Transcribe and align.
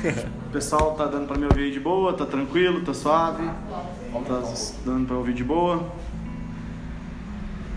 O 0.00 0.50
pessoal 0.52 0.94
tá 0.94 1.04
dando 1.06 1.26
pra 1.26 1.36
me 1.36 1.44
ouvir 1.44 1.70
de 1.70 1.78
boa, 1.78 2.14
tá 2.14 2.24
tranquilo, 2.24 2.80
tá 2.80 2.94
suave? 2.94 3.44
Tá 3.44 4.42
dando 4.84 5.06
pra 5.06 5.16
ouvir 5.16 5.34
de 5.34 5.44
boa? 5.44 5.92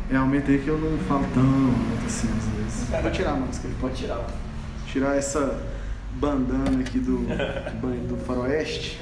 Realmente 0.09 0.55
é 0.55 0.57
que 0.57 0.67
eu 0.69 0.77
não 0.77 0.97
falo 0.99 1.25
tão 1.33 1.43
alto 1.43 2.05
assim 2.05 2.29
às 2.29 2.45
vezes. 2.55 3.01
Vou 3.01 3.11
tirar 3.11 3.31
a 3.31 3.35
máscara, 3.35 3.73
pode 3.81 3.95
tirar. 3.95 4.25
Tirar 4.87 5.17
essa 5.17 5.61
bandana 6.13 6.79
aqui 6.79 6.99
do, 6.99 7.17
do 8.07 8.17
faroeste. 8.25 9.01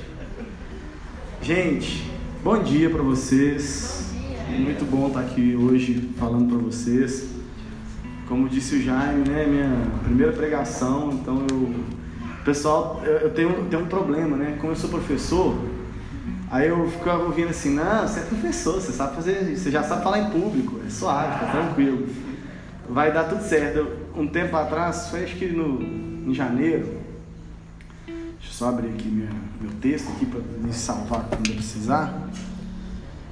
Gente, 1.44 2.12
bom 2.44 2.64
dia 2.64 2.90
pra 2.90 3.04
vocês. 3.04 4.14
Muito 4.50 4.84
bom 4.90 5.08
estar 5.08 5.22
aqui 5.22 5.56
hoje 5.56 6.10
falando 6.18 6.50
pra 6.50 6.58
vocês. 6.58 7.30
Como 8.28 8.50
disse 8.50 8.76
o 8.76 8.82
Jaime, 8.82 9.30
né? 9.30 9.46
Minha 9.46 10.02
primeira 10.04 10.32
pregação, 10.32 11.12
então 11.14 11.46
eu 11.50 12.01
pessoal, 12.44 13.02
eu, 13.04 13.14
eu 13.14 13.30
tenho, 13.32 13.66
tenho 13.70 13.84
um 13.84 13.88
problema, 13.88 14.36
né? 14.36 14.58
Como 14.60 14.72
eu 14.72 14.76
sou 14.76 14.90
professor, 14.90 15.56
aí 16.50 16.68
eu 16.68 16.90
ficava 16.90 17.24
ouvindo 17.24 17.50
assim, 17.50 17.74
não, 17.74 18.08
você 18.08 18.20
é 18.20 18.24
professor, 18.24 18.82
você 18.82 18.92
sabe 18.92 19.16
fazer, 19.16 19.56
você 19.56 19.72
já 19.72 19.84
sabe 19.84 20.04
falar 20.04 20.20
em 20.20 20.30
público, 20.30 20.80
é 20.86 20.90
suave, 20.90 21.40
tá 21.40 21.52
tranquilo. 21.52 22.08
Vai 22.90 23.12
dar 23.12 23.26
tudo 23.26 23.44
certo. 23.44 23.88
Um 24.16 24.28
tempo 24.28 24.56
atrás, 24.56 25.08
foi 25.10 25.24
acho 25.24 25.36
que 25.36 25.48
no, 25.48 25.82
em 26.30 26.34
janeiro, 26.34 27.00
deixa 28.06 28.48
eu 28.48 28.52
só 28.52 28.70
abrir 28.70 28.90
aqui 28.90 29.08
minha, 29.08 29.30
meu 29.60 29.72
texto 29.80 30.12
aqui 30.12 30.26
para 30.26 30.42
me 30.42 30.74
salvar 30.74 31.26
quando 31.30 31.48
eu 31.48 31.56
precisar. 31.56 32.28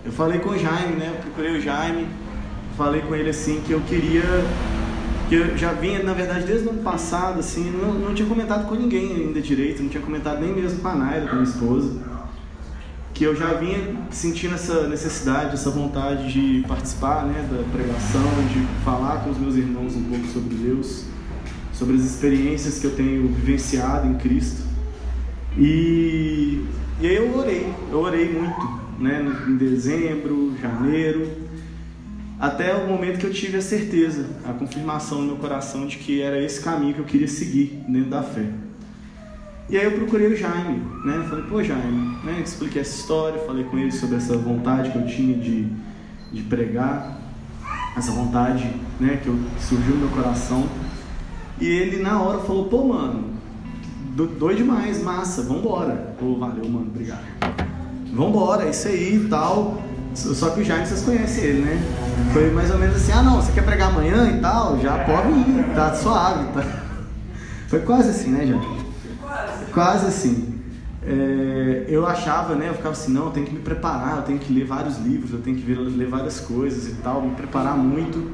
Eu 0.05 0.11
falei 0.11 0.39
com 0.39 0.51
o 0.51 0.57
Jaime, 0.57 0.95
né? 0.95 1.11
Eu 1.13 1.21
procurei 1.21 1.57
o 1.57 1.61
Jaime, 1.61 2.07
falei 2.77 3.01
com 3.01 3.13
ele 3.13 3.29
assim 3.29 3.61
que 3.65 3.73
eu 3.73 3.81
queria 3.81 4.23
que 5.29 5.35
eu 5.35 5.55
já 5.55 5.73
vinha, 5.73 6.01
na 6.01 6.13
verdade, 6.13 6.43
desde 6.43 6.67
o 6.67 6.71
ano 6.71 6.81
passado, 6.81 7.39
assim, 7.39 7.69
não, 7.69 7.93
não 7.93 8.15
tinha 8.15 8.27
comentado 8.27 8.67
com 8.67 8.73
ninguém 8.73 9.13
ainda 9.13 9.39
direito, 9.39 9.83
não 9.83 9.87
tinha 9.87 10.01
comentado 10.01 10.41
nem 10.41 10.51
mesmo 10.51 10.79
com 10.79 10.87
a 10.87 10.95
Naira, 10.95 11.27
com 11.27 11.33
a 11.33 11.35
minha 11.35 11.43
esposa, 11.43 12.01
que 13.13 13.23
eu 13.23 13.35
já 13.35 13.53
vinha 13.53 13.95
sentindo 14.09 14.55
essa 14.55 14.87
necessidade, 14.87 15.53
essa 15.53 15.69
vontade 15.69 16.33
de 16.33 16.67
participar, 16.67 17.25
né, 17.27 17.47
da 17.47 17.61
pregação, 17.71 18.23
de 18.51 18.83
falar 18.83 19.23
com 19.23 19.29
os 19.29 19.37
meus 19.37 19.55
irmãos 19.55 19.95
um 19.95 20.03
pouco 20.05 20.25
sobre 20.29 20.55
Deus, 20.55 21.05
sobre 21.73 21.95
as 21.95 22.01
experiências 22.01 22.79
que 22.79 22.85
eu 22.85 22.95
tenho 22.95 23.27
vivenciado 23.27 24.07
em 24.07 24.15
Cristo. 24.15 24.63
E, 25.55 26.65
e 26.99 27.07
aí 27.07 27.17
eu 27.17 27.37
orei, 27.37 27.71
eu 27.91 27.99
orei 27.99 28.33
muito, 28.33 28.79
né, 28.97 29.23
em 29.47 29.57
dezembro, 29.57 30.55
janeiro, 30.59 31.48
até 32.39 32.73
o 32.73 32.87
momento 32.87 33.19
que 33.19 33.25
eu 33.25 33.33
tive 33.33 33.57
a 33.57 33.61
certeza, 33.61 34.25
a 34.47 34.53
confirmação 34.53 35.19
no 35.19 35.27
meu 35.27 35.35
coração 35.35 35.85
de 35.85 35.97
que 35.97 36.21
era 36.21 36.41
esse 36.41 36.61
caminho 36.61 36.93
que 36.93 36.99
eu 37.01 37.05
queria 37.05 37.27
seguir 37.27 37.83
dentro 37.87 38.09
da 38.09 38.23
fé. 38.23 38.45
E 39.69 39.77
aí 39.77 39.83
eu 39.83 39.91
procurei 39.91 40.27
o 40.27 40.35
Jaime, 40.35 40.81
né? 41.05 41.25
Falei, 41.29 41.43
pô 41.43 41.61
Jaime, 41.61 42.17
né? 42.23 42.41
Expliquei 42.43 42.81
essa 42.81 42.95
história, 42.95 43.39
falei 43.45 43.65
com 43.65 43.77
ele 43.77 43.91
sobre 43.91 44.15
essa 44.15 44.37
vontade 44.37 44.89
que 44.89 44.97
eu 44.97 45.05
tinha 45.05 45.37
de, 45.37 45.67
de 46.31 46.41
pregar, 46.43 47.19
essa 47.95 48.11
vontade, 48.13 48.73
né? 48.99 49.19
Que, 49.21 49.27
eu, 49.27 49.37
que 49.57 49.63
surgiu 49.63 49.95
no 49.95 50.07
meu 50.07 50.09
coração. 50.09 50.67
E 51.59 51.67
ele 51.67 52.01
na 52.01 52.21
hora 52.21 52.39
falou, 52.39 52.69
pô 52.69 52.85
mano, 52.85 53.33
doido 54.15 54.55
demais, 54.55 55.03
massa, 55.03 55.43
vambora. 55.43 56.15
Pô, 56.17 56.35
valeu 56.35 56.67
mano, 56.69 56.87
obrigado. 56.87 57.25
Vambora, 58.13 58.63
é 58.63 58.69
isso 58.69 58.87
aí 58.87 59.17
e 59.17 59.27
tal. 59.27 59.88
Só 60.19 60.49
que 60.49 60.61
o 60.61 60.63
Jaime 60.63 60.85
vocês 60.85 61.01
conhecem 61.01 61.43
ele, 61.43 61.61
né? 61.61 61.81
Foi 62.33 62.51
mais 62.51 62.69
ou 62.71 62.77
menos 62.77 62.95
assim, 62.97 63.11
ah 63.11 63.23
não, 63.23 63.41
você 63.41 63.51
quer 63.51 63.63
pregar 63.63 63.89
amanhã 63.89 64.29
e 64.29 64.39
tal? 64.41 64.79
Já 64.81 64.99
pode 65.05 65.29
ir, 65.29 65.65
tá 65.73 65.93
suave. 65.93 66.45
Tá? 66.53 66.63
Foi 67.67 67.79
quase 67.79 68.09
assim, 68.09 68.31
né, 68.31 68.45
Jaime? 68.45 68.79
Quase 69.71 70.07
assim. 70.07 70.59
É, 71.05 71.85
eu 71.87 72.05
achava, 72.05 72.55
né? 72.55 72.69
Eu 72.69 72.73
ficava 72.73 72.91
assim, 72.91 73.13
não, 73.13 73.25
eu 73.25 73.31
tenho 73.31 73.45
que 73.45 73.53
me 73.53 73.61
preparar, 73.61 74.17
eu 74.17 74.23
tenho 74.23 74.39
que 74.39 74.51
ler 74.51 74.65
vários 74.65 74.97
livros, 74.97 75.31
eu 75.31 75.39
tenho 75.39 75.55
que 75.55 75.73
ler 75.73 76.07
várias 76.07 76.39
coisas 76.39 76.87
e 76.87 76.95
tal, 76.95 77.21
me 77.21 77.35
preparar 77.35 77.77
muito. 77.77 78.31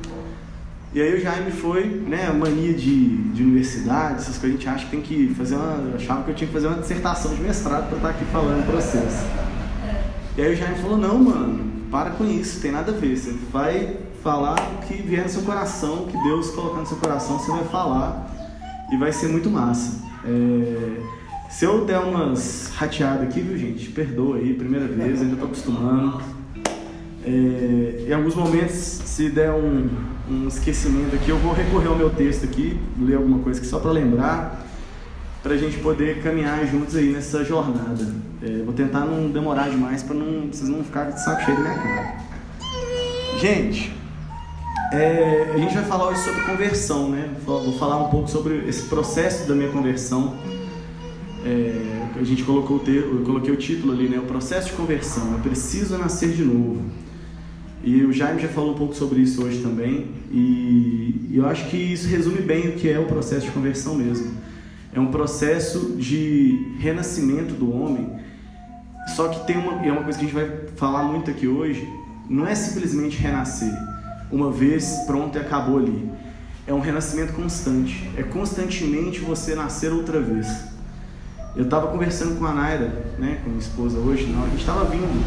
E 0.94 1.02
aí 1.02 1.14
o 1.14 1.20
Jaime 1.20 1.52
foi, 1.52 1.86
né, 1.86 2.32
mania 2.32 2.74
de, 2.74 3.18
de 3.34 3.44
universidade, 3.44 4.16
essas 4.16 4.38
coisas, 4.38 4.58
a 4.58 4.62
gente 4.62 4.70
acha 4.70 4.86
que 4.86 4.92
tem 4.92 5.02
que 5.02 5.36
fazer 5.36 5.56
uma. 5.56 5.90
Eu 5.90 5.96
achava 5.96 6.24
que 6.24 6.32
eu 6.32 6.36
tinha 6.36 6.48
que 6.48 6.54
fazer 6.54 6.68
uma 6.68 6.78
dissertação 6.78 7.36
de 7.36 7.42
mestrado 7.42 7.88
para 7.90 7.98
estar 7.98 8.10
aqui 8.10 8.26
falando 8.32 8.66
para 8.66 8.76
vocês. 8.82 9.26
E 10.38 10.42
aí 10.42 10.54
o 10.54 10.56
Jaime 10.56 10.76
falou, 10.80 10.98
não, 10.98 11.18
mano, 11.18 11.64
para 11.90 12.10
com 12.10 12.26
isso, 12.26 12.60
tem 12.60 12.70
nada 12.70 12.92
a 12.92 12.96
ver. 12.96 13.16
Você 13.16 13.34
vai 13.54 13.96
falar 14.22 14.56
o 14.56 14.86
que 14.86 14.96
vier 15.02 15.24
no 15.24 15.30
seu 15.30 15.44
coração, 15.44 16.04
o 16.04 16.08
que 16.08 16.24
Deus 16.24 16.50
colocar 16.50 16.82
no 16.82 16.86
seu 16.86 16.98
coração, 16.98 17.40
você 17.40 17.52
vai 17.52 17.64
falar 17.66 18.30
e 18.92 18.98
vai 18.98 19.14
ser 19.14 19.30
muito 19.30 19.50
massa. 19.50 20.04
É... 20.26 21.16
Se 21.50 21.64
eu 21.64 21.86
der 21.86 22.00
umas 22.00 22.70
rateadas 22.76 23.30
aqui, 23.30 23.40
viu 23.40 23.58
gente? 23.58 23.90
Perdoa 23.92 24.36
aí, 24.36 24.54
primeira 24.54 24.88
vez, 24.88 25.22
ainda 25.22 25.38
tô 25.38 25.46
acostumando. 25.46 26.22
É... 27.24 28.06
Em 28.06 28.12
alguns 28.12 28.36
momentos, 28.36 28.76
se 28.76 29.30
der 29.30 29.52
um, 29.52 29.88
um 30.30 30.50
esquecimento 30.50 31.16
aqui, 31.16 31.30
eu 31.30 31.38
vou 31.38 31.54
recorrer 31.54 31.88
ao 31.88 31.96
meu 31.96 32.10
texto 32.10 32.44
aqui, 32.44 32.78
ler 33.00 33.16
alguma 33.16 33.40
coisa 33.40 33.62
aqui 33.62 33.70
só 33.70 33.80
para 33.80 33.92
lembrar 33.92 34.65
para 35.46 35.54
a 35.54 35.58
gente 35.58 35.78
poder 35.78 36.24
caminhar 36.24 36.66
juntos 36.66 36.96
aí 36.96 37.12
nessa 37.12 37.46
jornada. 37.46 38.04
É, 38.42 38.64
vou 38.64 38.74
tentar 38.74 39.02
não 39.02 39.30
demorar 39.30 39.70
demais 39.70 40.02
para 40.02 40.16
não, 40.16 40.48
vocês 40.48 40.68
não 40.68 40.84
ficarem 40.84 41.14
de 41.14 41.24
saco 41.24 41.44
cheio 41.44 41.56
da 41.56 41.62
minha 41.62 41.76
cara. 41.76 42.18
Gente, 43.40 43.94
é, 44.92 45.52
a 45.54 45.58
gente 45.60 45.76
vai 45.76 45.84
falar 45.84 46.08
hoje 46.08 46.24
sobre 46.24 46.42
conversão, 46.42 47.12
né? 47.12 47.30
Vou 47.46 47.78
falar 47.78 47.98
um 47.98 48.10
pouco 48.10 48.28
sobre 48.28 48.68
esse 48.68 48.88
processo 48.88 49.48
da 49.48 49.54
minha 49.54 49.70
conversão. 49.70 50.36
É, 51.46 52.08
a 52.20 52.24
gente 52.24 52.42
colocou 52.42 52.78
o 52.78 52.90
eu 52.90 53.22
coloquei 53.24 53.54
o 53.54 53.58
título 53.58 53.94
ali, 53.94 54.10
né? 54.10 54.18
O 54.18 54.24
processo 54.24 54.70
de 54.70 54.74
conversão. 54.74 55.32
Eu 55.34 55.40
preciso 55.42 55.96
nascer 55.96 56.30
de 56.30 56.44
novo. 56.44 56.82
E 57.84 58.04
o 58.04 58.12
Jaime 58.12 58.42
já 58.42 58.48
falou 58.48 58.72
um 58.72 58.78
pouco 58.80 58.96
sobre 58.96 59.20
isso 59.20 59.44
hoje 59.44 59.62
também. 59.62 60.08
E, 60.32 61.30
e 61.30 61.38
eu 61.38 61.48
acho 61.48 61.70
que 61.70 61.78
isso 61.78 62.08
resume 62.08 62.42
bem 62.42 62.70
o 62.70 62.72
que 62.72 62.90
é 62.90 62.98
o 62.98 63.06
processo 63.06 63.46
de 63.46 63.52
conversão 63.52 63.94
mesmo 63.94 64.44
é 64.96 65.00
um 65.00 65.08
processo 65.08 65.98
de 65.98 66.78
renascimento 66.80 67.54
do 67.54 67.72
homem. 67.72 68.18
Só 69.14 69.28
que 69.28 69.46
tem 69.46 69.58
uma, 69.58 69.86
é 69.86 69.92
uma 69.92 70.04
coisa 70.04 70.18
que 70.18 70.26
a 70.26 70.28
gente 70.28 70.34
vai 70.34 70.50
falar 70.78 71.04
muito 71.04 71.30
aqui 71.30 71.48
hoje, 71.48 71.88
não 72.30 72.48
é 72.48 72.56
simplesmente 72.56 73.18
renascer, 73.18 73.72
uma 74.32 74.50
vez 74.52 75.04
pronto 75.06 75.38
e 75.38 75.42
acabou 75.42 75.78
ali. 75.78 76.10
É 76.66 76.74
um 76.74 76.80
renascimento 76.80 77.34
constante, 77.34 78.10
é 78.18 78.24
constantemente 78.24 79.20
você 79.20 79.54
nascer 79.54 79.92
outra 79.92 80.20
vez. 80.20 80.48
Eu 81.56 81.66
estava 81.66 81.88
conversando 81.88 82.40
com 82.40 82.46
a 82.46 82.54
Naira, 82.54 83.16
né, 83.20 83.40
com 83.44 83.50
minha 83.50 83.62
esposa 83.62 84.00
hoje, 84.00 84.26
não, 84.26 84.46
a 84.46 84.48
gente 84.48 84.62
estava 84.62 84.86
vindo. 84.86 85.26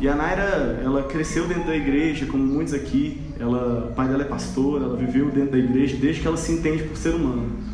E 0.00 0.08
a 0.08 0.14
Naira, 0.14 0.80
ela 0.82 1.02
cresceu 1.02 1.46
dentro 1.46 1.66
da 1.66 1.76
igreja, 1.76 2.26
como 2.26 2.44
muitos 2.44 2.74
aqui. 2.74 3.20
Ela, 3.38 3.88
o 3.90 3.94
pai 3.94 4.08
dela 4.08 4.22
é 4.22 4.26
pastor, 4.26 4.82
ela 4.82 4.96
viveu 4.96 5.30
dentro 5.30 5.52
da 5.52 5.58
igreja 5.58 5.96
desde 5.96 6.20
que 6.20 6.26
ela 6.26 6.36
se 6.36 6.52
entende 6.52 6.84
por 6.84 6.96
ser 6.96 7.14
humano. 7.14 7.73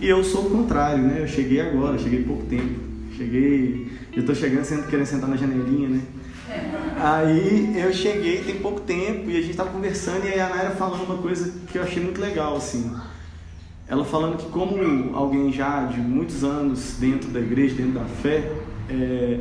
E 0.00 0.08
eu 0.08 0.22
sou 0.22 0.46
o 0.46 0.50
contrário, 0.50 1.02
né? 1.02 1.16
Eu 1.20 1.26
cheguei 1.26 1.60
agora, 1.60 1.98
cheguei 1.98 2.22
pouco 2.22 2.44
tempo. 2.44 2.80
Cheguei, 3.16 3.90
eu 4.14 4.24
tô 4.24 4.34
chegando 4.34 4.64
sendo, 4.64 4.86
querendo 4.86 5.06
sentar 5.06 5.28
na 5.28 5.36
janelinha, 5.36 5.88
né? 5.88 6.02
Aí 6.96 7.74
eu 7.76 7.92
cheguei 7.92 8.42
tem 8.42 8.56
pouco 8.56 8.80
tempo 8.80 9.30
e 9.30 9.36
a 9.36 9.42
gente 9.42 9.56
tava 9.56 9.70
conversando 9.70 10.24
e 10.24 10.40
a 10.40 10.48
Naira 10.48 10.70
falando 10.70 11.04
uma 11.04 11.18
coisa 11.18 11.52
que 11.70 11.78
eu 11.78 11.82
achei 11.82 12.02
muito 12.02 12.20
legal, 12.20 12.56
assim. 12.56 12.90
Ela 13.88 14.04
falando 14.04 14.36
que 14.36 14.48
como 14.50 15.16
alguém 15.16 15.52
já 15.52 15.84
de 15.86 16.00
muitos 16.00 16.44
anos 16.44 16.96
dentro 16.98 17.30
da 17.30 17.40
igreja, 17.40 17.74
dentro 17.74 17.92
da 17.92 18.04
fé, 18.04 18.52
é, 18.88 19.40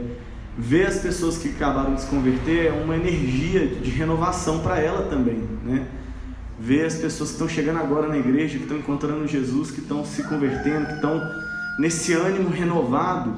ver 0.58 0.88
as 0.88 0.98
pessoas 1.00 1.38
que 1.38 1.50
acabaram 1.50 1.94
de 1.94 2.02
se 2.02 2.08
converter 2.08 2.68
é 2.68 2.72
uma 2.72 2.96
energia 2.96 3.68
de 3.68 3.92
renovação 3.92 4.60
para 4.60 4.80
ela 4.80 5.04
também, 5.04 5.42
né? 5.64 5.86
Ver 6.60 6.86
as 6.86 6.96
pessoas 6.96 7.30
que 7.30 7.36
estão 7.36 7.48
chegando 7.48 7.80
agora 7.80 8.08
na 8.08 8.18
igreja, 8.18 8.58
que 8.58 8.64
estão 8.64 8.78
encontrando 8.78 9.28
Jesus, 9.28 9.72
que 9.72 9.80
estão 9.80 10.04
se 10.06 10.24
convertendo, 10.24 10.88
que 10.88 10.94
estão 10.94 11.22
nesse 11.80 12.14
ânimo 12.14 12.50
renovado, 12.50 13.36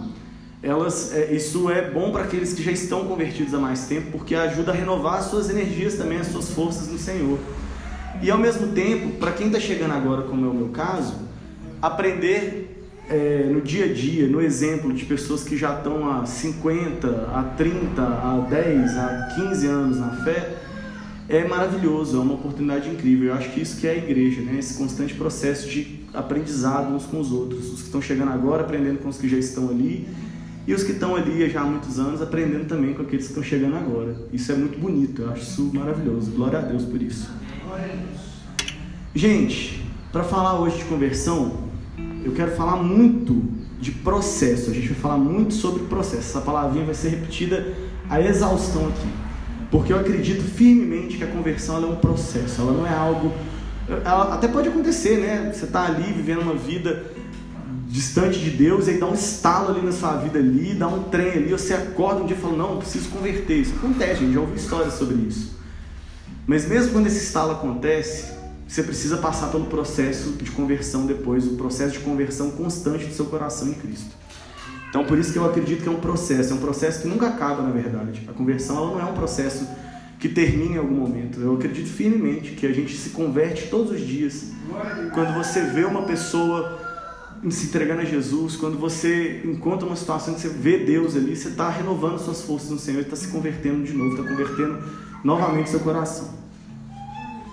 elas, 0.62 1.14
é, 1.14 1.34
isso 1.34 1.70
é 1.70 1.90
bom 1.90 2.12
para 2.12 2.24
aqueles 2.24 2.54
que 2.54 2.62
já 2.62 2.72
estão 2.72 3.06
convertidos 3.06 3.54
há 3.54 3.60
mais 3.60 3.88
tempo, 3.88 4.12
porque 4.12 4.36
ajuda 4.36 4.72
a 4.72 4.76
renovar 4.76 5.20
as 5.20 5.26
suas 5.26 5.50
energias 5.50 5.96
também, 5.96 6.18
as 6.18 6.28
suas 6.28 6.50
forças 6.52 6.88
no 6.88 6.98
Senhor. 6.98 7.40
E 8.22 8.30
ao 8.30 8.38
mesmo 8.38 8.68
tempo, 8.74 9.18
para 9.18 9.32
quem 9.32 9.48
está 9.48 9.60
chegando 9.60 9.94
agora, 9.94 10.24
como 10.24 10.46
é 10.46 10.50
o 10.50 10.54
meu 10.54 10.70
caso, 10.70 11.16
aprender 11.82 12.86
é, 13.10 13.50
no 13.50 13.62
dia 13.62 13.86
a 13.86 13.94
dia, 13.94 14.28
no 14.28 14.42
exemplo 14.42 14.94
de 14.94 15.06
pessoas 15.06 15.44
que 15.44 15.58
já 15.58 15.76
estão 15.78 16.10
há 16.12 16.26
50, 16.26 17.08
há 17.34 17.44
30, 17.58 18.02
há 18.02 18.46
10, 18.50 18.98
há 18.98 19.34
15 19.36 19.68
anos 19.68 19.98
na 19.98 20.24
fé, 20.24 20.58
é 21.30 21.48
maravilhoso, 21.48 22.18
é 22.18 22.20
uma 22.20 22.34
oportunidade 22.34 22.90
incrível. 22.90 23.28
Eu 23.28 23.34
acho 23.36 23.52
que 23.52 23.62
isso 23.62 23.80
que 23.80 23.88
é 23.88 23.92
a 23.92 23.98
igreja, 23.98 24.42
né? 24.42 24.58
Esse 24.58 24.78
constante 24.78 25.14
processo 25.14 25.70
de 25.70 26.00
aprendizado 26.12 26.92
uns 26.92 27.06
com 27.06 27.20
os 27.20 27.32
outros. 27.32 27.72
Os 27.72 27.82
que 27.82 27.86
estão 27.86 28.02
chegando 28.02 28.32
agora 28.32 28.64
aprendendo 28.64 28.98
com 28.98 29.10
os 29.10 29.18
que 29.18 29.30
já 29.30 29.38
estão 29.38 29.70
ali 29.70 30.08
e 30.68 30.74
os 30.74 30.84
que 30.84 30.92
estão 30.92 31.16
ali 31.16 31.48
já 31.50 31.62
há 31.62 31.66
muitos 31.66 32.00
anos 32.00 32.22
aprendendo 32.22 32.68
também 32.68 32.96
com 32.96 33.04
aqueles 33.04 33.26
que 33.26 33.32
estão 33.32 33.44
chegando 33.44 33.76
agora. 33.76 34.16
Isso 34.34 34.52
é 34.52 34.56
muito 34.56 34.80
bonito, 34.80 35.22
eu 35.22 35.32
acho 35.32 35.44
isso 35.44 35.72
maravilhoso. 35.74 36.32
Glória 36.32 36.60
a 36.60 36.62
Deus 36.64 36.84
por 36.84 37.02
isso. 37.02 37.30
Gente, 39.14 39.86
para 40.12 40.24
falar 40.24 40.60
hoje 40.60 40.80
de 40.80 40.86
conversão, 40.86 41.58
eu 42.24 42.32
quero 42.32 42.52
falar 42.52 42.78
muito 42.78 43.44
de 43.80 43.92
processo. 43.92 44.72
A 44.72 44.74
gente 44.74 44.88
vai 44.88 44.98
falar 44.98 45.18
muito 45.18 45.54
sobre 45.54 45.84
processo. 45.84 46.30
Essa 46.30 46.42
palavrinha 46.42 46.86
vai 46.86 46.96
ser 46.96 47.10
repetida 47.10 47.76
a 48.10 48.20
exaustão 48.20 48.88
aqui. 48.88 49.29
Porque 49.72 49.94
eu 49.94 50.00
acredito 50.00 50.44
firmemente 50.44 51.18
que 51.18 51.24
a 51.24 51.28
conversão 51.28 51.84
é 51.84 51.86
um 51.86 51.96
processo, 51.96 52.62
ela 52.62 52.72
não 52.72 52.88
é 52.88 52.94
algo. 52.94 53.32
Ela 53.88 54.34
até 54.34 54.48
pode 54.48 54.68
acontecer, 54.68 55.18
né? 55.18 55.52
Você 55.54 55.66
está 55.66 55.86
ali 55.86 56.12
vivendo 56.12 56.42
uma 56.42 56.56
vida 56.56 57.06
distante 57.88 58.40
de 58.40 58.52
Deus, 58.52 58.88
e 58.88 58.92
aí 58.92 59.00
dá 59.00 59.08
um 59.08 59.16
estalo 59.16 59.70
ali 59.70 59.82
na 59.82 59.92
sua 59.92 60.16
vida 60.18 60.38
ali, 60.38 60.76
dá 60.76 60.88
um 60.88 61.04
trem 61.04 61.32
ali, 61.32 61.52
você 61.52 61.74
acorda 61.74 62.22
um 62.22 62.26
dia 62.28 62.38
e 62.38 62.40
fala, 62.40 62.56
não, 62.56 62.78
preciso 62.78 63.10
converter. 63.10 63.62
Isso 63.62 63.74
acontece, 63.76 64.22
gente, 64.22 64.34
já 64.34 64.40
ouvi 64.40 64.56
histórias 64.56 64.94
sobre 64.94 65.16
isso. 65.16 65.58
Mas 66.46 66.68
mesmo 66.68 66.94
quando 66.94 67.08
esse 67.08 67.24
estalo 67.24 67.52
acontece, 67.52 68.32
você 68.68 68.84
precisa 68.84 69.18
passar 69.18 69.48
pelo 69.48 69.66
processo 69.66 70.34
de 70.34 70.52
conversão 70.52 71.08
depois, 71.08 71.48
o 71.48 71.56
processo 71.56 71.94
de 71.94 72.00
conversão 72.00 72.52
constante 72.52 73.06
do 73.06 73.14
seu 73.14 73.26
coração 73.26 73.68
em 73.68 73.74
Cristo. 73.74 74.16
Então, 74.90 75.06
por 75.06 75.18
isso 75.18 75.32
que 75.32 75.38
eu 75.38 75.46
acredito 75.46 75.84
que 75.84 75.88
é 75.88 75.92
um 75.92 76.00
processo, 76.00 76.52
é 76.52 76.56
um 76.56 76.60
processo 76.60 77.02
que 77.02 77.08
nunca 77.08 77.28
acaba, 77.28 77.62
na 77.62 77.70
verdade. 77.70 78.28
A 78.28 78.34
conversão 78.34 78.78
ela 78.78 78.92
não 78.92 79.00
é 79.00 79.12
um 79.12 79.14
processo 79.14 79.68
que 80.20 80.28
termina 80.28 80.76
em 80.76 80.78
algum 80.78 80.96
momento. 80.96 81.40
Eu 81.40 81.54
acredito 81.54 81.88
firmemente 81.88 82.52
que 82.52 82.66
a 82.66 82.74
gente 82.74 82.98
se 82.98 83.12
converte 83.12 83.68
todos 83.68 83.92
os 83.92 84.02
dias. 84.02 84.52
Quando 85.14 85.34
você 85.34 85.62
vê 85.62 85.86
uma 85.86 86.02
pessoa 86.02 86.80
se 87.50 87.68
entregando 87.68 88.02
a 88.02 88.06
Jesus, 88.06 88.58
quando 88.58 88.78
você 88.78 89.42
encontra 89.46 89.86
uma 89.86 89.96
situação 89.96 90.34
que 90.34 90.42
você 90.42 90.50
vê 90.50 90.80
Deus 90.80 91.16
ali, 91.16 91.36
você 91.36 91.50
está 91.50 91.70
renovando 91.70 92.18
suas 92.18 92.42
forças 92.42 92.70
no 92.70 92.80
Senhor, 92.80 93.02
está 93.02 93.16
se 93.16 93.30
convertendo 93.30 93.84
de 93.84 93.94
novo, 93.94 94.16
está 94.16 94.28
convertendo 94.28 94.80
novamente 95.24 95.70
seu 95.70 95.80
coração. 95.80 96.34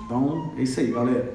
Então, 0.05 0.53
é 0.57 0.63
isso 0.63 0.81
aí, 0.81 0.91
galera. 0.91 1.35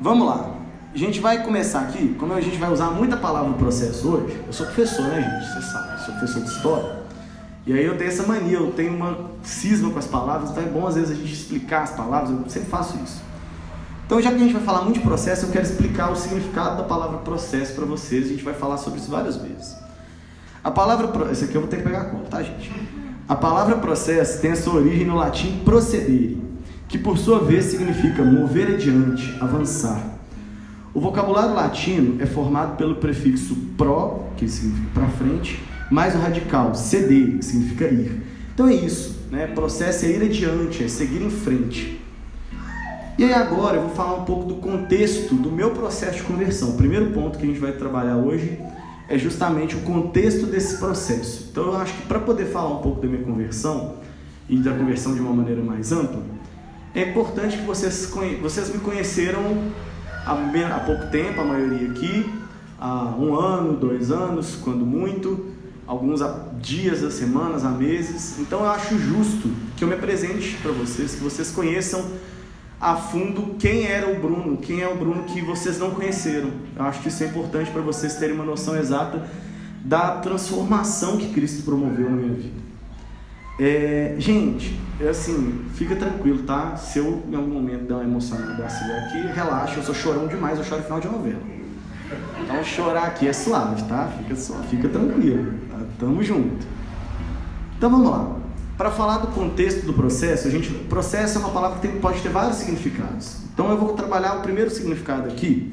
Vamos 0.00 0.26
lá. 0.26 0.57
A 0.98 1.00
gente 1.00 1.20
vai 1.20 1.44
começar 1.44 1.82
aqui, 1.82 2.16
como 2.18 2.32
a 2.32 2.40
gente 2.40 2.56
vai 2.56 2.72
usar 2.72 2.90
muita 2.90 3.16
palavra 3.16 3.50
no 3.50 3.54
processo 3.54 4.08
hoje, 4.08 4.36
eu 4.44 4.52
sou 4.52 4.66
professor, 4.66 5.04
né, 5.04 5.22
gente? 5.22 5.54
Você 5.54 5.70
sabe, 5.70 6.04
sou 6.04 6.12
professor 6.14 6.42
de 6.42 6.48
história. 6.48 6.96
E 7.64 7.72
aí 7.72 7.84
eu 7.84 7.96
tenho 7.96 8.10
essa 8.10 8.26
mania, 8.26 8.56
eu 8.56 8.72
tenho 8.72 8.96
uma 8.96 9.30
cisma 9.44 9.92
com 9.92 9.98
as 10.00 10.08
palavras, 10.08 10.50
então 10.50 10.60
é 10.60 10.66
bom 10.66 10.88
às 10.88 10.96
vezes 10.96 11.12
a 11.12 11.14
gente 11.14 11.32
explicar 11.32 11.84
as 11.84 11.92
palavras, 11.92 12.30
eu 12.30 12.50
sempre 12.50 12.68
faço 12.68 12.98
isso. 13.04 13.22
Então, 14.04 14.20
já 14.20 14.30
que 14.30 14.34
a 14.34 14.38
gente 14.40 14.52
vai 14.52 14.62
falar 14.64 14.82
muito 14.82 14.98
de 14.98 15.04
processo, 15.04 15.46
eu 15.46 15.52
quero 15.52 15.64
explicar 15.64 16.10
o 16.10 16.16
significado 16.16 16.78
da 16.78 16.82
palavra 16.82 17.18
processo 17.18 17.76
para 17.76 17.84
vocês. 17.84 18.24
A 18.24 18.30
gente 18.30 18.42
vai 18.42 18.54
falar 18.54 18.78
sobre 18.78 18.98
isso 18.98 19.08
várias 19.08 19.36
vezes. 19.36 19.76
A 20.64 20.70
palavra. 20.72 21.30
Esse 21.30 21.44
aqui 21.44 21.54
eu 21.54 21.60
vou 21.60 21.70
ter 21.70 21.76
que 21.76 21.84
pegar 21.84 22.00
a 22.00 22.04
conta, 22.06 22.24
tá, 22.24 22.42
gente? 22.42 22.72
A 23.28 23.36
palavra 23.36 23.76
processo 23.76 24.40
tem 24.40 24.50
a 24.50 24.56
sua 24.56 24.74
origem 24.74 25.06
no 25.06 25.14
latim 25.14 25.60
procedere, 25.64 26.42
que 26.88 26.98
por 26.98 27.16
sua 27.18 27.38
vez 27.38 27.66
significa 27.66 28.24
mover 28.24 28.74
adiante, 28.74 29.36
avançar. 29.40 30.17
O 30.94 31.00
vocabulário 31.00 31.54
latino 31.54 32.20
é 32.20 32.26
formado 32.26 32.76
pelo 32.76 32.96
prefixo 32.96 33.54
pro, 33.76 34.24
que 34.36 34.48
significa 34.48 34.88
para 34.94 35.08
frente, 35.08 35.62
mais 35.90 36.14
o 36.14 36.18
radical 36.18 36.74
ceder, 36.74 37.38
que 37.38 37.44
significa 37.44 37.86
ir. 37.86 38.22
Então 38.54 38.68
é 38.68 38.74
isso, 38.74 39.26
né? 39.30 39.46
Processo 39.48 40.06
é 40.06 40.10
ir 40.10 40.22
adiante, 40.22 40.82
é 40.82 40.88
seguir 40.88 41.22
em 41.22 41.30
frente. 41.30 42.00
E 43.18 43.24
aí 43.24 43.34
agora 43.34 43.76
eu 43.76 43.82
vou 43.82 43.90
falar 43.90 44.14
um 44.14 44.24
pouco 44.24 44.44
do 44.44 44.54
contexto 44.56 45.34
do 45.34 45.50
meu 45.50 45.70
processo 45.70 46.18
de 46.18 46.22
conversão. 46.22 46.70
O 46.70 46.76
primeiro 46.76 47.10
ponto 47.10 47.38
que 47.38 47.44
a 47.44 47.48
gente 47.48 47.58
vai 47.58 47.72
trabalhar 47.72 48.16
hoje 48.16 48.58
é 49.08 49.18
justamente 49.18 49.74
o 49.74 49.80
contexto 49.80 50.46
desse 50.46 50.78
processo. 50.78 51.48
Então 51.50 51.64
eu 51.64 51.76
acho 51.76 51.92
que 51.94 52.02
para 52.02 52.20
poder 52.20 52.46
falar 52.46 52.74
um 52.74 52.82
pouco 52.82 53.00
da 53.00 53.08
minha 53.08 53.22
conversão 53.22 53.96
e 54.48 54.56
da 54.58 54.72
conversão 54.72 55.14
de 55.14 55.20
uma 55.20 55.32
maneira 55.32 55.62
mais 55.62 55.90
ampla, 55.92 56.22
é 56.94 57.10
importante 57.10 57.58
que 57.58 57.64
vocês, 57.64 58.10
vocês 58.40 58.72
me 58.72 58.78
conheceram 58.78 59.40
há, 60.28 60.80
pouco 60.80 61.06
tempo, 61.06 61.40
a 61.40 61.44
maioria 61.44 61.90
aqui, 61.90 62.30
há 62.78 63.14
um 63.18 63.34
ano, 63.34 63.76
dois 63.76 64.10
anos, 64.10 64.56
quando 64.62 64.84
muito, 64.84 65.46
alguns 65.86 66.20
há 66.20 66.48
dias, 66.60 67.02
há 67.02 67.10
semanas, 67.10 67.64
há 67.64 67.70
meses. 67.70 68.38
Então 68.38 68.60
eu 68.60 68.68
acho 68.68 68.98
justo 68.98 69.50
que 69.76 69.84
eu 69.84 69.88
me 69.88 69.94
apresente 69.94 70.58
para 70.62 70.72
vocês, 70.72 71.14
que 71.14 71.22
vocês 71.22 71.50
conheçam 71.50 72.04
a 72.80 72.94
fundo 72.94 73.56
quem 73.58 73.86
era 73.86 74.08
o 74.08 74.20
Bruno, 74.20 74.56
quem 74.58 74.82
é 74.82 74.88
o 74.88 74.94
Bruno 74.94 75.24
que 75.24 75.40
vocês 75.40 75.78
não 75.78 75.90
conheceram. 75.90 76.50
Eu 76.76 76.84
acho 76.84 77.00
que 77.00 77.08
isso 77.08 77.24
é 77.24 77.26
importante 77.26 77.70
para 77.70 77.82
vocês 77.82 78.16
terem 78.16 78.34
uma 78.34 78.44
noção 78.44 78.76
exata 78.76 79.26
da 79.84 80.16
transformação 80.18 81.16
que 81.16 81.32
Cristo 81.32 81.62
promoveu 81.64 82.10
na 82.10 82.16
minha 82.16 82.34
vida. 82.34 82.67
É, 83.58 84.14
gente, 84.18 84.78
é 85.00 85.08
assim, 85.08 85.64
fica 85.74 85.96
tranquilo, 85.96 86.44
tá? 86.44 86.76
Se 86.76 86.98
eu 86.98 87.24
em 87.28 87.34
algum 87.34 87.50
momento 87.50 87.88
der 87.88 87.94
uma 87.94 88.04
emocionada 88.04 88.64
aqui, 88.64 89.18
relaxa, 89.34 89.80
eu 89.80 89.82
sou 89.82 89.94
chorão 89.94 90.28
demais, 90.28 90.58
eu 90.58 90.64
choro 90.64 90.82
final 90.82 91.00
de 91.00 91.08
novela. 91.08 91.40
Então 92.40 92.62
chorar 92.62 93.04
aqui 93.04 93.26
é 93.26 93.32
suave, 93.32 93.82
tá? 93.84 94.08
Fica, 94.16 94.36
fica 94.70 94.88
tranquilo, 94.88 95.54
tá? 95.70 95.78
Tamo 95.98 96.22
junto. 96.22 96.66
Então 97.76 97.90
vamos 97.90 98.10
lá. 98.10 98.36
Para 98.76 98.92
falar 98.92 99.18
do 99.18 99.26
contexto 99.28 99.84
do 99.84 99.92
processo, 99.92 100.46
a 100.46 100.50
gente, 100.50 100.70
processo 100.88 101.38
é 101.38 101.40
uma 101.40 101.50
palavra 101.50 101.80
que 101.80 101.88
tem, 101.88 102.00
pode 102.00 102.20
ter 102.20 102.28
vários 102.28 102.58
significados. 102.58 103.38
Então 103.52 103.70
eu 103.70 103.76
vou 103.76 103.92
trabalhar 103.92 104.34
o 104.34 104.40
primeiro 104.40 104.70
significado 104.70 105.28
aqui. 105.28 105.72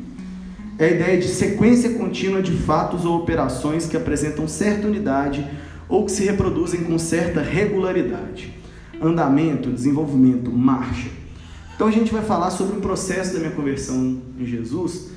É 0.79 0.85
a 0.85 0.89
ideia 0.89 1.19
de 1.19 1.27
sequência 1.27 1.93
contínua 1.93 2.41
de 2.41 2.51
fatos 2.51 3.05
ou 3.05 3.17
operações 3.17 3.85
que 3.85 3.95
apresentam 3.95 4.47
certa 4.47 4.87
unidade 4.87 5.47
ou 5.87 6.05
que 6.05 6.11
se 6.11 6.23
reproduzem 6.23 6.83
com 6.83 6.97
certa 6.97 7.41
regularidade. 7.41 8.53
Andamento, 9.01 9.71
desenvolvimento, 9.71 10.51
marcha. 10.51 11.09
Então 11.75 11.87
a 11.87 11.91
gente 11.91 12.11
vai 12.11 12.23
falar 12.23 12.51
sobre 12.51 12.77
o 12.77 12.81
processo 12.81 13.33
da 13.33 13.39
minha 13.39 13.51
conversão 13.51 14.21
em 14.39 14.45
Jesus 14.45 15.09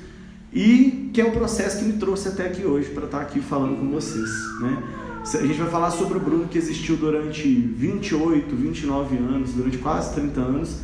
e 0.53 1.09
que 1.13 1.21
é 1.21 1.25
o 1.25 1.31
processo 1.31 1.79
que 1.79 1.85
me 1.85 1.93
trouxe 1.93 2.27
até 2.27 2.45
aqui 2.47 2.65
hoje 2.65 2.89
para 2.89 3.05
estar 3.05 3.21
aqui 3.21 3.39
falando 3.39 3.79
com 3.79 3.89
vocês, 3.89 4.29
né? 4.61 4.83
A 5.21 5.45
gente 5.45 5.59
vai 5.59 5.69
falar 5.69 5.91
sobre 5.91 6.17
o 6.17 6.21
Bruno 6.21 6.47
que 6.47 6.57
existiu 6.57 6.95
durante 6.95 7.43
28, 7.43 8.55
29 8.55 9.17
anos, 9.17 9.51
durante 9.51 9.77
quase 9.77 10.13
30 10.15 10.39
anos, 10.39 10.77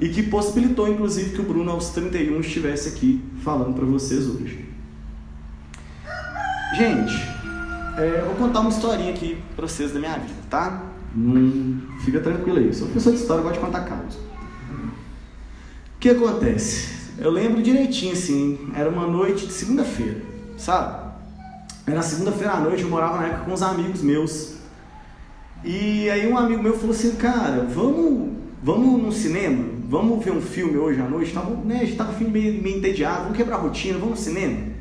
e 0.00 0.08
que 0.08 0.24
possibilitou, 0.24 0.88
inclusive, 0.88 1.30
que 1.30 1.40
o 1.40 1.44
Bruno, 1.44 1.70
aos 1.70 1.90
31, 1.90 2.40
estivesse 2.40 2.88
aqui 2.88 3.22
falando 3.42 3.74
para 3.74 3.86
vocês 3.86 4.26
hoje. 4.26 4.66
Gente, 6.76 7.37
é, 7.98 8.22
vou 8.24 8.36
contar 8.36 8.60
uma 8.60 8.70
historinha 8.70 9.10
aqui 9.10 9.38
para 9.56 9.66
vocês 9.66 9.92
da 9.92 9.98
minha 9.98 10.16
vida, 10.16 10.40
tá? 10.48 10.84
Não 11.14 11.80
fica 12.04 12.20
tranquilo 12.20 12.58
aí. 12.58 12.72
Sou 12.72 12.86
professor 12.86 13.12
de 13.12 13.18
história, 13.18 13.42
gosto 13.42 13.54
de 13.54 13.60
contar 13.60 13.80
casos. 13.80 14.14
O 14.14 16.00
que 16.00 16.10
acontece? 16.10 16.96
Eu 17.18 17.32
lembro 17.32 17.60
direitinho, 17.60 18.12
assim, 18.12 18.70
era 18.74 18.88
uma 18.88 19.06
noite 19.06 19.46
de 19.46 19.52
segunda-feira, 19.52 20.22
sabe? 20.56 21.08
Era 21.84 22.00
segunda-feira 22.02 22.52
à 22.52 22.60
noite, 22.60 22.82
eu 22.82 22.88
morava 22.88 23.18
na 23.18 23.26
época 23.26 23.44
com 23.44 23.52
uns 23.52 23.62
amigos 23.62 24.00
meus. 24.02 24.54
E 25.64 26.08
aí 26.08 26.30
um 26.30 26.38
amigo 26.38 26.62
meu 26.62 26.74
falou 26.78 26.94
assim, 26.94 27.16
cara, 27.16 27.66
vamos, 27.68 28.36
vamos 28.62 29.02
no 29.02 29.10
cinema? 29.10 29.64
Vamos 29.88 30.24
ver 30.24 30.30
um 30.30 30.40
filme 30.40 30.78
hoje 30.78 31.00
à 31.00 31.08
noite? 31.08 31.32
Tava, 31.32 31.50
né, 31.64 31.80
a 31.80 31.84
gente 31.84 31.96
tava 31.96 32.12
meio, 32.20 32.62
meio 32.62 32.76
entediado, 32.76 33.22
vamos 33.22 33.36
quebrar 33.36 33.56
a 33.56 33.60
rotina, 33.60 33.98
vamos 33.98 34.20
no 34.20 34.24
cinema? 34.24 34.77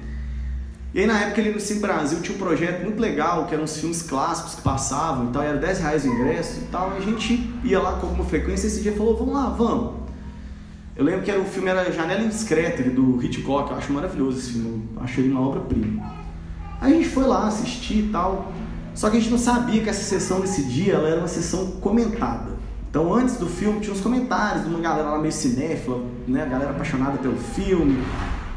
E 0.97 1.01
aí 1.01 1.05
na 1.05 1.19
época 1.19 1.41
ele 1.41 1.51
no 1.51 1.59
Cine 1.59 1.79
Brasil 1.79 2.19
tinha 2.21 2.35
um 2.35 2.39
projeto 2.39 2.81
muito 2.81 2.99
legal, 2.99 3.45
que 3.45 3.53
eram 3.53 3.65
uns 3.65 3.77
filmes 3.77 4.01
clássicos 4.01 4.55
que 4.55 4.63
passavam 4.63 5.29
e 5.29 5.31
tal, 5.31 5.43
e 5.43 5.45
era 5.45 5.57
10 5.59 5.77
reais 5.77 6.03
o 6.03 6.07
ingresso 6.07 6.57
e 6.57 6.63
tal, 6.71 6.95
e 6.95 6.97
a 6.97 7.01
gente 7.01 7.53
ia 7.63 7.79
lá 7.79 7.99
com 7.99 8.07
alguma 8.07 8.25
frequência, 8.25 8.65
esse 8.65 8.81
dia 8.81 8.93
falou, 8.93 9.15
vamos 9.15 9.35
lá, 9.35 9.47
vamos. 9.49 9.93
Eu 10.95 11.05
lembro 11.05 11.21
que 11.21 11.29
era, 11.29 11.39
o 11.39 11.45
filme 11.45 11.69
era 11.69 11.91
Janela 11.91 12.23
Indiscreta, 12.23 12.81
do 12.89 13.23
Hitchcock, 13.23 13.69
eu 13.69 13.77
acho 13.77 13.93
maravilhoso 13.93 14.39
esse 14.39 14.53
filme, 14.53 14.89
eu 14.95 15.03
acho 15.03 15.19
ele 15.19 15.29
uma 15.29 15.47
obra-prima. 15.47 16.03
Aí 16.81 16.93
a 16.93 16.95
gente 16.95 17.09
foi 17.09 17.25
lá 17.25 17.45
assistir 17.45 18.05
e 18.05 18.09
tal. 18.11 18.51
Só 18.95 19.11
que 19.11 19.17
a 19.17 19.19
gente 19.19 19.29
não 19.29 19.37
sabia 19.37 19.83
que 19.83 19.89
essa 19.91 20.01
sessão 20.01 20.41
desse 20.41 20.63
dia 20.63 20.95
ela 20.95 21.07
era 21.07 21.19
uma 21.19 21.27
sessão 21.27 21.73
comentada. 21.79 22.57
Então 22.89 23.13
antes 23.13 23.37
do 23.37 23.45
filme 23.45 23.81
tinha 23.81 23.93
uns 23.93 24.01
comentários 24.01 24.63
de 24.63 24.69
uma 24.71 24.79
galera 24.79 25.11
lá 25.11 25.19
meio 25.19 25.31
cinéfila, 25.31 26.03
né? 26.27 26.41
A 26.41 26.47
galera 26.47 26.71
apaixonada 26.71 27.19
pelo 27.19 27.37
filme, 27.37 28.03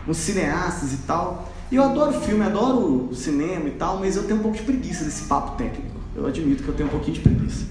uns 0.09 0.17
cineastas 0.17 0.95
e 0.95 0.97
tal. 1.07 1.50
E 1.71 1.77
eu 1.77 1.85
adoro 1.85 2.21
filme, 2.21 2.43
adoro 2.43 3.11
cinema 3.15 3.69
e 3.69 3.73
tal, 3.73 3.99
mas 4.01 4.17
eu 4.17 4.25
tenho 4.25 4.41
um 4.41 4.43
pouco 4.43 4.57
de 4.57 4.65
preguiça 4.65 5.05
desse 5.05 5.25
papo 5.25 5.57
técnico. 5.57 5.97
Eu 6.17 6.27
admito 6.27 6.65
que 6.65 6.69
eu 6.69 6.75
tenho 6.75 6.89
um 6.89 6.93
pouquinho 6.93 7.15
de 7.15 7.21
preguiça. 7.21 7.67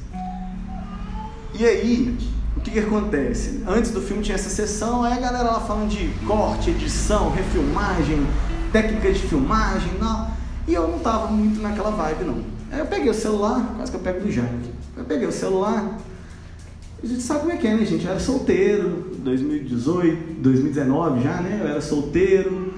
E 1.54 1.66
aí, 1.66 2.18
o 2.56 2.62
que, 2.62 2.72
que 2.72 2.80
acontece? 2.80 3.62
Antes 3.68 3.92
do 3.92 4.00
filme 4.02 4.24
tinha 4.24 4.36
essa 4.36 4.50
sessão, 4.50 5.04
aí 5.04 5.14
a 5.14 5.20
galera 5.20 5.52
lá 5.52 5.60
falando 5.60 5.90
de 5.90 6.08
corte, 6.26 6.70
edição, 6.70 7.30
refilmagem, 7.32 8.26
técnica 8.72 9.12
de 9.12 9.20
filmagem, 9.20 9.92
não. 10.00 10.30
E 10.66 10.74
eu 10.74 10.88
não 10.88 11.00
tava 11.00 11.28
muito 11.28 11.62
naquela 11.62 11.92
vibe, 11.92 12.24
não. 12.24 12.44
Aí 12.72 12.80
eu 12.80 12.86
peguei 12.86 13.10
o 13.10 13.14
celular, 13.14 13.74
quase 13.76 13.92
que 13.92 13.98
eu 13.98 14.02
pego 14.02 14.22
do 14.22 14.30
aqui. 14.30 14.72
Eu 14.96 15.04
peguei 15.04 15.28
o 15.28 15.32
celular, 15.32 15.98
a 17.02 17.08
gente 17.08 17.22
sabe 17.22 17.42
como 17.42 17.52
é 17.52 17.58
que 17.58 17.68
é, 17.68 17.74
né, 17.76 17.86
gente? 17.86 18.06
Eu 18.06 18.12
era 18.12 18.20
solteiro, 18.20 19.12
2018, 19.20 20.42
2019 20.42 21.22
já, 21.22 21.42
né? 21.42 21.60
Eu 21.62 21.68
era 21.68 21.82
solteiro, 21.82 22.69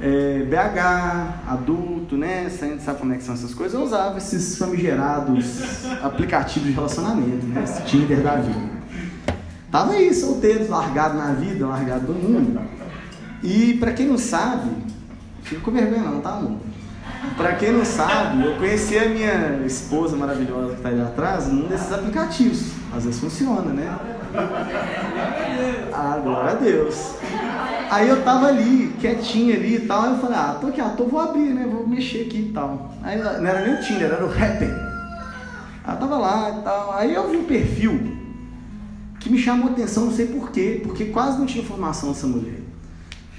é, 0.00 0.44
BH, 0.44 1.50
adulto, 1.50 2.16
né? 2.16 2.48
Gente 2.48 2.82
sabe 2.82 3.00
como 3.00 3.12
é 3.12 3.16
que 3.16 3.24
são 3.24 3.34
essas 3.34 3.52
coisas. 3.52 3.78
Eu 3.78 3.84
usava 3.84 4.18
esses 4.18 4.56
famigerados 4.56 5.84
aplicativos 6.02 6.68
de 6.68 6.74
relacionamento, 6.74 7.46
né? 7.46 7.64
Esse 7.64 7.82
Tinder 7.82 8.20
da 8.20 8.36
vida. 8.36 8.78
Tava 9.70 9.92
aí, 9.92 10.14
solteiro, 10.14 10.68
largado 10.68 11.18
na 11.18 11.32
vida, 11.32 11.66
largado 11.66 12.06
do 12.06 12.14
mundo. 12.14 12.60
E 13.42 13.74
para 13.74 13.92
quem 13.92 14.06
não 14.06 14.18
sabe, 14.18 14.70
fico 15.42 15.62
com 15.62 15.70
vergonha 15.72 16.02
não, 16.02 16.20
tá, 16.20 16.30
amor? 16.30 16.58
Pra 17.36 17.54
quem 17.54 17.72
não 17.72 17.84
sabe, 17.84 18.44
eu 18.44 18.56
conheci 18.56 18.96
a 18.96 19.08
minha 19.08 19.62
esposa 19.66 20.16
maravilhosa 20.16 20.76
que 20.76 20.80
tá 20.80 20.88
ali 20.88 21.00
atrás 21.00 21.48
num 21.48 21.66
desses 21.66 21.92
aplicativos. 21.92 22.72
Às 22.96 23.04
vezes 23.04 23.20
funciona, 23.20 23.72
né? 23.72 23.98
Ah, 25.92 26.18
glória 26.22 26.52
a 26.52 26.54
Deus. 26.54 27.17
Aí 27.90 28.08
eu 28.08 28.22
tava 28.22 28.46
ali, 28.48 28.92
quietinho 29.00 29.54
ali 29.54 29.76
e 29.76 29.80
tal. 29.80 30.02
Aí 30.02 30.12
eu 30.12 30.18
falei, 30.18 30.36
ah, 30.36 30.58
tô 30.60 30.66
aqui, 30.66 30.80
ah, 30.80 30.90
tô, 30.90 31.04
vou 31.04 31.20
abrir, 31.20 31.54
né? 31.54 31.66
Vou 31.70 31.86
mexer 31.86 32.22
aqui 32.22 32.48
e 32.48 32.52
tal. 32.52 32.94
Aí 33.02 33.18
não 33.18 33.46
era 33.46 33.66
nem 33.66 33.74
o 33.74 33.80
Tinder, 33.80 34.10
era 34.12 34.24
o 34.24 34.30
Happn. 34.30 34.88
Ela 35.86 35.96
tava 35.96 36.18
lá 36.18 36.58
e 36.58 36.62
tal. 36.62 36.92
Aí 36.94 37.14
eu 37.14 37.30
vi 37.30 37.36
um 37.38 37.44
perfil 37.44 38.16
que 39.18 39.30
me 39.30 39.38
chamou 39.38 39.70
atenção, 39.70 40.06
não 40.06 40.12
sei 40.12 40.26
porquê, 40.26 40.80
porque 40.84 41.06
quase 41.06 41.38
não 41.38 41.46
tinha 41.46 41.64
informação 41.64 42.10
dessa 42.12 42.26
mulher. 42.26 42.60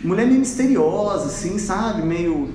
Mulher 0.03 0.25
meio 0.25 0.39
misteriosa, 0.39 1.25
assim, 1.25 1.59
sabe? 1.59 2.01
Meio 2.01 2.49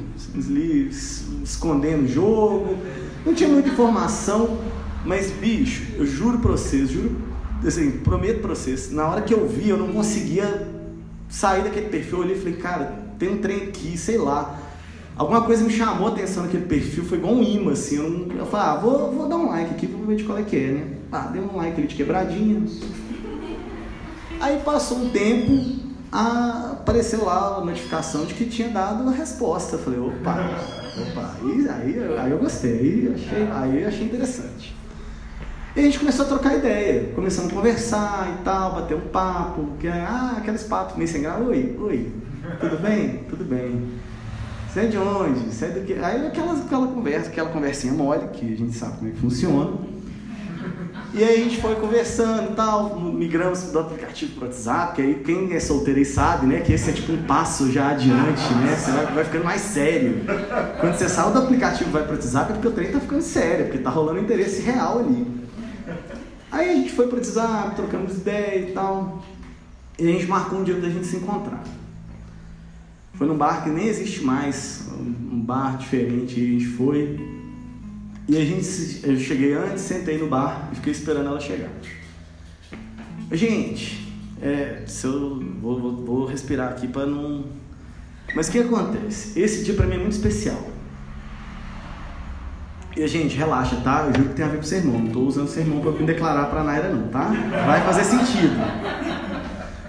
escondendo 1.43 2.05
o 2.05 2.09
jogo. 2.09 2.77
Não 3.25 3.35
tinha 3.35 3.49
muita 3.49 3.69
informação, 3.69 4.59
mas 5.05 5.31
bicho, 5.31 5.93
eu 5.97 6.07
juro 6.07 6.39
pra 6.39 6.53
vocês, 6.53 6.91
juro, 6.91 7.17
assim, 7.67 7.91
prometo 7.91 8.41
pra 8.41 8.51
vocês, 8.51 8.91
na 8.91 9.07
hora 9.07 9.23
que 9.23 9.33
eu 9.33 9.47
vi, 9.49 9.69
eu 9.69 9.77
não 9.77 9.93
conseguia 9.93 10.74
sair 11.35 11.65
daquele 11.65 11.89
perfil 11.89 12.23
ali 12.23 12.35
e 12.35 12.39
falei, 12.39 12.55
cara, 12.55 12.95
tem 13.19 13.29
um 13.29 13.39
trem 13.39 13.65
aqui, 13.65 13.99
sei 13.99 14.17
lá. 14.17 14.57
Alguma 15.17 15.43
coisa 15.43 15.65
me 15.65 15.73
chamou 15.73 16.09
a 16.09 16.11
atenção 16.13 16.45
naquele 16.45 16.67
perfil, 16.67 17.05
foi 17.05 17.19
igual 17.19 17.35
um 17.35 17.43
imã, 17.43 17.73
assim. 17.73 17.97
Eu, 17.97 18.09
não, 18.09 18.37
eu 18.37 18.47
falei, 18.47 18.67
ah, 18.67 18.77
vou, 18.77 19.13
vou 19.13 19.29
dar 19.29 19.37
um 19.37 19.49
like 19.49 19.75
aqui 19.75 19.87
pra 19.89 19.99
ver 20.07 20.17
de 20.17 20.25
qual 20.25 20.39
é 20.39 20.43
que 20.43 20.57
é, 20.57 20.69
né? 20.69 20.87
Ah, 21.11 21.29
dei 21.33 21.43
um 21.43 21.57
like 21.57 21.77
ali 21.77 21.89
de 21.89 21.97
quebradinha. 21.97 22.63
Aí 24.41 24.61
passou 24.65 24.99
um 24.99 25.11
tempo, 25.11 25.81
apareceu 26.13 27.25
lá 27.25 27.57
a 27.57 27.65
notificação 27.65 28.25
de 28.27 28.35
que 28.35 28.47
tinha 28.47 28.69
dado 28.69 29.09
a 29.09 29.13
resposta. 29.13 29.75
Eu 29.75 29.81
falei, 29.81 29.99
opa, 29.99 30.39
opa, 31.01 31.35
aí, 31.43 31.69
aí, 31.69 32.19
aí 32.19 32.31
eu 32.31 32.39
gostei, 32.39 32.73
aí 32.73 33.13
achei, 33.15 33.49
aí 33.51 33.85
achei 33.85 34.05
interessante. 34.05 34.74
E 35.77 35.81
a 35.81 35.83
gente 35.83 35.99
começou 35.99 36.25
a 36.25 36.29
trocar 36.29 36.57
ideia, 36.57 37.11
começamos 37.17 37.51
a 37.51 37.55
conversar 37.55 38.39
e 38.39 38.45
tal, 38.45 38.75
bater 38.75 38.97
um 38.97 39.09
papo, 39.09 39.71
que, 39.81 39.89
ah, 39.89 40.37
aqueles 40.39 40.63
papos 40.63 40.97
meio 40.97 41.09
sem 41.09 41.23
graça, 41.23 41.41
oi, 41.41 41.77
oi, 41.81 42.13
tudo 42.61 42.81
bem? 42.81 43.25
Tudo 43.29 43.45
bem. 43.45 43.85
Você 44.73 44.81
é 44.81 44.85
de 44.87 44.97
onde? 44.97 45.53
Você 45.53 45.65
é 45.65 45.69
do 45.71 45.81
que? 45.81 45.95
Aí 45.95 46.29
aquela, 46.29 46.53
aquela 46.53 46.87
conversa, 46.87 47.29
aquela 47.29 47.49
conversinha 47.49 47.93
mole, 47.93 48.29
que 48.33 48.55
a 48.55 48.57
gente 48.57 48.73
sabe 48.73 48.99
como 48.99 49.09
é 49.09 49.15
que 49.15 49.19
funciona. 49.19 49.73
E 51.13 51.25
aí 51.25 51.41
a 51.41 51.45
gente 51.45 51.61
foi 51.61 51.75
conversando 51.75 52.53
e 52.53 52.55
tal, 52.55 53.01
migramos 53.01 53.63
do 53.73 53.79
aplicativo 53.81 54.35
para 54.35 54.45
o 54.45 54.47
WhatsApp, 54.47 54.95
que 54.95 55.03
aí 55.03 55.15
quem 55.25 55.55
é 55.55 55.61
solteiro 55.61 55.99
aí 55.99 56.05
sabe, 56.05 56.47
né, 56.47 56.61
que 56.61 56.73
esse 56.73 56.91
é 56.91 56.93
tipo 56.93 57.13
um 57.13 57.23
passo 57.25 57.73
já 57.73 57.91
adiante, 57.91 58.55
né, 58.55 58.77
você 58.77 58.93
vai, 58.93 59.07
vai 59.07 59.25
ficando 59.25 59.45
mais 59.45 59.61
sério. 59.61 60.23
Quando 60.79 60.95
você 60.95 61.09
sai 61.09 61.33
do 61.33 61.39
aplicativo 61.41 61.91
e 61.91 61.93
vai 61.93 62.03
para 62.05 62.13
o 62.13 62.15
WhatsApp 62.15 62.53
é 62.53 62.55
porque 62.55 62.69
o 62.69 62.73
trem 62.73 62.93
tá 62.93 63.01
ficando 63.01 63.23
sério, 63.23 63.65
porque 63.67 63.79
tá 63.79 63.91
rolando 63.91 64.21
interesse 64.21 64.63
real 64.63 65.01
ali. 65.01 65.44
Aí 66.55 66.71
a 66.71 66.75
gente 66.75 66.93
foi 66.93 67.09
para 67.09 67.17
o 67.17 67.19
WhatsApp, 67.19 67.75
trocamos 67.75 68.19
ideia 68.19 68.71
e 68.71 68.73
tal, 68.73 69.25
e 69.99 70.09
a 70.09 70.13
gente 70.13 70.27
marcou 70.29 70.61
um 70.61 70.63
dia 70.63 70.77
da 70.77 70.89
gente 70.89 71.05
se 71.05 71.17
encontrar. 71.17 71.65
Foi 73.15 73.27
num 73.27 73.37
bar 73.37 73.65
que 73.65 73.71
nem 73.71 73.89
existe 73.89 74.23
mais, 74.23 74.89
um 74.97 75.41
bar 75.41 75.77
diferente, 75.77 76.39
e 76.39 76.45
a 76.45 76.47
gente 76.53 76.67
foi, 76.67 77.19
e 78.29 78.37
a 78.37 78.45
gente, 78.45 79.01
eu 79.03 79.19
cheguei 79.19 79.53
antes, 79.55 79.83
sentei 79.83 80.17
no 80.17 80.29
bar 80.29 80.69
e 80.71 80.77
fiquei 80.77 80.93
esperando 80.93 81.27
ela 81.27 81.41
chegar. 81.41 81.73
Gente, 83.33 84.15
é, 84.41 84.85
se 84.87 85.09
eu 85.09 85.43
vou, 85.61 85.81
vou, 85.81 86.05
vou 86.05 86.25
respirar 86.25 86.71
aqui 86.71 86.87
para 86.87 87.05
não. 87.05 87.47
Mas 88.33 88.47
o 88.47 88.53
que 88.53 88.61
acontece? 88.61 89.41
Esse 89.41 89.65
dia 89.65 89.75
para 89.75 89.89
mim 89.89 89.97
é 89.97 89.99
muito 89.99 90.13
especial. 90.13 90.71
E 92.97 93.07
gente, 93.09 93.37
relaxa, 93.37 93.77
tá? 93.77 94.07
Eu 94.07 94.15
juro 94.15 94.29
que 94.31 94.37
tem 94.37 94.45
a 94.45 94.49
ver 94.49 94.59
com 94.59 94.63
sermão. 94.63 95.01
Não 95.01 95.11
tô 95.11 95.21
usando 95.21 95.49
sermão 95.49 95.81
para 95.81 95.93
me 95.93 96.05
declarar 96.05 96.47
para 96.47 96.61
a 96.61 96.65
Naira, 96.65 96.89
não, 96.91 97.09
tá? 97.09 97.33
Vai 97.67 97.81
fazer 97.85 98.05
sentido. 98.05 98.55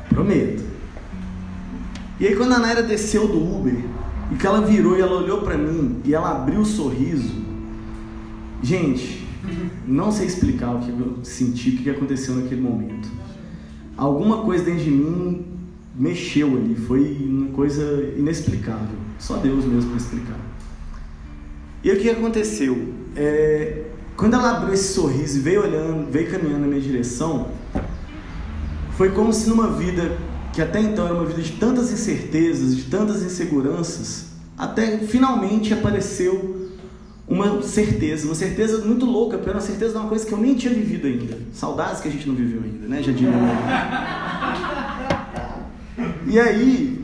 Prometo. 0.09 0.63
E 2.19 2.27
aí, 2.27 2.35
quando 2.35 2.53
a 2.53 2.59
Naira 2.59 2.81
desceu 2.81 3.27
do 3.27 3.38
Uber 3.38 3.75
e 4.31 4.35
que 4.35 4.47
ela 4.47 4.62
virou 4.62 4.97
e 4.97 5.01
ela 5.01 5.21
olhou 5.21 5.41
para 5.41 5.57
mim 5.57 6.01
e 6.03 6.15
ela 6.15 6.31
abriu 6.31 6.62
o 6.62 6.65
sorriso, 6.65 7.45
Gente, 8.65 9.24
não 9.85 10.12
sei 10.12 10.25
explicar 10.25 10.75
o 10.75 10.79
que 10.79 10.89
eu 10.89 11.19
senti, 11.21 11.69
o 11.69 11.77
que 11.77 11.89
aconteceu 11.89 12.33
naquele 12.33 12.62
momento. 12.62 13.07
Alguma 13.95 14.41
coisa 14.41 14.65
dentro 14.65 14.85
de 14.85 14.89
mim 14.89 15.45
mexeu 15.95 16.57
ali, 16.57 16.75
foi 16.75 17.15
uma 17.29 17.50
coisa 17.50 18.12
inexplicável. 18.17 18.97
Só 19.19 19.38
Deus 19.38 19.65
mesmo 19.65 19.91
para 19.91 19.97
explicar. 19.97 20.39
E 21.83 21.91
o 21.91 22.00
que 22.00 22.09
aconteceu? 22.09 22.95
É, 23.15 23.84
quando 24.15 24.34
ela 24.34 24.57
abriu 24.57 24.74
esse 24.74 24.93
sorriso 24.93 25.38
e 25.38 25.41
veio 25.41 25.63
olhando, 25.63 26.12
veio 26.12 26.29
caminhando 26.29 26.62
na 26.62 26.67
minha 26.67 26.81
direção, 26.81 27.50
foi 28.98 29.12
como 29.12 29.34
se 29.34 29.50
numa 29.50 29.72
vida 29.72 30.17
que 30.53 30.62
até 30.62 30.79
então 30.79 31.05
era 31.05 31.13
uma 31.13 31.25
vida 31.25 31.41
de 31.41 31.53
tantas 31.53 31.91
incertezas, 31.91 32.75
de 32.75 32.84
tantas 32.84 33.22
inseguranças, 33.22 34.27
até 34.57 35.00
finalmente 35.00 35.74
apareceu 35.74 36.69
uma 37.27 37.62
certeza, 37.62 38.25
uma 38.25 38.36
certeza 38.36 38.86
muito 38.86 39.05
louca, 39.05 39.38
porque 39.38 39.50
era 39.50 39.60
uma 39.60 39.65
certeza 39.65 39.93
de 39.93 39.98
uma 39.98 40.07
coisa 40.07 40.25
que 40.25 40.31
eu 40.31 40.38
nem 40.38 40.55
tinha 40.55 40.74
vivido 40.74 41.07
ainda. 41.07 41.38
Saudades 41.51 42.00
que 42.00 42.07
a 42.07 42.12
gente 42.12 42.27
não 42.27 42.36
viveu 42.36 42.62
ainda, 42.63 42.88
né, 42.88 43.03
Jadina? 43.03 43.34
e 46.27 46.39
aí, 46.39 46.95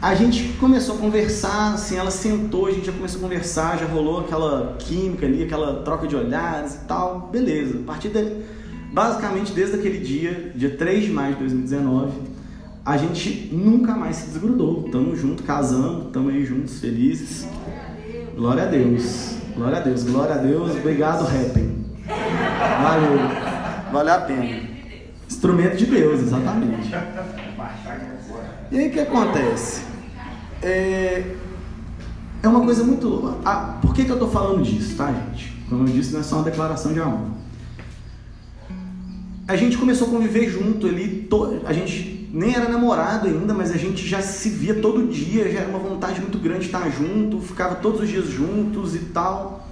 a 0.00 0.14
gente 0.14 0.52
começou 0.60 0.96
a 0.96 0.98
conversar, 0.98 1.74
assim, 1.74 1.96
ela 1.96 2.10
sentou, 2.10 2.66
a 2.66 2.70
gente 2.70 2.86
já 2.86 2.92
começou 2.92 3.18
a 3.18 3.22
conversar, 3.22 3.78
já 3.78 3.86
rolou 3.86 4.20
aquela 4.20 4.76
química 4.78 5.26
ali, 5.26 5.42
aquela 5.42 5.82
troca 5.82 6.06
de 6.06 6.14
olhares 6.14 6.74
e 6.74 6.78
tal, 6.86 7.28
beleza. 7.32 7.78
A 7.78 7.82
partir 7.82 8.10
daí, 8.10 8.44
basicamente 8.92 9.52
desde 9.52 9.76
aquele 9.76 9.98
dia, 9.98 10.52
dia 10.54 10.76
3 10.76 11.04
de 11.04 11.10
maio 11.10 11.34
de 11.34 11.40
2019, 11.40 12.12
a 12.84 12.96
gente 12.96 13.50
nunca 13.52 13.94
mais 13.94 14.16
se 14.16 14.26
desgrudou. 14.28 14.84
Tamo 14.92 15.16
junto, 15.16 15.42
casamos, 15.42 16.12
tamo 16.12 16.28
aí 16.28 16.44
juntos, 16.44 16.78
felizes. 16.78 17.48
Glória 18.36 18.64
a 18.64 18.66
Deus. 18.66 19.34
Glória 19.56 19.78
a 19.78 19.80
Deus, 19.80 20.04
glória 20.04 20.34
a 20.34 20.38
Deus. 20.38 20.76
Obrigado, 20.76 21.24
Rappen. 21.24 21.86
Valeu. 22.06 23.18
Valeu 23.92 24.14
a 24.14 24.18
pena. 24.18 24.68
Instrumento 25.26 25.76
de 25.76 25.86
Deus, 25.86 26.20
exatamente. 26.20 26.90
E 28.70 28.78
aí 28.78 28.88
o 28.88 28.90
que 28.92 29.00
acontece? 29.00 29.82
É, 30.62 31.34
é 32.42 32.48
uma 32.48 32.60
coisa 32.62 32.82
muito. 32.82 33.38
Ah, 33.44 33.78
por 33.80 33.94
que, 33.94 34.04
que 34.04 34.10
eu 34.10 34.16
estou 34.16 34.30
falando 34.30 34.62
disso, 34.62 34.96
tá, 34.96 35.12
gente? 35.12 35.56
Como 35.68 35.86
eu 35.86 35.92
disse, 35.92 36.12
não 36.12 36.20
é 36.20 36.22
só 36.22 36.36
uma 36.36 36.44
declaração 36.44 36.92
de 36.92 37.00
amor. 37.00 37.30
A 39.46 39.54
gente 39.56 39.78
começou 39.78 40.08
a 40.08 40.10
conviver 40.10 40.48
junto 40.48 40.88
ali, 40.88 41.22
to... 41.30 41.60
a 41.64 41.72
gente 41.72 42.28
nem 42.32 42.54
era 42.54 42.68
namorado 42.68 43.28
ainda, 43.28 43.54
mas 43.54 43.70
a 43.70 43.76
gente 43.76 44.06
já 44.06 44.20
se 44.20 44.50
via 44.50 44.74
todo 44.74 45.06
dia, 45.06 45.50
já 45.50 45.60
era 45.60 45.68
uma 45.68 45.78
vontade 45.78 46.20
muito 46.20 46.38
grande 46.38 46.60
de 46.60 46.66
estar 46.66 46.90
junto, 46.90 47.40
ficava 47.40 47.76
todos 47.76 48.00
os 48.00 48.08
dias 48.08 48.26
juntos 48.26 48.96
e 48.96 48.98
tal. 48.98 49.68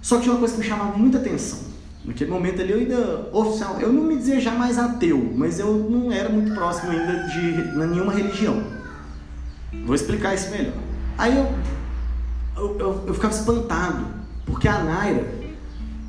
Só 0.00 0.16
que 0.16 0.22
tinha 0.22 0.32
uma 0.32 0.40
coisa 0.40 0.54
que 0.54 0.60
me 0.60 0.66
chamava 0.66 0.98
muita 0.98 1.18
atenção. 1.18 1.71
Naquele 2.04 2.30
momento 2.30 2.60
ali 2.60 2.72
eu 2.72 2.78
ainda, 2.78 3.28
oficial, 3.32 3.80
eu 3.80 3.92
não 3.92 4.02
me 4.02 4.16
dizia 4.16 4.40
já 4.40 4.52
mais 4.52 4.76
ateu, 4.76 5.32
mas 5.36 5.60
eu 5.60 5.72
não 5.72 6.10
era 6.10 6.28
muito 6.28 6.52
próximo 6.52 6.90
ainda 6.90 7.24
de 7.28 7.76
nenhuma 7.76 8.12
religião. 8.12 8.60
Vou 9.84 9.94
explicar 9.94 10.34
isso 10.34 10.50
melhor. 10.50 10.74
Aí 11.16 11.36
eu, 11.36 11.54
eu, 12.56 12.78
eu, 12.78 13.04
eu 13.06 13.14
ficava 13.14 13.32
espantado, 13.32 14.04
porque 14.44 14.66
a 14.66 14.82
Naira, 14.82 15.42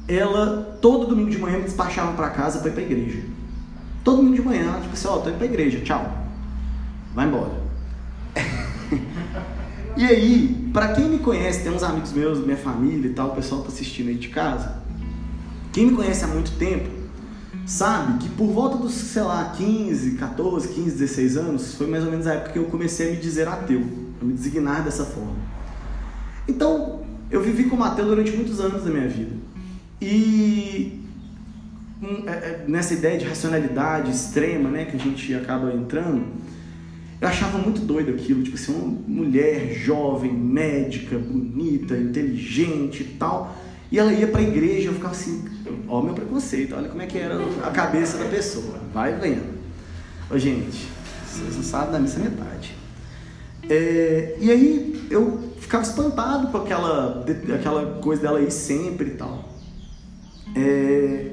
ela 0.07 0.77
todo 0.81 1.05
domingo 1.05 1.29
de 1.29 1.38
manhã 1.38 1.57
me 1.57 1.63
despachava 1.63 2.13
para 2.13 2.31
casa 2.31 2.59
para 2.59 2.69
ir 2.69 2.73
para 2.73 2.83
igreja. 2.83 3.23
Todo 4.03 4.17
domingo 4.17 4.35
de 4.35 4.41
manhã, 4.41 4.63
ela 4.63 4.81
tipo 4.81 4.93
assim, 4.93 5.07
ó, 5.07 5.15
oh, 5.15 5.19
tô 5.19 5.29
indo 5.29 5.38
pra 5.38 5.45
igreja, 5.45 5.79
tchau. 5.81 6.12
Vai 7.13 7.27
embora. 7.27 7.62
e 9.95 10.05
aí, 10.05 10.69
para 10.73 10.93
quem 10.93 11.07
me 11.07 11.19
conhece, 11.19 11.63
tem 11.63 11.71
uns 11.71 11.83
amigos 11.83 12.12
meus, 12.12 12.39
minha 12.39 12.57
família 12.57 13.07
e 13.07 13.13
tal, 13.13 13.29
o 13.29 13.35
pessoal 13.35 13.62
tá 13.62 13.67
assistindo 13.67 14.09
aí 14.09 14.15
de 14.15 14.29
casa. 14.29 14.82
Quem 15.73 15.87
me 15.87 15.95
conhece 15.95 16.23
há 16.23 16.27
muito 16.27 16.51
tempo, 16.51 16.87
sabe 17.65 18.19
que 18.19 18.29
por 18.29 18.47
volta 18.47 18.77
dos, 18.77 18.93
sei 18.93 19.23
lá, 19.23 19.53
15, 19.57 20.11
14, 20.11 20.67
15, 20.67 20.91
16 20.91 21.37
anos, 21.37 21.73
foi 21.73 21.87
mais 21.87 22.05
ou 22.05 22.11
menos 22.11 22.27
a 22.27 22.35
época 22.35 22.51
que 22.51 22.59
eu 22.59 22.65
comecei 22.65 23.09
a 23.09 23.11
me 23.11 23.17
dizer 23.17 23.47
ateu, 23.47 23.81
a 24.21 24.23
me 24.23 24.33
designar 24.33 24.83
dessa 24.83 25.03
forma. 25.03 25.35
Então, 26.47 27.01
eu 27.31 27.41
vivi 27.41 27.63
como 27.65 27.83
ateu 27.83 28.05
durante 28.05 28.31
muitos 28.31 28.59
anos 28.59 28.83
da 28.83 28.91
minha 28.91 29.07
vida. 29.07 29.35
E 29.99 31.01
é, 32.27 32.31
é, 32.31 32.65
nessa 32.67 32.93
ideia 32.93 33.17
de 33.17 33.25
racionalidade 33.25 34.11
extrema, 34.11 34.69
né, 34.69 34.85
que 34.85 34.95
a 34.95 34.99
gente 34.99 35.33
acaba 35.33 35.73
entrando, 35.73 36.23
eu 37.19 37.27
achava 37.27 37.57
muito 37.57 37.81
doido 37.81 38.11
aquilo, 38.11 38.43
tipo 38.43 38.55
assim, 38.55 38.73
uma 38.75 39.23
mulher 39.23 39.73
jovem, 39.73 40.33
médica, 40.33 41.17
bonita, 41.17 41.97
inteligente 41.97 43.01
e 43.01 43.15
tal, 43.17 43.55
e 43.93 44.00
ela 44.00 44.12
ia 44.12 44.25
para 44.25 44.39
a 44.39 44.43
igreja, 44.43 44.89
eu 44.89 44.93
ficava 44.93 45.13
assim, 45.13 45.45
ó 45.88 46.01
meu 46.01 46.15
preconceito, 46.15 46.73
olha 46.75 46.89
como 46.89 47.03
é 47.03 47.05
que 47.05 47.15
era 47.15 47.35
a 47.63 47.69
cabeça 47.69 48.17
da 48.17 48.25
pessoa, 48.25 48.79
vai 48.91 49.13
vendo. 49.13 49.53
Ô 50.31 50.38
gente, 50.39 50.88
vocês 51.23 51.55
não 51.55 51.62
sabem 51.62 51.91
da 51.91 52.00
missa 52.00 52.17
metade. 52.17 52.75
É, 53.69 54.35
e 54.41 54.50
aí 54.50 55.07
eu 55.12 55.53
ficava 55.59 55.83
espantado 55.83 56.47
com 56.47 56.57
aquela, 56.57 57.23
aquela 57.53 58.00
coisa 58.01 58.23
dela 58.23 58.41
ir 58.41 58.50
sempre 58.50 59.09
e 59.09 59.13
tal. 59.13 59.47
É, 60.55 61.31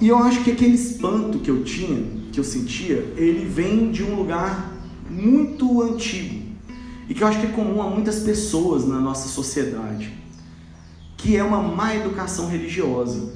e 0.00 0.08
eu 0.08 0.18
acho 0.18 0.44
que 0.44 0.52
aquele 0.52 0.76
espanto 0.76 1.40
que 1.40 1.50
eu 1.50 1.64
tinha, 1.64 2.04
que 2.30 2.38
eu 2.38 2.44
sentia, 2.44 3.04
ele 3.16 3.44
vem 3.46 3.90
de 3.90 4.04
um 4.04 4.14
lugar 4.14 4.72
muito 5.10 5.82
antigo 5.82 6.40
e 7.08 7.14
que 7.14 7.24
eu 7.24 7.26
acho 7.26 7.40
que 7.40 7.46
é 7.46 7.50
comum 7.50 7.82
a 7.82 7.90
muitas 7.90 8.20
pessoas 8.20 8.86
na 8.86 9.00
nossa 9.00 9.28
sociedade, 9.28 10.21
que 11.22 11.36
é 11.36 11.44
uma 11.44 11.62
má 11.62 11.94
educação 11.94 12.48
religiosa. 12.48 13.32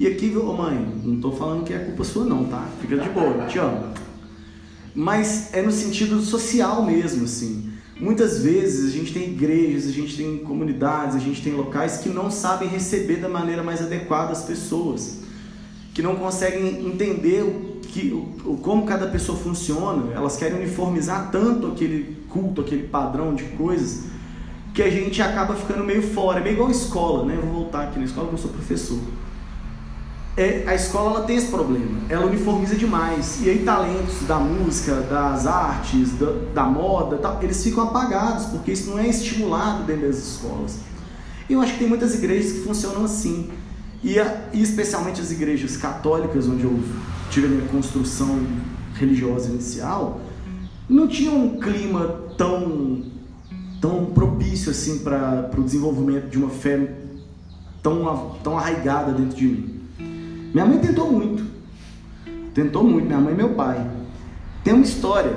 E 0.00 0.06
aqui, 0.06 0.36
oh 0.36 0.52
mãe, 0.52 0.84
não 1.04 1.14
estou 1.14 1.30
falando 1.30 1.64
que 1.64 1.72
é 1.72 1.78
culpa 1.78 2.02
sua 2.02 2.24
não, 2.24 2.44
tá? 2.44 2.66
Fica 2.80 2.96
de 2.96 3.08
boa, 3.10 3.46
te 3.46 3.58
amo. 3.58 3.94
Mas 4.92 5.54
é 5.54 5.62
no 5.62 5.70
sentido 5.70 6.20
social 6.20 6.84
mesmo, 6.84 7.24
assim. 7.24 7.70
Muitas 8.00 8.42
vezes 8.42 8.92
a 8.92 8.96
gente 8.96 9.12
tem 9.12 9.30
igrejas, 9.30 9.86
a 9.86 9.92
gente 9.92 10.16
tem 10.16 10.38
comunidades, 10.38 11.14
a 11.14 11.20
gente 11.20 11.40
tem 11.40 11.52
locais 11.52 11.98
que 11.98 12.08
não 12.08 12.30
sabem 12.30 12.68
receber 12.68 13.16
da 13.16 13.28
maneira 13.28 13.62
mais 13.62 13.80
adequada 13.80 14.32
as 14.32 14.42
pessoas 14.42 15.20
que 15.94 16.02
não 16.02 16.16
conseguem 16.16 16.84
entender 16.86 17.42
o 17.42 17.80
que, 17.80 18.12
o, 18.12 18.56
como 18.56 18.86
cada 18.86 19.06
pessoa 19.06 19.38
funciona, 19.38 20.12
elas 20.14 20.36
querem 20.36 20.58
uniformizar 20.58 21.30
tanto 21.30 21.68
aquele 21.68 22.24
culto, 22.28 22.60
aquele 22.60 22.84
padrão 22.84 23.34
de 23.34 23.44
coisas, 23.44 24.04
que 24.74 24.82
a 24.82 24.90
gente 24.90 25.20
acaba 25.20 25.54
ficando 25.54 25.84
meio 25.84 26.02
fora. 26.02 26.40
É 26.40 26.42
meio 26.42 26.54
igual 26.54 26.68
a 26.68 26.72
escola, 26.72 27.24
né? 27.24 27.36
Eu 27.36 27.42
vou 27.42 27.62
voltar 27.62 27.84
aqui 27.84 27.98
na 27.98 28.04
escola 28.04 28.28
porque 28.28 28.40
eu 28.40 28.48
sou 28.48 28.52
professor. 28.52 28.98
É, 30.36 30.64
a 30.66 30.74
escola 30.74 31.16
ela 31.16 31.26
tem 31.26 31.36
esse 31.36 31.48
problema, 31.48 31.98
ela 32.08 32.24
uniformiza 32.24 32.76
demais. 32.76 33.40
E 33.42 33.50
aí 33.50 33.58
talentos 33.58 34.22
da 34.26 34.38
música, 34.38 34.94
das 35.02 35.46
artes, 35.46 36.12
da, 36.18 36.32
da 36.54 36.64
moda, 36.64 37.18
tal, 37.18 37.38
eles 37.42 37.62
ficam 37.62 37.84
apagados, 37.84 38.46
porque 38.46 38.72
isso 38.72 38.90
não 38.90 38.98
é 38.98 39.08
estimulado 39.08 39.82
dentro 39.84 40.06
das 40.06 40.16
escolas. 40.16 40.78
E 41.48 41.52
eu 41.52 41.60
acho 41.60 41.72
que 41.72 41.80
tem 41.80 41.88
muitas 41.88 42.14
igrejas 42.14 42.52
que 42.52 42.60
funcionam 42.60 43.04
assim. 43.04 43.50
E, 44.02 44.18
a, 44.18 44.44
e 44.52 44.62
especialmente 44.62 45.20
as 45.20 45.30
igrejas 45.30 45.76
católicas, 45.76 46.48
onde 46.48 46.64
eu 46.64 46.80
tive 47.30 47.46
a 47.46 47.50
minha 47.50 47.68
construção 47.68 48.40
religiosa 48.94 49.50
inicial, 49.50 50.20
não 50.88 51.06
tinha 51.06 51.32
um 51.32 51.58
clima 51.58 52.06
tão, 52.38 53.02
tão 53.80 54.06
propício 54.06 54.70
assim 54.70 54.98
para 54.98 55.50
o 55.56 55.62
desenvolvimento 55.62 56.28
de 56.28 56.38
uma 56.38 56.50
fé 56.50 56.92
tão, 57.82 58.36
tão 58.42 58.58
arraigada 58.58 59.12
dentro 59.12 59.36
de 59.36 59.46
mim. 59.46 59.80
Minha 60.52 60.66
mãe 60.66 60.78
tentou 60.78 61.10
muito, 61.10 61.44
tentou 62.52 62.84
muito, 62.84 63.06
minha 63.06 63.18
mãe 63.18 63.32
e 63.32 63.36
meu 63.36 63.54
pai. 63.54 63.88
Tem 64.62 64.74
uma 64.74 64.84
história 64.84 65.34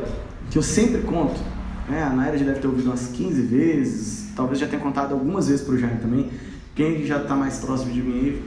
que 0.52 0.58
eu 0.58 0.64
sempre 0.64 1.02
conto, 1.02 1.40
né? 1.88 2.04
a 2.04 2.10
Naira 2.10 2.38
já 2.38 2.46
deve 2.46 2.60
ter 2.60 2.68
ouvido 2.68 2.88
umas 2.88 3.08
15 3.08 3.42
vezes, 3.44 4.30
talvez 4.36 4.60
já 4.60 4.68
tenha 4.68 4.82
contado 4.82 5.14
algumas 5.14 5.48
vezes 5.48 5.64
para 5.64 5.76
o 5.76 5.78
Jaime 5.78 6.00
também. 6.00 6.30
Quem 6.76 7.06
já 7.06 7.22
está 7.22 7.36
mais 7.36 7.60
próximo 7.60 7.94
de 7.94 8.02
mim 8.02 8.42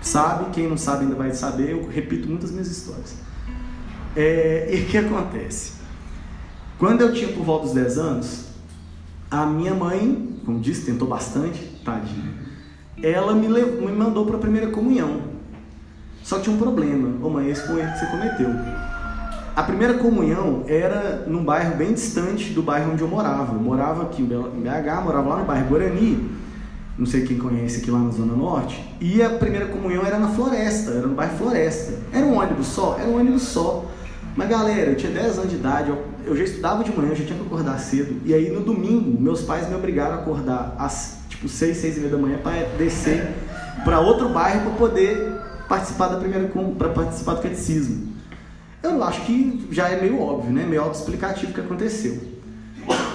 sabe, 0.00 0.50
quem 0.52 0.68
não 0.68 0.76
sabe 0.76 1.04
ainda 1.04 1.16
vai 1.16 1.32
saber, 1.32 1.70
eu 1.70 1.88
repito 1.88 2.28
muitas 2.28 2.50
minhas 2.50 2.68
histórias. 2.68 3.16
É, 4.16 4.70
e 4.72 4.82
o 4.82 4.86
que 4.86 4.96
acontece? 4.96 5.72
Quando 6.78 7.00
eu 7.00 7.12
tinha 7.12 7.28
por 7.32 7.44
volta 7.44 7.66
dos 7.66 7.74
10 7.74 7.98
anos, 7.98 8.53
a 9.42 9.46
minha 9.46 9.74
mãe, 9.74 10.40
como 10.44 10.60
disse, 10.60 10.86
tentou 10.86 11.08
bastante, 11.08 11.60
tadinha, 11.84 12.32
ela 13.02 13.34
me, 13.34 13.48
levou, 13.48 13.88
me 13.88 13.92
mandou 13.92 14.24
para 14.26 14.36
a 14.36 14.40
primeira 14.40 14.68
comunhão. 14.68 15.22
Só 16.22 16.36
que 16.36 16.44
tinha 16.44 16.56
um 16.56 16.58
problema, 16.58 17.24
ô 17.24 17.28
mãe, 17.28 17.50
esse 17.50 17.66
foi 17.66 17.76
o 17.76 17.78
erro 17.78 17.92
que 17.92 17.98
você 17.98 18.06
cometeu. 18.06 18.50
A 19.54 19.62
primeira 19.62 19.94
comunhão 19.94 20.64
era 20.66 21.24
num 21.26 21.44
bairro 21.44 21.76
bem 21.76 21.92
distante 21.92 22.52
do 22.52 22.62
bairro 22.62 22.92
onde 22.92 23.02
eu 23.02 23.08
morava. 23.08 23.54
Eu 23.54 23.60
morava 23.60 24.02
aqui 24.04 24.22
em 24.22 24.26
BH, 24.26 25.04
morava 25.04 25.28
lá 25.28 25.36
no 25.36 25.44
bairro 25.44 25.68
Guarani, 25.68 26.30
não 26.98 27.06
sei 27.06 27.24
quem 27.24 27.38
conhece 27.38 27.80
aqui 27.80 27.90
lá 27.90 27.98
na 27.98 28.10
Zona 28.10 28.34
Norte, 28.34 28.82
e 29.00 29.22
a 29.22 29.30
primeira 29.30 29.66
comunhão 29.66 30.04
era 30.04 30.18
na 30.18 30.28
Floresta, 30.28 30.92
era 30.92 31.06
no 31.06 31.14
bairro 31.14 31.36
Floresta. 31.36 31.94
Era 32.12 32.24
um 32.24 32.38
ônibus 32.38 32.66
só? 32.68 32.96
Era 32.98 33.08
um 33.08 33.18
ônibus 33.18 33.42
só. 33.42 33.84
Mas 34.36 34.48
galera, 34.48 34.90
eu 34.90 34.96
tinha 34.96 35.12
10 35.12 35.38
anos 35.38 35.50
de 35.50 35.56
idade, 35.56 35.90
eu, 35.90 36.04
eu 36.26 36.36
já 36.36 36.44
estudava 36.44 36.84
de 36.84 36.94
manhã, 36.96 37.10
eu 37.10 37.16
já 37.16 37.24
tinha 37.24 37.38
que 37.38 37.44
acordar 37.44 37.78
cedo. 37.78 38.20
E 38.24 38.32
aí 38.34 38.50
no 38.50 38.60
domingo, 38.60 39.20
meus 39.20 39.42
pais 39.42 39.68
me 39.68 39.74
obrigaram 39.74 40.14
a 40.14 40.18
acordar 40.18 40.74
às 40.78 41.18
tipo 41.28 41.48
6, 41.48 41.76
6 41.76 41.96
e 41.96 42.00
meia 42.00 42.12
da 42.12 42.18
manhã 42.18 42.38
para 42.38 42.64
descer 42.78 43.34
para 43.84 44.00
outro 44.00 44.28
bairro 44.28 44.62
para 44.62 44.72
poder 44.72 45.32
participar 45.68 46.08
da 46.08 46.16
primeira 46.16 46.50
para 46.78 46.88
participar 46.90 47.34
do 47.34 47.42
catecismo. 47.42 48.14
Eu 48.82 49.02
acho 49.02 49.22
que 49.22 49.66
já 49.70 49.88
é 49.88 50.00
meio 50.00 50.20
óbvio, 50.20 50.52
né? 50.52 50.64
Meio 50.64 50.82
autoexplicativo 50.82 51.52
o 51.52 51.54
que 51.54 51.60
aconteceu. 51.60 52.20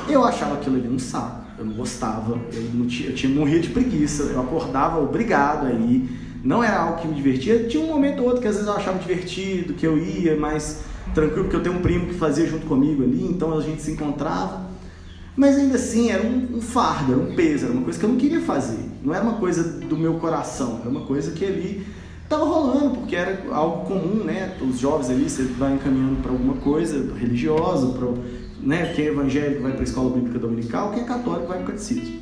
Eu 0.08 0.24
achava 0.24 0.56
aquilo 0.56 0.76
ali 0.76 0.88
um 0.88 0.98
saco 0.98 1.50
eu 1.60 1.66
não 1.66 1.74
gostava, 1.74 2.40
eu, 2.54 2.62
não 2.74 2.88
tinha, 2.88 3.10
eu 3.10 3.16
tinha 3.16 3.34
morria 3.34 3.60
de 3.60 3.70
preguiça, 3.70 4.24
eu 4.24 4.40
acordava 4.40 4.98
obrigado 5.00 5.68
aí, 5.68 6.10
não 6.42 6.64
era 6.64 6.78
algo 6.78 7.02
que 7.02 7.08
me 7.08 7.14
divertia, 7.14 7.68
tinha 7.68 7.84
um 7.84 7.88
momento 7.88 8.22
ou 8.22 8.28
outro 8.28 8.42
que 8.42 8.48
às 8.48 8.56
vezes 8.56 8.68
eu 8.68 8.76
achava 8.76 8.98
divertido, 8.98 9.74
que 9.74 9.86
eu 9.86 9.98
ia 9.98 10.38
mais 10.38 10.80
tranquilo, 11.14 11.44
porque 11.44 11.56
eu 11.56 11.64
tenho 11.64 11.76
um 11.78 11.82
primo 11.82 12.08
que 12.08 12.14
fazia 12.16 12.46
junto 12.48 12.66
comigo 12.66 13.04
ali, 13.04 13.26
então 13.26 13.58
a 13.58 13.62
gente 13.62 13.82
se 13.82 13.92
encontrava, 13.92 14.70
mas 15.36 15.58
ainda 15.58 15.76
assim 15.76 16.10
era 16.10 16.24
um, 16.24 16.58
um 16.58 16.62
fardo, 16.62 17.14
era 17.14 17.22
um 17.22 17.36
peso, 17.36 17.66
era 17.66 17.74
uma 17.74 17.84
coisa 17.84 18.00
que 18.00 18.06
eu 18.06 18.10
não 18.10 18.18
queria 18.18 18.42
fazer, 18.42 18.90
não 19.04 19.14
era 19.14 19.24
uma 19.24 19.36
coisa 19.36 19.64
do 19.64 19.98
meu 19.98 20.16
coração, 20.16 20.80
era 20.82 20.90
uma 20.90 21.02
coisa 21.02 21.32
que 21.32 21.46
ali 21.46 21.86
estava 22.24 22.46
rolando, 22.46 22.98
porque 22.98 23.16
era 23.16 23.42
algo 23.52 23.88
comum, 23.88 24.24
né? 24.24 24.56
Os 24.62 24.80
jovens 24.80 25.10
ali, 25.10 25.28
você 25.28 25.44
vai 25.44 25.74
encaminhando 25.74 26.22
para 26.22 26.32
alguma 26.32 26.56
coisa 26.56 27.14
religiosa, 27.16 27.88
para 27.88 28.08
né? 28.62 28.94
Quem 28.94 29.06
é 29.06 29.08
evangélico 29.10 29.64
vai 29.64 29.72
para 29.72 29.82
a 29.82 29.84
escola 29.84 30.12
bíblica 30.12 30.38
dominical, 30.38 30.92
quem 30.92 31.02
é 31.02 31.06
católico 31.06 31.48
vai 31.48 31.58
para 31.58 31.66
o 31.66 31.68
catecismo. 31.72 32.20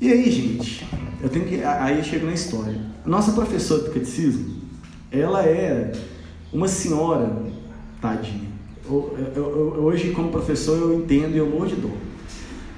E 0.00 0.12
aí, 0.12 0.30
gente, 0.30 0.86
eu 1.22 1.28
tenho 1.28 1.46
que. 1.46 1.62
Aí 1.62 2.02
chega 2.04 2.26
na 2.26 2.32
história. 2.32 2.80
Nossa 3.04 3.32
professora 3.32 3.82
do 3.82 3.90
catecismo, 3.90 4.56
ela 5.10 5.42
era 5.42 5.92
uma 6.52 6.68
senhora, 6.68 7.30
tadinha. 8.00 8.48
Hoje, 9.78 10.10
como 10.12 10.30
professor, 10.30 10.76
eu 10.76 10.94
entendo 10.94 11.34
e 11.34 11.38
eu 11.38 11.48
morro 11.48 11.66
de 11.66 11.76
dor. 11.76 11.92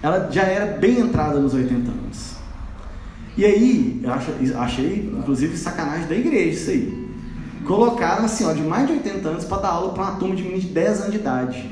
Ela 0.03 0.31
já 0.31 0.43
era 0.43 0.79
bem 0.79 0.99
entrada 0.99 1.41
nos 1.41 1.55
80 1.55 1.91
anos. 1.91 2.35
E 3.37 3.45
aí, 3.45 4.03
eu 4.03 4.61
achei, 4.61 5.11
inclusive, 5.19 5.57
sacanagem 5.57 6.07
da 6.07 6.15
igreja 6.15 6.51
isso 6.51 6.71
aí 6.71 7.03
colocaram 7.65 8.25
assim, 8.25 8.45
ó, 8.45 8.53
de 8.53 8.63
mais 8.63 8.87
de 8.87 8.95
80 8.95 9.29
anos 9.29 9.45
para 9.45 9.63
dar 9.63 9.69
aula 9.69 9.93
para 9.93 10.03
uma 10.03 10.17
turma 10.17 10.35
de 10.35 10.43
meninos 10.43 10.65
de 10.65 10.71
10 10.71 11.01
anos 11.01 11.13
de 11.13 11.19
idade. 11.19 11.71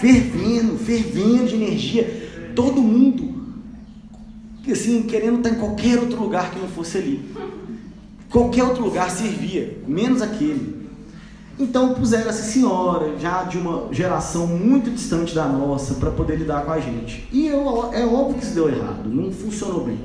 Fervendo, 0.00 0.76
fervendo 0.78 1.46
de 1.46 1.54
energia. 1.54 2.52
Todo 2.54 2.82
mundo, 2.82 3.54
assim, 4.70 5.02
querendo 5.02 5.38
estar 5.38 5.50
em 5.50 5.54
qualquer 5.54 5.98
outro 5.98 6.20
lugar 6.20 6.50
que 6.50 6.58
não 6.58 6.68
fosse 6.68 6.98
ali. 6.98 7.32
Qualquer 8.32 8.64
outro 8.64 8.82
lugar 8.82 9.10
servia, 9.10 9.76
menos 9.86 10.22
aquele. 10.22 10.82
Então 11.58 11.92
puseram 11.94 12.30
essa 12.30 12.42
senhora, 12.42 13.18
já 13.18 13.44
de 13.44 13.58
uma 13.58 13.92
geração 13.92 14.46
muito 14.46 14.90
distante 14.90 15.34
da 15.34 15.46
nossa, 15.46 15.94
para 15.94 16.10
poder 16.10 16.36
lidar 16.36 16.64
com 16.64 16.72
a 16.72 16.80
gente. 16.80 17.28
E 17.30 17.46
eu, 17.46 17.92
é 17.92 18.06
óbvio 18.06 18.38
que 18.38 18.44
isso 18.44 18.54
deu 18.54 18.70
errado, 18.70 19.06
não 19.06 19.30
funcionou 19.30 19.84
bem. 19.84 19.98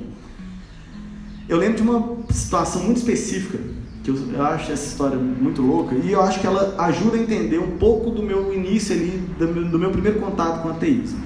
Eu 1.48 1.58
lembro 1.58 1.78
de 1.78 1.84
uma 1.84 2.18
situação 2.30 2.84
muito 2.84 2.98
específica 2.98 3.58
que 4.04 4.12
eu, 4.12 4.34
eu, 4.34 4.44
acho 4.44 4.72
essa 4.72 4.88
história 4.88 5.18
muito 5.18 5.62
louca 5.62 5.96
e 5.96 6.12
eu 6.12 6.22
acho 6.22 6.40
que 6.40 6.48
ela 6.48 6.76
ajuda 6.80 7.16
a 7.16 7.20
entender 7.20 7.60
um 7.60 7.78
pouco 7.78 8.10
do 8.10 8.22
meu 8.22 8.54
início 8.54 8.94
ali, 8.94 9.24
do 9.40 9.48
meu, 9.48 9.66
do 9.66 9.80
meu 9.80 9.92
primeiro 9.92 10.20
contato 10.20 10.62
com 10.62 10.68
o 10.68 10.72
ateísmo. 10.72 11.20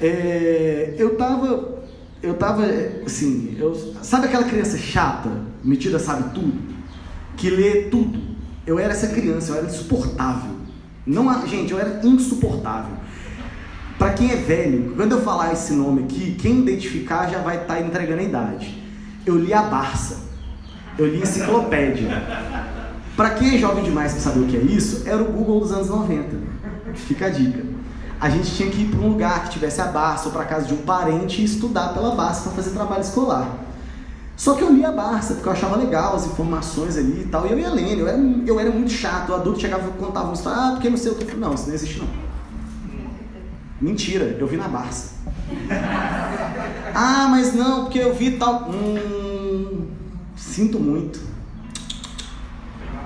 É, 0.00 0.94
eu 0.96 1.16
tava, 1.16 1.77
eu 2.22 2.34
tava, 2.34 2.64
assim, 3.06 3.56
eu, 3.58 3.74
sabe 4.02 4.26
aquela 4.26 4.44
criança 4.44 4.76
chata, 4.76 5.30
metida 5.62 5.98
sabe 5.98 6.34
tudo, 6.34 6.58
que 7.36 7.48
lê 7.48 7.82
tudo? 7.82 8.20
Eu 8.66 8.78
era 8.78 8.92
essa 8.92 9.08
criança, 9.08 9.52
eu 9.52 9.56
era 9.56 9.66
insuportável. 9.66 10.50
Não, 11.06 11.46
gente, 11.46 11.72
eu 11.72 11.78
era 11.78 12.00
insuportável. 12.04 12.96
Para 13.98 14.12
quem 14.12 14.30
é 14.30 14.36
velho, 14.36 14.94
quando 14.94 15.12
eu 15.12 15.22
falar 15.22 15.52
esse 15.52 15.72
nome 15.72 16.04
aqui, 16.04 16.36
quem 16.38 16.60
identificar 16.60 17.28
já 17.28 17.38
vai 17.38 17.62
estar 17.62 17.76
tá 17.76 17.80
entregando 17.80 18.20
a 18.20 18.24
idade. 18.24 18.82
Eu 19.24 19.36
li 19.36 19.52
a 19.52 19.62
Barça. 19.62 20.28
Eu 20.98 21.06
li 21.06 21.22
enciclopédia. 21.22 22.08
Para 23.16 23.30
quem 23.30 23.56
é 23.56 23.58
jovem 23.58 23.82
demais 23.82 24.12
para 24.12 24.20
saber 24.20 24.40
o 24.40 24.46
que 24.46 24.56
é 24.56 24.60
isso, 24.60 25.08
era 25.08 25.22
o 25.22 25.32
Google 25.32 25.60
dos 25.60 25.72
anos 25.72 25.88
90. 25.88 26.36
Fica 26.94 27.26
a 27.26 27.28
dica. 27.30 27.64
A 28.20 28.28
gente 28.28 28.54
tinha 28.54 28.70
que 28.70 28.82
ir 28.82 28.88
para 28.88 29.00
um 29.00 29.10
lugar 29.10 29.44
que 29.44 29.50
tivesse 29.50 29.80
a 29.80 29.86
Barça 29.86 30.26
ou 30.26 30.32
para 30.32 30.44
casa 30.44 30.66
de 30.66 30.74
um 30.74 30.78
parente 30.78 31.40
e 31.40 31.44
estudar 31.44 31.94
pela 31.94 32.14
Barça 32.14 32.42
para 32.42 32.52
fazer 32.52 32.70
trabalho 32.70 33.00
escolar. 33.00 33.48
Só 34.36 34.54
que 34.54 34.62
eu 34.62 34.72
li 34.72 34.84
a 34.84 34.92
Barça, 34.92 35.34
porque 35.34 35.48
eu 35.48 35.52
achava 35.52 35.76
legal 35.76 36.14
as 36.14 36.26
informações 36.26 36.96
ali 36.96 37.22
e 37.22 37.26
tal, 37.26 37.46
e 37.46 37.52
eu 37.52 37.58
ia 37.58 37.70
lendo, 37.70 38.00
eu 38.00 38.08
era, 38.08 38.18
eu 38.46 38.60
era 38.60 38.70
muito 38.70 38.90
chato, 38.90 39.30
o 39.30 39.34
adulto 39.34 39.60
chegava 39.60 39.88
e 39.88 39.92
contava 39.98 40.32
história, 40.32 40.58
ah, 40.60 40.70
porque 40.72 40.88
não 40.88 40.96
sei 40.96 41.12
o 41.12 41.14
que, 41.16 41.36
não, 41.36 41.54
isso 41.54 41.66
não 41.66 41.74
existe 41.74 41.98
não. 41.98 42.08
Mentira, 43.80 44.36
eu 44.38 44.46
vi 44.46 44.56
na 44.56 44.68
Barça. 44.68 45.14
ah, 46.94 47.28
mas 47.30 47.54
não, 47.54 47.84
porque 47.84 47.98
eu 47.98 48.14
vi 48.14 48.32
tal. 48.32 48.68
Hum, 48.70 49.18
Sinto 50.38 50.78
muito. 50.78 51.20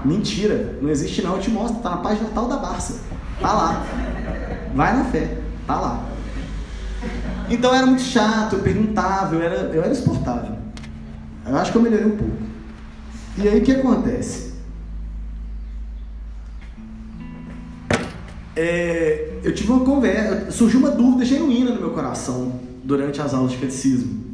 Mentira, 0.04 0.78
não 0.82 0.90
existe 0.90 1.22
não, 1.22 1.36
eu 1.36 1.40
te 1.40 1.50
mostro, 1.50 1.80
tá 1.80 1.90
na 1.90 1.96
página 1.98 2.28
tal 2.34 2.46
da 2.46 2.56
Barça. 2.56 3.00
Tá 3.42 3.52
lá. 3.52 3.84
vai 4.72 4.96
na 4.96 5.04
fé, 5.06 5.36
tá 5.66 5.80
lá. 5.80 6.08
Então 7.50 7.74
era 7.74 7.84
muito 7.84 8.02
chato, 8.02 8.54
eu 8.54 8.62
perguntava, 8.62 9.34
eu 9.34 9.42
era, 9.42 9.56
eu 9.74 9.82
era 9.82 9.92
exportável. 9.92 10.56
Eu 11.44 11.56
acho 11.56 11.72
que 11.72 11.76
eu 11.76 11.82
melhorei 11.82 12.06
um 12.06 12.16
pouco. 12.16 12.36
E 13.36 13.48
aí 13.48 13.58
o 13.58 13.64
que 13.64 13.72
acontece? 13.72 14.52
É, 18.54 19.40
eu 19.42 19.52
tive 19.52 19.72
uma 19.72 19.84
conversa, 19.84 20.52
surgiu 20.52 20.78
uma 20.78 20.92
dúvida 20.92 21.24
genuína 21.24 21.72
no 21.72 21.80
meu 21.80 21.90
coração 21.90 22.60
durante 22.84 23.20
as 23.20 23.34
aulas 23.34 23.50
de 23.50 23.58
catecismo. 23.58 24.24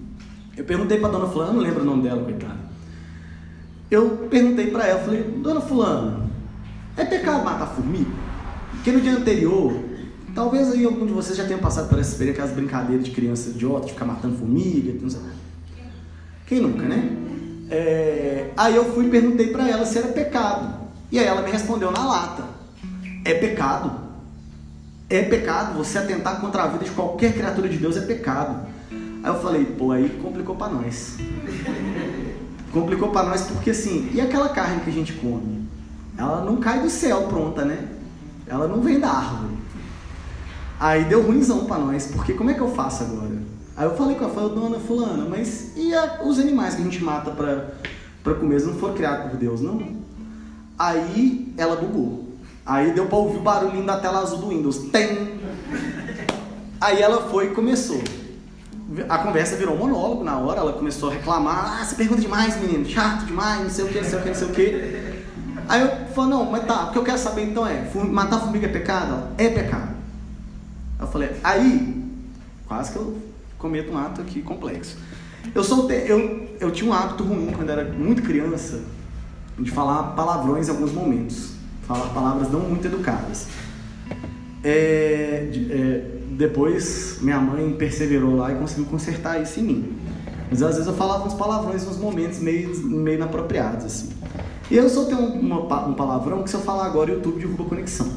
Eu 0.55 0.65
perguntei 0.65 1.01
para 1.01 1.09
dona 1.09 1.29
Fulana, 1.29 1.55
não 1.55 1.61
lembro 1.61 1.81
o 1.81 1.87
nome 1.87 2.03
dela, 2.03 2.23
coitada. 2.23 2.59
Eu 3.91 4.29
perguntei 4.29 4.71
para 4.71 4.87
ela, 4.87 5.01
falei, 5.01 5.23
dona 5.23 5.63
Fulana, 5.63 6.29
é 6.95 7.07
pecado 7.07 7.43
matar 7.43 7.69
formiga? 7.69 8.28
Porque 8.79 8.93
no 8.93 9.01
dia 9.01 9.13
anterior, 9.13 9.75
talvez 10.35 10.71
aí 10.73 10.85
algum 10.85 11.05
de 11.05 11.13
vocês 11.13 11.37
já 11.37 11.45
tenha 11.45 11.59
passado 11.59 11.89
por 11.89 11.99
essa 11.99 12.13
experiência, 12.13 12.45
aquelas 12.45 12.57
brincadeiras 12.57 13.05
de 13.05 13.11
criança 13.11 13.51
idiota, 13.51 13.87
de 13.87 13.93
ficar 13.93 14.05
matando 14.05 14.37
formiga, 14.37 14.95
não 15.01 15.11
sei. 15.11 15.21
Quem 16.47 16.61
nunca, 16.61 16.85
né? 16.85 17.11
É, 17.71 18.51
aí 18.57 18.75
eu 18.75 18.93
fui 18.95 19.07
e 19.07 19.11
perguntei 19.11 19.49
para 19.49 19.69
ela 19.69 19.85
se 19.85 19.99
era 19.99 20.09
pecado. 20.09 20.89
E 21.11 21.19
aí 21.19 21.27
ela 21.27 21.43
me 21.43 21.51
respondeu 21.51 21.91
na 21.91 22.07
lata: 22.07 22.45
é 23.25 23.35
pecado. 23.35 24.09
É 25.11 25.23
pecado. 25.23 25.77
Você 25.77 25.99
atentar 25.99 26.41
contra 26.41 26.63
a 26.63 26.69
vida 26.69 26.85
de 26.85 26.91
qualquer 26.93 27.35
criatura 27.35 27.69
de 27.69 27.77
Deus 27.77 27.97
é 27.97 28.03
pecado. 28.03 28.67
Aí 28.91 29.31
eu 29.31 29.41
falei: 29.41 29.65
pô, 29.65 29.93
aí 29.93 30.09
complicou 30.23 30.57
para 30.57 30.73
nós. 30.73 31.17
complicou 32.73 33.11
para 33.11 33.29
nós 33.29 33.43
porque 33.43 33.71
assim, 33.71 34.09
e 34.15 34.21
aquela 34.21 34.51
carne 34.51 34.81
que 34.81 34.91
a 34.91 34.93
gente 34.93 35.13
come? 35.15 35.69
Ela 36.17 36.45
não 36.45 36.57
cai 36.57 36.81
do 36.81 36.89
céu 36.89 37.23
pronta, 37.25 37.65
né? 37.65 37.98
Ela 38.49 38.67
não 38.67 38.81
vem 38.81 38.99
da 38.99 39.11
árvore. 39.11 39.59
Aí 40.81 41.05
deu 41.05 41.23
ruimzão 41.23 41.65
para 41.65 41.79
nós, 41.79 42.07
porque 42.07 42.35
como 42.35 42.51
é 42.51 42.55
que 42.55 42.61
eu 42.61 42.71
faço 42.71 43.03
agora? 43.03 43.37
Aí 43.77 43.85
eu 43.85 43.97
falei 43.97 44.17
com 44.17 44.25
ela, 44.25 44.35
falei, 44.35 44.51
dona 44.51 44.79
fulana, 44.79 45.25
mas 45.29 45.77
e 45.77 45.95
a, 45.95 46.21
os 46.25 46.39
animais 46.39 46.75
que 46.75 46.81
a 46.81 46.85
gente 46.85 47.03
mata 47.03 47.31
para 47.31 48.35
comer? 48.35 48.55
Eles 48.55 48.67
não 48.67 48.75
foram 48.75 48.95
criados 48.95 49.31
por 49.31 49.39
Deus, 49.39 49.61
não? 49.61 49.81
Aí 50.79 51.53
ela 51.57 51.77
bugou. 51.77 52.29
Aí 52.65 52.93
deu 52.93 53.07
para 53.07 53.19
ouvir 53.19 53.39
o 53.39 53.41
barulhinho 53.41 53.87
da 53.87 53.99
tela 53.99 54.21
azul 54.21 54.39
do 54.39 54.49
Windows. 54.49 54.79
Tem! 54.93 55.39
Aí 56.81 57.01
ela 57.03 57.29
foi 57.29 57.47
e 57.47 57.51
começou. 57.51 58.01
A 59.09 59.19
conversa 59.19 59.57
virou 59.57 59.77
monólogo 59.77 60.25
na 60.25 60.39
hora, 60.39 60.61
ela 60.61 60.73
começou 60.73 61.11
a 61.11 61.13
reclamar, 61.13 61.81
ah, 61.81 61.85
você 61.85 61.95
pergunta 61.95 62.21
demais, 62.21 62.59
menino, 62.59 62.87
chato 62.87 63.27
demais, 63.27 63.63
não 63.63 63.71
sei 63.71 63.85
o 63.85 63.89
que, 63.89 64.01
não 64.01 64.09
sei 64.09 64.19
o 64.19 64.23
que, 64.23 64.29
não 64.29 64.35
sei 64.35 64.47
o 64.47 64.51
que. 64.51 65.18
Aí 65.69 65.83
eu 65.83 66.07
falei, 66.15 66.31
não, 66.31 66.51
mas 66.51 66.65
tá, 66.65 66.85
o 66.85 66.93
que 66.93 66.99
eu 66.99 67.05
quero 67.05 67.19
saber 67.19 67.45
então 67.45 67.67
é, 67.67 67.87
matar 68.11 68.41
formiga 68.41 68.67
é 68.67 68.71
pecado? 68.71 69.29
É 69.37 69.49
pecado. 69.51 69.91
Eu 70.99 71.07
falei, 71.07 71.31
aí, 71.45 72.03
quase 72.67 72.93
que 72.93 72.97
eu 72.97 73.19
cometo 73.59 73.93
um 73.93 73.99
ato 73.99 74.21
aqui 74.21 74.41
complexo. 74.41 74.97
Eu, 75.55 75.63
soltei, 75.63 76.05
eu, 76.11 76.49
eu 76.59 76.71
tinha 76.71 76.91
um 76.91 76.95
hábito 76.95 77.23
ruim 77.23 77.53
quando 77.55 77.71
era 77.71 77.85
muito 77.85 78.23
criança 78.23 78.81
de 79.59 79.71
falar 79.71 80.15
palavrões 80.15 80.69
em 80.69 80.71
alguns 80.71 80.93
momentos. 80.93 81.53
Falar 81.87 82.09
palavras 82.09 82.51
não 82.51 82.61
muito 82.61 82.87
educadas. 82.87 83.47
É, 84.65 85.51
é, 85.71 86.19
depois 86.31 87.19
minha 87.21 87.41
mãe 87.41 87.73
perseverou 87.73 88.37
lá 88.37 88.53
e 88.53 88.57
conseguiu 88.57 88.87
consertar 88.87 89.41
isso 89.41 89.61
em 89.61 89.63
mim. 89.63 89.99
Mas 90.51 90.63
às 90.63 90.75
vezes 90.75 90.87
eu 90.87 90.95
falava 90.95 91.27
uns 91.27 91.35
palavrões 91.35 91.85
nos 91.85 91.99
momentos 91.99 92.39
meio, 92.39 92.75
meio 92.87 93.17
inapropriados, 93.17 93.85
assim. 93.85 94.09
E 94.71 94.77
eu 94.77 94.89
só 94.89 95.05
tenho 95.05 95.21
uma, 95.21 95.87
um 95.87 95.95
palavrão 95.95 96.43
que 96.43 96.51
se 96.51 96.57
eu 96.57 96.61
falar 96.61 96.87
agora 96.87 97.11
o 97.11 97.15
YouTube 97.15 97.39
derruba 97.39 97.65
a 97.65 97.69
conexão. 97.69 98.09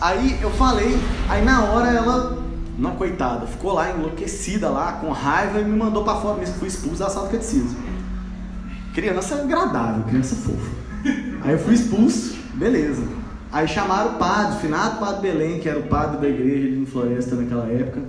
Aí 0.00 0.38
eu 0.42 0.50
falei, 0.50 0.98
aí 1.28 1.44
na 1.44 1.64
hora 1.64 1.88
ela 1.88 2.46
não, 2.78 2.94
coitada, 2.96 3.46
ficou 3.46 3.72
lá 3.72 3.90
enlouquecida 3.90 4.68
lá, 4.68 4.92
com 4.94 5.10
raiva 5.10 5.60
e 5.60 5.64
me 5.64 5.76
mandou 5.76 6.04
para 6.04 6.20
fora 6.20 6.38
mesmo. 6.38 6.56
Fui 6.56 6.68
expulso 6.68 6.98
da 6.98 7.08
sala 7.08 7.28
catecismo. 7.28 7.76
Criança 8.94 9.36
agradável, 9.36 10.04
criança 10.04 10.34
fofa. 10.36 10.70
Aí 11.42 11.52
eu 11.52 11.58
fui 11.58 11.74
expulso, 11.74 12.36
beleza. 12.54 13.02
Aí 13.50 13.66
chamaram 13.66 14.16
o 14.16 14.18
padre, 14.18 14.56
o 14.56 14.60
finado 14.60 14.98
padre 14.98 15.22
Belém, 15.22 15.60
que 15.60 15.68
era 15.68 15.78
o 15.78 15.84
padre 15.84 16.18
da 16.18 16.28
igreja 16.28 16.76
de 16.76 16.86
Floresta 16.86 17.36
naquela 17.36 17.66
época. 17.66 18.02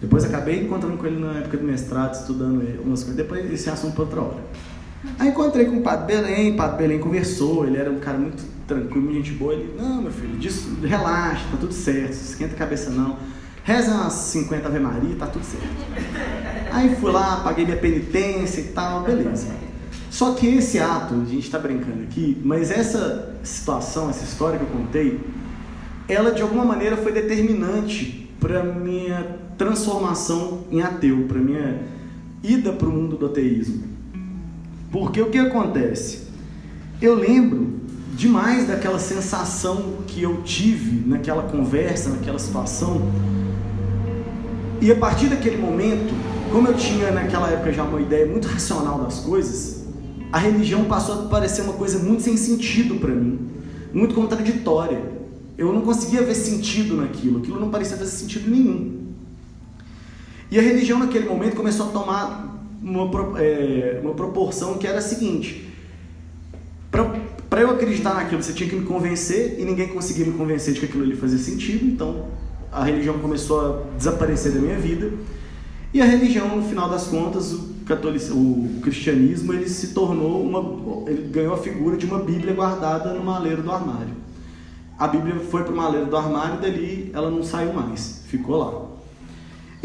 Depois 0.00 0.24
acabei 0.24 0.64
encontrando 0.64 0.96
com 0.96 1.06
ele 1.06 1.20
na 1.20 1.38
época 1.38 1.56
do 1.56 1.64
mestrado, 1.64 2.14
estudando 2.14 2.62
umas 2.84 3.00
coisas. 3.00 3.16
Depois 3.16 3.52
esse 3.52 3.70
assunto 3.70 3.94
para 3.94 4.04
outra 4.04 4.20
hora. 4.22 4.44
Aí 5.18 5.28
encontrei 5.28 5.66
com 5.66 5.78
o 5.78 5.82
padre 5.82 6.14
Belém, 6.14 6.52
o 6.52 6.56
padre 6.56 6.78
Belém 6.78 6.98
conversou, 6.98 7.66
ele 7.66 7.76
era 7.76 7.90
um 7.90 7.98
cara 7.98 8.18
muito 8.18 8.42
tranquilo, 8.66 9.02
muito 9.02 9.16
gente 9.16 9.32
boa. 9.32 9.54
Ele, 9.54 9.74
não, 9.78 10.02
meu 10.02 10.10
filho, 10.10 10.36
disso, 10.38 10.76
relaxa, 10.82 11.44
tá 11.50 11.56
tudo 11.58 11.72
certo, 11.72 12.12
esquenta 12.12 12.54
a 12.54 12.58
cabeça 12.58 12.90
não. 12.90 13.16
Reza 13.62 13.92
umas 13.92 14.12
50 14.12 14.68
Ave 14.68 14.78
Maria, 14.78 15.16
tá 15.16 15.26
tudo 15.26 15.44
certo. 15.44 15.66
Aí 16.70 16.94
fui 16.96 17.10
lá, 17.10 17.40
paguei 17.40 17.64
minha 17.64 17.76
penitência 17.76 18.60
e 18.60 18.64
tal, 18.64 19.02
beleza. 19.02 19.48
Só 20.10 20.34
que 20.34 20.46
esse 20.46 20.78
ato, 20.78 21.14
a 21.14 21.24
gente 21.24 21.40
está 21.40 21.58
brincando 21.58 22.02
aqui, 22.04 22.40
mas 22.44 22.70
essa 22.70 23.34
situação, 23.42 24.08
essa 24.08 24.24
história 24.24 24.58
que 24.58 24.64
eu 24.64 24.70
contei, 24.70 25.20
ela 26.08 26.30
de 26.30 26.42
alguma 26.42 26.64
maneira 26.64 26.96
foi 26.96 27.12
determinante 27.12 28.30
para 28.38 28.62
minha 28.62 29.36
transformação 29.58 30.64
em 30.70 30.80
ateu, 30.80 31.24
para 31.26 31.38
minha 31.38 31.82
ida 32.42 32.72
para 32.72 32.88
o 32.88 32.92
mundo 32.92 33.16
do 33.16 33.26
ateísmo. 33.26 33.95
Porque 34.90 35.20
o 35.20 35.30
que 35.30 35.38
acontece? 35.38 36.26
Eu 37.00 37.14
lembro 37.14 37.80
demais 38.14 38.66
daquela 38.66 38.98
sensação 38.98 39.98
que 40.06 40.22
eu 40.22 40.42
tive 40.42 41.06
naquela 41.06 41.42
conversa, 41.42 42.10
naquela 42.10 42.38
situação 42.38 43.02
e 44.80 44.92
a 44.92 44.96
partir 44.96 45.28
daquele 45.28 45.56
momento, 45.56 46.14
como 46.52 46.68
eu 46.68 46.74
tinha 46.74 47.10
naquela 47.10 47.50
época 47.50 47.72
já 47.72 47.82
uma 47.82 48.00
ideia 48.00 48.26
muito 48.26 48.46
racional 48.46 48.98
das 48.98 49.20
coisas, 49.20 49.84
a 50.30 50.38
religião 50.38 50.84
passou 50.84 51.24
a 51.24 51.28
parecer 51.28 51.62
uma 51.62 51.72
coisa 51.72 51.98
muito 51.98 52.22
sem 52.22 52.36
sentido 52.36 52.96
para 52.96 53.14
mim, 53.14 53.38
muito 53.92 54.14
contraditória. 54.14 55.00
Eu 55.56 55.72
não 55.72 55.80
conseguia 55.80 56.22
ver 56.22 56.34
sentido 56.34 56.96
naquilo, 56.96 57.38
aquilo 57.38 57.58
não 57.58 57.70
parecia 57.70 57.96
fazer 57.96 58.10
sentido 58.10 58.50
nenhum. 58.50 59.06
E 60.50 60.58
a 60.58 60.62
religião 60.62 60.98
naquele 60.98 61.26
momento 61.26 61.56
começou 61.56 61.86
a 61.86 61.88
tomar 61.88 62.45
uma, 62.82 63.40
é, 63.40 64.00
uma 64.02 64.14
proporção 64.14 64.74
que 64.78 64.86
era 64.86 64.98
a 64.98 65.02
seguinte: 65.02 65.72
para 66.90 67.60
eu 67.60 67.70
acreditar 67.70 68.14
naquilo, 68.14 68.42
você 68.42 68.52
tinha 68.52 68.68
que 68.68 68.76
me 68.76 68.86
convencer 68.86 69.58
e 69.58 69.64
ninguém 69.64 69.88
conseguia 69.88 70.26
me 70.26 70.32
convencer 70.32 70.74
de 70.74 70.80
que 70.80 70.86
aquilo 70.86 71.04
ali 71.04 71.16
fazia 71.16 71.38
sentido, 71.38 71.84
então 71.86 72.26
a 72.72 72.84
religião 72.84 73.18
começou 73.18 73.60
a 73.60 73.96
desaparecer 73.96 74.52
da 74.52 74.60
minha 74.60 74.78
vida. 74.78 75.12
E 75.94 76.00
a 76.02 76.04
religião, 76.04 76.56
no 76.56 76.68
final 76.68 76.90
das 76.90 77.06
contas, 77.06 77.52
o, 77.52 77.76
catolicismo, 77.86 78.76
o 78.76 78.80
cristianismo, 78.82 79.52
ele 79.52 79.68
se 79.68 79.94
tornou 79.94 80.42
uma. 80.42 81.08
ele 81.10 81.28
ganhou 81.28 81.54
a 81.54 81.56
figura 81.56 81.96
de 81.96 82.04
uma 82.04 82.18
Bíblia 82.18 82.52
guardada 82.52 83.14
no 83.14 83.24
maleiro 83.24 83.62
do 83.62 83.70
armário. 83.70 84.14
A 84.98 85.06
Bíblia 85.06 85.36
foi 85.36 85.62
para 85.62 85.72
o 85.72 85.76
maleiro 85.76 86.06
do 86.06 86.16
armário 86.16 86.56
e 86.56 86.60
dali 86.60 87.10
ela 87.14 87.30
não 87.30 87.42
saiu 87.42 87.72
mais, 87.72 88.22
ficou 88.26 88.56
lá. 88.56 88.95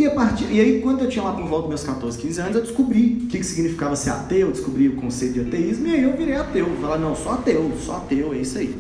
E, 0.02 0.08
a 0.08 0.12
partir, 0.12 0.46
e 0.52 0.60
aí, 0.60 0.82
quando 0.82 1.04
eu 1.04 1.10
tinha 1.10 1.24
lá 1.24 1.32
por 1.32 1.46
volta 1.46 1.68
dos 1.68 1.70
meus 1.70 1.84
14, 1.84 2.18
15 2.18 2.42
anos, 2.42 2.56
eu 2.56 2.62
descobri 2.64 3.22
o 3.24 3.28
que, 3.28 3.38
que 3.38 3.44
significava 3.44 3.96
ser 3.96 4.10
ateu, 4.10 4.48
eu 4.48 4.52
descobri 4.52 4.88
o 4.90 4.96
conceito 4.96 5.36
de 5.36 5.42
ateísmo, 5.42 5.86
e 5.88 5.92
aí 5.92 6.04
eu 6.04 6.18
virei 6.18 6.36
ateu. 6.36 6.76
Falar, 6.82 6.98
não, 6.98 7.16
sou 7.16 7.34
ateu, 7.34 7.72
sou 7.80 7.96
ateu, 7.96 8.34
é 8.34 8.38
isso 8.38 8.58
aí. 8.58 8.76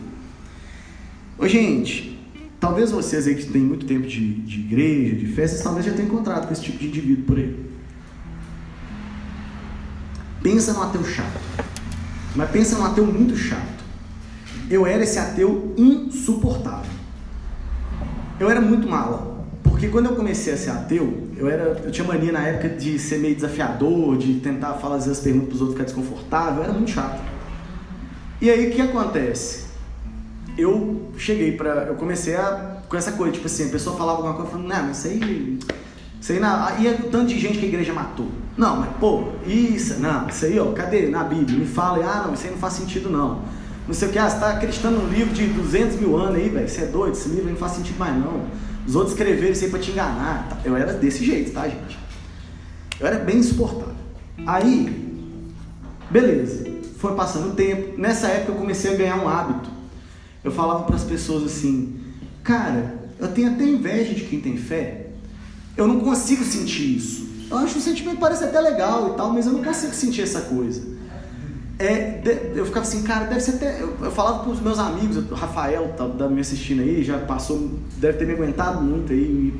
Ô, 1.37 1.47
gente, 1.47 2.11
Talvez 2.59 2.91
vocês 2.91 3.25
aí 3.25 3.33
que 3.33 3.47
têm 3.47 3.63
muito 3.63 3.87
tempo 3.87 4.05
de, 4.05 4.33
de 4.35 4.59
igreja, 4.59 5.15
de 5.15 5.25
festas, 5.25 5.63
talvez 5.63 5.83
já 5.83 5.93
tenham 5.93 6.05
encontrado 6.05 6.45
com 6.45 6.53
esse 6.53 6.61
tipo 6.61 6.77
de 6.77 6.89
indivíduo 6.89 7.25
por 7.25 7.39
aí. 7.39 7.59
Pensa 10.43 10.71
num 10.71 10.83
ateu 10.83 11.03
chato. 11.03 11.41
Mas 12.35 12.51
pensa 12.51 12.77
num 12.77 12.85
ateu 12.85 13.03
muito 13.03 13.35
chato. 13.35 13.83
Eu 14.69 14.85
era 14.85 15.03
esse 15.03 15.17
ateu 15.17 15.73
insuportável. 15.75 16.91
Eu 18.39 18.47
era 18.47 18.61
muito 18.61 18.87
mala. 18.87 19.30
Porque 19.81 19.91
quando 19.91 20.05
eu 20.11 20.15
comecei 20.15 20.53
a 20.53 20.57
ser 20.57 20.69
ateu, 20.69 21.11
eu, 21.35 21.49
era, 21.49 21.81
eu 21.83 21.89
tinha 21.89 22.05
mania 22.05 22.31
na 22.31 22.47
época 22.47 22.69
de 22.69 22.99
ser 22.99 23.17
meio 23.17 23.33
desafiador, 23.33 24.15
de 24.15 24.35
tentar 24.35 24.73
falar 24.73 24.97
as 24.97 25.19
perguntas 25.19 25.47
para 25.47 25.55
os 25.55 25.61
outros 25.61 25.71
ficar 25.71 25.85
desconfortável. 25.85 26.63
Era 26.63 26.71
muito 26.71 26.91
chato. 26.91 27.19
E 28.39 28.47
aí 28.47 28.67
o 28.67 28.71
que 28.71 28.79
acontece? 28.79 29.71
eu 30.55 31.09
cheguei 31.17 31.53
para 31.53 31.85
eu 31.85 31.95
comecei 31.95 32.35
a 32.35 32.77
com 32.87 32.95
essa 32.95 33.13
coisa, 33.13 33.33
tipo 33.33 33.47
assim, 33.47 33.69
a 33.69 33.71
pessoa 33.71 33.97
falava 33.97 34.17
alguma 34.17 34.35
coisa, 34.35 34.51
falando, 34.51 34.67
não, 34.67 34.83
mas 34.83 34.97
isso 34.99 35.07
aí, 35.07 35.59
isso 36.19 36.31
aí, 36.33 36.39
não, 36.39 36.79
e 36.79 36.87
é 36.87 36.91
o 36.91 37.09
tanto 37.09 37.27
de 37.27 37.39
gente 37.39 37.57
que 37.57 37.65
a 37.65 37.67
igreja 37.67 37.91
matou. 37.91 38.27
Não, 38.55 38.81
mas 38.81 38.89
pô, 38.99 39.29
isso, 39.47 39.99
não, 39.99 40.27
isso 40.27 40.45
aí, 40.45 40.59
ó, 40.59 40.73
cadê 40.73 41.07
na 41.07 41.23
Bíblia? 41.23 41.57
Me 41.57 41.65
fala, 41.65 42.05
ah, 42.05 42.27
não, 42.27 42.33
isso 42.35 42.45
aí 42.45 42.51
não 42.51 42.59
faz 42.59 42.73
sentido 42.73 43.09
não. 43.09 43.39
Não 43.87 43.93
sei 43.95 44.09
o 44.09 44.11
que, 44.11 44.19
ah, 44.19 44.29
você 44.29 44.35
está 44.35 44.51
acreditando 44.51 44.99
num 44.99 45.09
livro 45.09 45.33
de 45.33 45.47
200 45.47 46.01
mil 46.01 46.17
anos 46.17 46.35
aí, 46.35 46.49
velho, 46.49 46.69
você 46.69 46.81
é 46.81 46.85
doido, 46.85 47.13
esse 47.13 47.29
livro 47.29 47.49
não 47.49 47.55
faz 47.55 47.71
sentido 47.71 47.97
mais 47.97 48.15
não. 48.15 48.45
Os 48.87 48.95
outros 48.95 49.13
escreveram 49.13 49.51
isso 49.51 49.63
aí 49.63 49.69
para 49.69 49.79
te 49.79 49.91
enganar. 49.91 50.49
Tá? 50.49 50.57
Eu 50.65 50.75
era 50.75 50.93
desse 50.93 51.25
jeito, 51.25 51.51
tá, 51.51 51.67
gente? 51.67 51.99
Eu 52.99 53.07
era 53.07 53.19
bem 53.19 53.37
insuportável. 53.37 53.95
Aí, 54.45 55.25
beleza, 56.09 56.65
foi 56.97 57.15
passando 57.15 57.51
o 57.51 57.55
tempo. 57.55 57.99
Nessa 57.99 58.27
época 58.27 58.53
eu 58.53 58.55
comecei 58.55 58.93
a 58.93 58.97
ganhar 58.97 59.17
um 59.17 59.27
hábito 59.27 59.71
eu 60.43 60.51
falava 60.51 60.83
para 60.83 60.95
as 60.95 61.03
pessoas 61.03 61.43
assim: 61.43 61.99
Cara, 62.43 62.95
eu 63.19 63.27
tenho 63.29 63.51
até 63.51 63.63
inveja 63.63 64.13
de 64.13 64.23
quem 64.23 64.41
tem 64.41 64.57
fé. 64.57 65.07
Eu 65.77 65.87
não 65.87 65.99
consigo 65.99 66.43
sentir 66.43 66.97
isso. 66.97 67.29
Eu 67.49 67.57
acho 67.57 67.73
que 67.73 67.79
o 67.79 67.83
sentimento 67.83 68.19
parece 68.19 68.43
até 68.43 68.59
legal 68.59 69.13
e 69.13 69.17
tal, 69.17 69.31
mas 69.31 69.45
eu 69.45 69.53
não 69.53 69.63
consigo 69.63 69.93
sentir 69.93 70.21
essa 70.21 70.41
coisa. 70.41 70.81
É, 71.81 72.21
eu 72.55 72.63
ficava 72.63 72.85
assim, 72.85 73.01
cara, 73.01 73.25
deve 73.25 73.41
ser 73.41 73.55
até. 73.55 73.81
Eu, 73.81 73.95
eu 74.01 74.11
falava 74.11 74.43
para 74.43 74.51
os 74.51 74.61
meus 74.61 74.77
amigos, 74.77 75.17
o 75.17 75.33
Rafael 75.33 75.93
tá, 75.97 76.07
tá 76.07 76.27
me 76.27 76.39
assistindo 76.39 76.81
aí, 76.81 77.03
já 77.03 77.17
passou, 77.17 77.71
deve 77.97 78.19
ter 78.19 78.25
me 78.27 78.33
aguentado 78.33 78.81
muito 78.81 79.11
aí, 79.11 79.51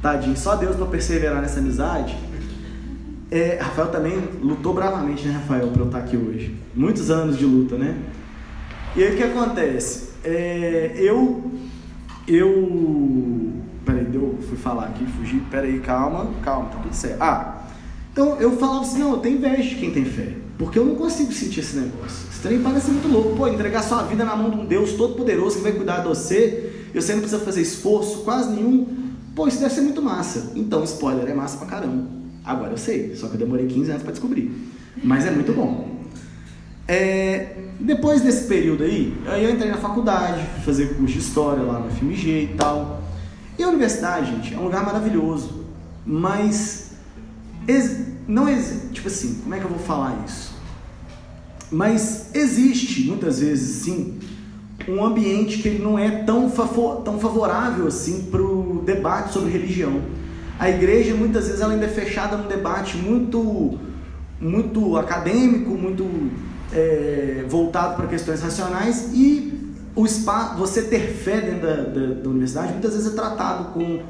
tadinho, 0.00 0.36
só 0.36 0.54
Deus 0.54 0.76
para 0.76 0.86
perseverar 0.86 1.42
nessa 1.42 1.58
amizade. 1.58 2.16
É, 3.28 3.58
Rafael 3.60 3.88
também 3.88 4.16
lutou 4.40 4.72
bravamente, 4.72 5.26
né, 5.26 5.34
Rafael, 5.34 5.66
para 5.66 5.82
eu 5.82 5.86
estar 5.86 5.98
aqui 5.98 6.16
hoje. 6.16 6.54
Muitos 6.72 7.10
anos 7.10 7.36
de 7.36 7.44
luta, 7.44 7.76
né? 7.76 7.96
E 8.94 9.02
aí 9.02 9.12
o 9.12 9.16
que 9.16 9.22
acontece? 9.24 10.10
É, 10.22 10.92
eu. 10.96 11.50
Eu. 12.28 13.52
Peraí, 13.84 14.04
deu, 14.04 14.38
fui 14.48 14.56
falar 14.56 14.84
aqui, 14.84 15.04
fugi. 15.04 15.42
Peraí, 15.50 15.80
calma, 15.80 16.30
calma, 16.44 16.68
tá 16.68 16.78
tudo 16.78 16.94
certo. 16.94 17.20
Ah, 17.20 17.63
então 18.14 18.40
eu 18.40 18.56
falava 18.56 18.82
assim: 18.82 19.00
não, 19.00 19.10
eu 19.10 19.18
tenho 19.18 19.38
inveja 19.38 19.68
de 19.70 19.74
quem 19.74 19.90
tem 19.90 20.04
fé. 20.04 20.32
Porque 20.56 20.78
eu 20.78 20.84
não 20.84 20.94
consigo 20.94 21.32
sentir 21.32 21.60
esse 21.60 21.76
negócio. 21.76 22.28
Esse 22.30 22.40
trem 22.40 22.60
parece 22.62 22.88
muito 22.88 23.08
louco. 23.08 23.36
Pô, 23.36 23.48
entregar 23.48 23.82
sua 23.82 24.04
vida 24.04 24.24
na 24.24 24.36
mão 24.36 24.50
de 24.50 24.56
um 24.56 24.64
Deus 24.64 24.92
todo-poderoso 24.92 25.56
que 25.56 25.62
vai 25.64 25.72
cuidar 25.72 25.98
de 25.98 26.06
você 26.06 26.88
e 26.94 27.00
você 27.00 27.12
não 27.12 27.20
precisa 27.20 27.44
fazer 27.44 27.60
esforço 27.60 28.18
quase 28.18 28.52
nenhum. 28.52 28.86
Pô, 29.34 29.48
isso 29.48 29.58
deve 29.58 29.74
ser 29.74 29.80
muito 29.80 30.00
massa. 30.00 30.52
Então, 30.54 30.84
spoiler, 30.84 31.28
é 31.28 31.34
massa 31.34 31.58
pra 31.58 31.66
caramba. 31.66 32.06
Agora 32.44 32.70
eu 32.70 32.76
sei, 32.76 33.16
só 33.16 33.26
que 33.26 33.34
eu 33.34 33.38
demorei 33.38 33.66
15 33.66 33.90
anos 33.90 34.02
para 34.04 34.12
descobrir. 34.12 34.48
Mas 35.02 35.26
é 35.26 35.32
muito 35.32 35.52
bom. 35.52 35.98
É, 36.86 37.56
depois 37.80 38.20
desse 38.20 38.46
período 38.46 38.84
aí, 38.84 39.12
aí 39.26 39.42
eu 39.42 39.50
entrei 39.50 39.70
na 39.70 39.78
faculdade, 39.78 40.40
fui 40.54 40.62
fazer 40.62 40.94
curso 40.94 41.14
de 41.14 41.18
história 41.18 41.64
lá 41.64 41.80
no 41.80 41.90
FMG 41.90 42.28
e 42.52 42.54
tal. 42.56 43.02
E 43.58 43.62
a 43.64 43.68
universidade, 43.68 44.30
gente, 44.30 44.54
é 44.54 44.58
um 44.58 44.64
lugar 44.64 44.84
maravilhoso, 44.84 45.64
mas 46.06 46.83
não 48.26 48.48
tipo 48.92 49.08
assim, 49.08 49.40
como 49.42 49.54
é 49.54 49.58
que 49.58 49.64
eu 49.64 49.70
vou 49.70 49.78
falar 49.78 50.24
isso? 50.26 50.54
Mas 51.70 52.30
existe 52.34 53.04
muitas 53.04 53.40
vezes 53.40 53.82
sim 53.82 54.18
um 54.88 55.04
ambiente 55.04 55.58
que 55.58 55.68
ele 55.68 55.82
não 55.82 55.98
é 55.98 56.22
tão, 56.24 56.50
favor, 56.50 57.02
tão 57.02 57.18
favorável 57.18 57.86
assim 57.86 58.24
para 58.30 58.42
o 58.42 58.82
debate 58.84 59.32
sobre 59.32 59.50
religião. 59.50 60.02
A 60.58 60.70
igreja 60.70 61.14
muitas 61.14 61.46
vezes 61.46 61.60
ela 61.60 61.72
ainda 61.72 61.86
é 61.86 61.88
fechada 61.88 62.36
num 62.36 62.46
debate 62.46 62.96
muito, 62.96 63.78
muito 64.40 64.96
acadêmico, 64.96 65.70
muito 65.70 66.04
é, 66.72 67.44
voltado 67.48 67.96
para 67.96 68.06
questões 68.06 68.42
racionais 68.42 69.10
e 69.12 69.52
o 69.96 70.06
spa, 70.06 70.54
você 70.58 70.82
ter 70.82 71.12
fé 71.12 71.40
dentro 71.40 71.62
da, 71.62 71.76
da, 71.76 72.14
da, 72.22 72.28
universidade 72.28 72.72
muitas 72.72 72.94
vezes 72.94 73.12
é 73.12 73.14
tratado 73.14 73.72
com, 73.72 74.00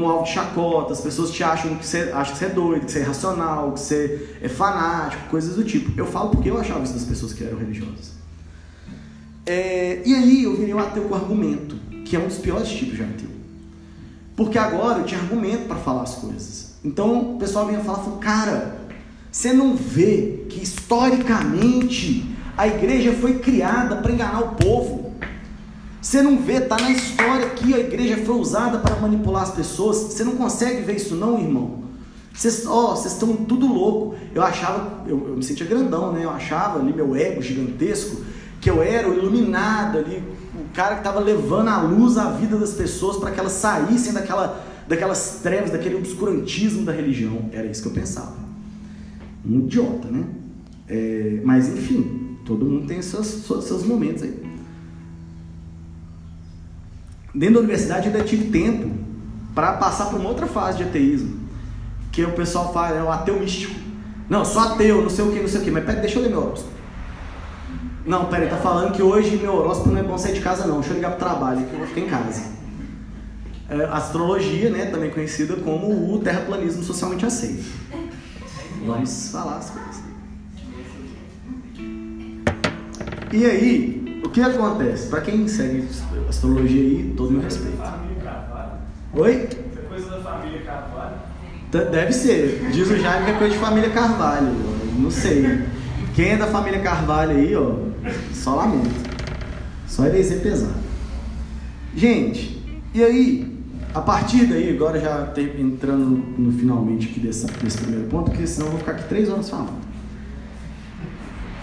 com 0.00 0.08
algo 0.08 0.24
de 0.24 0.32
chacota, 0.32 0.92
as 0.92 1.00
pessoas 1.00 1.30
te 1.30 1.44
acham 1.44 1.76
que 1.76 1.86
você, 1.86 2.10
acham 2.12 2.32
que 2.32 2.38
você 2.40 2.44
é 2.46 2.48
doido, 2.48 2.84
que 2.84 2.90
você 2.90 2.98
é 2.98 3.02
irracional, 3.02 3.70
que 3.70 3.78
você 3.78 4.38
é 4.42 4.48
fanático, 4.48 5.28
coisas 5.30 5.54
do 5.54 5.62
tipo. 5.62 5.92
Eu 5.96 6.04
falo 6.04 6.30
porque 6.30 6.50
eu 6.50 6.58
achava 6.58 6.82
isso 6.82 6.94
das 6.94 7.04
pessoas 7.04 7.32
que 7.32 7.44
eram 7.44 7.56
religiosas. 7.58 8.10
É, 9.46 10.02
e 10.04 10.12
aí 10.12 10.42
eu 10.42 10.56
virei 10.56 10.74
um 10.74 10.80
ateu 10.80 11.04
com 11.04 11.14
argumento, 11.14 11.76
que 12.04 12.16
é 12.16 12.18
um 12.18 12.26
dos 12.26 12.38
piores 12.38 12.68
tipos 12.70 12.96
de 12.96 13.04
ateu. 13.04 13.28
Porque 14.34 14.58
agora 14.58 14.98
eu 14.98 15.04
tinha 15.04 15.20
argumento 15.20 15.68
para 15.68 15.76
falar 15.76 16.02
as 16.02 16.16
coisas. 16.16 16.74
Então 16.84 17.36
o 17.36 17.38
pessoal 17.38 17.68
vinha 17.68 17.78
falar, 17.78 17.98
falou, 17.98 18.18
cara, 18.18 18.76
você 19.30 19.52
não 19.52 19.76
vê 19.76 20.44
que 20.48 20.60
historicamente 20.60 22.28
a 22.56 22.66
igreja 22.66 23.12
foi 23.12 23.38
criada 23.38 23.94
para 23.96 24.10
enganar 24.10 24.40
o 24.40 24.56
povo? 24.56 25.03
Você 26.04 26.20
não 26.20 26.36
vê, 26.36 26.60
tá 26.60 26.76
na 26.76 26.90
história 26.90 27.48
que 27.48 27.72
a 27.72 27.78
igreja 27.78 28.18
foi 28.26 28.34
usada 28.34 28.76
para 28.78 28.94
manipular 28.96 29.42
as 29.42 29.52
pessoas. 29.52 29.96
Você 29.96 30.22
não 30.22 30.36
consegue 30.36 30.82
ver 30.82 30.96
isso 30.96 31.14
não, 31.14 31.40
irmão? 31.40 31.82
Vocês 32.30 32.66
oh, 32.66 32.92
estão 32.92 33.34
tudo 33.34 33.66
louco. 33.66 34.14
Eu 34.34 34.42
achava, 34.42 35.02
eu, 35.08 35.28
eu 35.28 35.34
me 35.34 35.42
sentia 35.42 35.64
grandão, 35.64 36.12
né? 36.12 36.22
Eu 36.22 36.28
achava 36.28 36.78
ali 36.78 36.92
meu 36.92 37.16
ego 37.16 37.40
gigantesco, 37.40 38.22
que 38.60 38.68
eu 38.68 38.82
era 38.82 39.08
o 39.08 39.14
iluminado 39.14 39.96
ali, 39.96 40.22
o 40.54 40.74
cara 40.74 40.96
que 40.96 41.00
estava 41.00 41.20
levando 41.20 41.68
a 41.68 41.80
luz 41.80 42.18
à 42.18 42.32
vida 42.32 42.58
das 42.58 42.74
pessoas 42.74 43.16
para 43.16 43.30
que 43.30 43.40
elas 43.40 43.52
saíssem 43.52 44.12
daquela, 44.12 44.62
daquelas 44.86 45.40
trevas, 45.42 45.70
daquele 45.70 45.94
obscurantismo 45.94 46.84
da 46.84 46.92
religião. 46.92 47.48
Era 47.50 47.66
isso 47.66 47.80
que 47.80 47.88
eu 47.88 47.92
pensava 47.92 48.44
um 49.42 49.60
idiota, 49.60 50.08
né? 50.08 50.22
É, 50.86 51.40
mas 51.44 51.66
enfim, 51.66 52.36
todo 52.44 52.66
mundo 52.66 52.86
tem 52.86 53.00
seus, 53.00 53.26
seus 53.26 53.84
momentos 53.84 54.22
aí. 54.22 54.53
Dentro 57.34 57.54
da 57.54 57.60
universidade 57.60 58.06
ainda 58.06 58.22
tive 58.22 58.50
tempo 58.50 58.94
para 59.54 59.72
passar 59.74 60.06
por 60.06 60.20
uma 60.20 60.28
outra 60.28 60.46
fase 60.46 60.78
de 60.78 60.84
ateísmo, 60.84 61.40
que 62.12 62.24
o 62.24 62.32
pessoal 62.32 62.72
fala, 62.72 62.96
é 62.96 63.02
o 63.02 63.10
ateu 63.10 63.40
místico. 63.40 63.74
Não, 64.28 64.44
sou 64.44 64.62
ateu, 64.62 65.02
não 65.02 65.10
sei 65.10 65.24
o 65.24 65.32
que, 65.32 65.40
não 65.40 65.48
sei 65.48 65.60
o 65.60 65.64
que, 65.64 65.70
mas 65.70 65.84
pera, 65.84 66.00
deixa 66.00 66.18
eu 66.18 66.22
ler 66.22 66.30
meu 66.30 66.40
horóscopo. 66.40 66.72
Não, 68.06 68.26
pera, 68.26 68.42
ele 68.42 68.50
tá 68.50 68.58
falando 68.58 68.92
que 68.92 69.02
hoje 69.02 69.36
meu 69.36 69.54
horóscopo 69.54 69.90
não 69.90 69.98
é 69.98 70.02
bom 70.02 70.16
sair 70.16 70.34
de 70.34 70.40
casa 70.40 70.66
não, 70.66 70.76
deixa 70.76 70.90
eu 70.90 70.96
ligar 70.96 71.10
pro 71.10 71.18
trabalho 71.26 71.66
que 71.66 71.72
eu 71.72 71.78
vou 71.78 71.88
ficar 71.88 72.00
em 72.00 72.08
casa. 72.08 72.54
É, 73.68 73.84
astrologia, 73.86 74.70
né, 74.70 74.86
também 74.86 75.10
conhecida 75.10 75.56
como 75.56 76.14
o 76.14 76.20
terraplanismo 76.20 76.82
socialmente 76.82 77.26
aceito. 77.26 77.64
Vamos 78.86 79.30
falar 79.30 79.56
as 79.56 79.70
coisas. 79.70 80.04
E 83.32 83.46
aí, 83.46 84.03
o 84.24 84.30
que 84.30 84.40
acontece? 84.40 85.08
Para 85.08 85.20
quem 85.20 85.46
segue 85.46 85.86
astrologia 86.28 86.80
aí, 86.80 87.14
todo 87.16 87.32
meu 87.32 87.42
respeito. 87.42 87.78
Oi? 89.12 89.48
É 89.76 89.80
coisa 89.88 90.10
da 90.10 90.20
família 90.20 90.62
Carvalho? 90.62 91.16
Deve 91.70 92.12
ser. 92.12 92.68
Diz 92.72 92.90
o 92.90 92.96
Jaime 92.96 93.26
que 93.26 93.30
é 93.32 93.34
coisa 93.34 93.54
de 93.54 93.60
família 93.60 93.90
Carvalho. 93.90 94.52
Não 94.98 95.10
sei. 95.10 95.64
Quem 96.14 96.30
é 96.30 96.36
da 96.36 96.46
família 96.46 96.80
Carvalho 96.80 97.32
aí, 97.32 97.54
ó, 97.54 97.74
só 98.32 98.54
lamento. 98.54 98.90
Só 99.86 100.06
heresia 100.06 100.38
pesado. 100.38 100.74
Gente, 101.94 102.80
e 102.92 103.02
aí, 103.02 103.60
a 103.92 104.00
partir 104.00 104.46
daí, 104.46 104.70
agora 104.74 104.98
já 105.00 105.32
entrando 105.58 106.24
no, 106.38 106.52
finalmente 106.52 107.08
aqui 107.08 107.20
desse, 107.20 107.46
desse 107.46 107.78
primeiro 107.78 108.06
ponto, 108.06 108.30
porque 108.30 108.46
senão 108.46 108.66
eu 108.66 108.70
vou 108.72 108.80
ficar 108.80 108.92
aqui 108.92 109.08
três 109.08 109.28
horas 109.28 109.48
falando. 109.48 109.84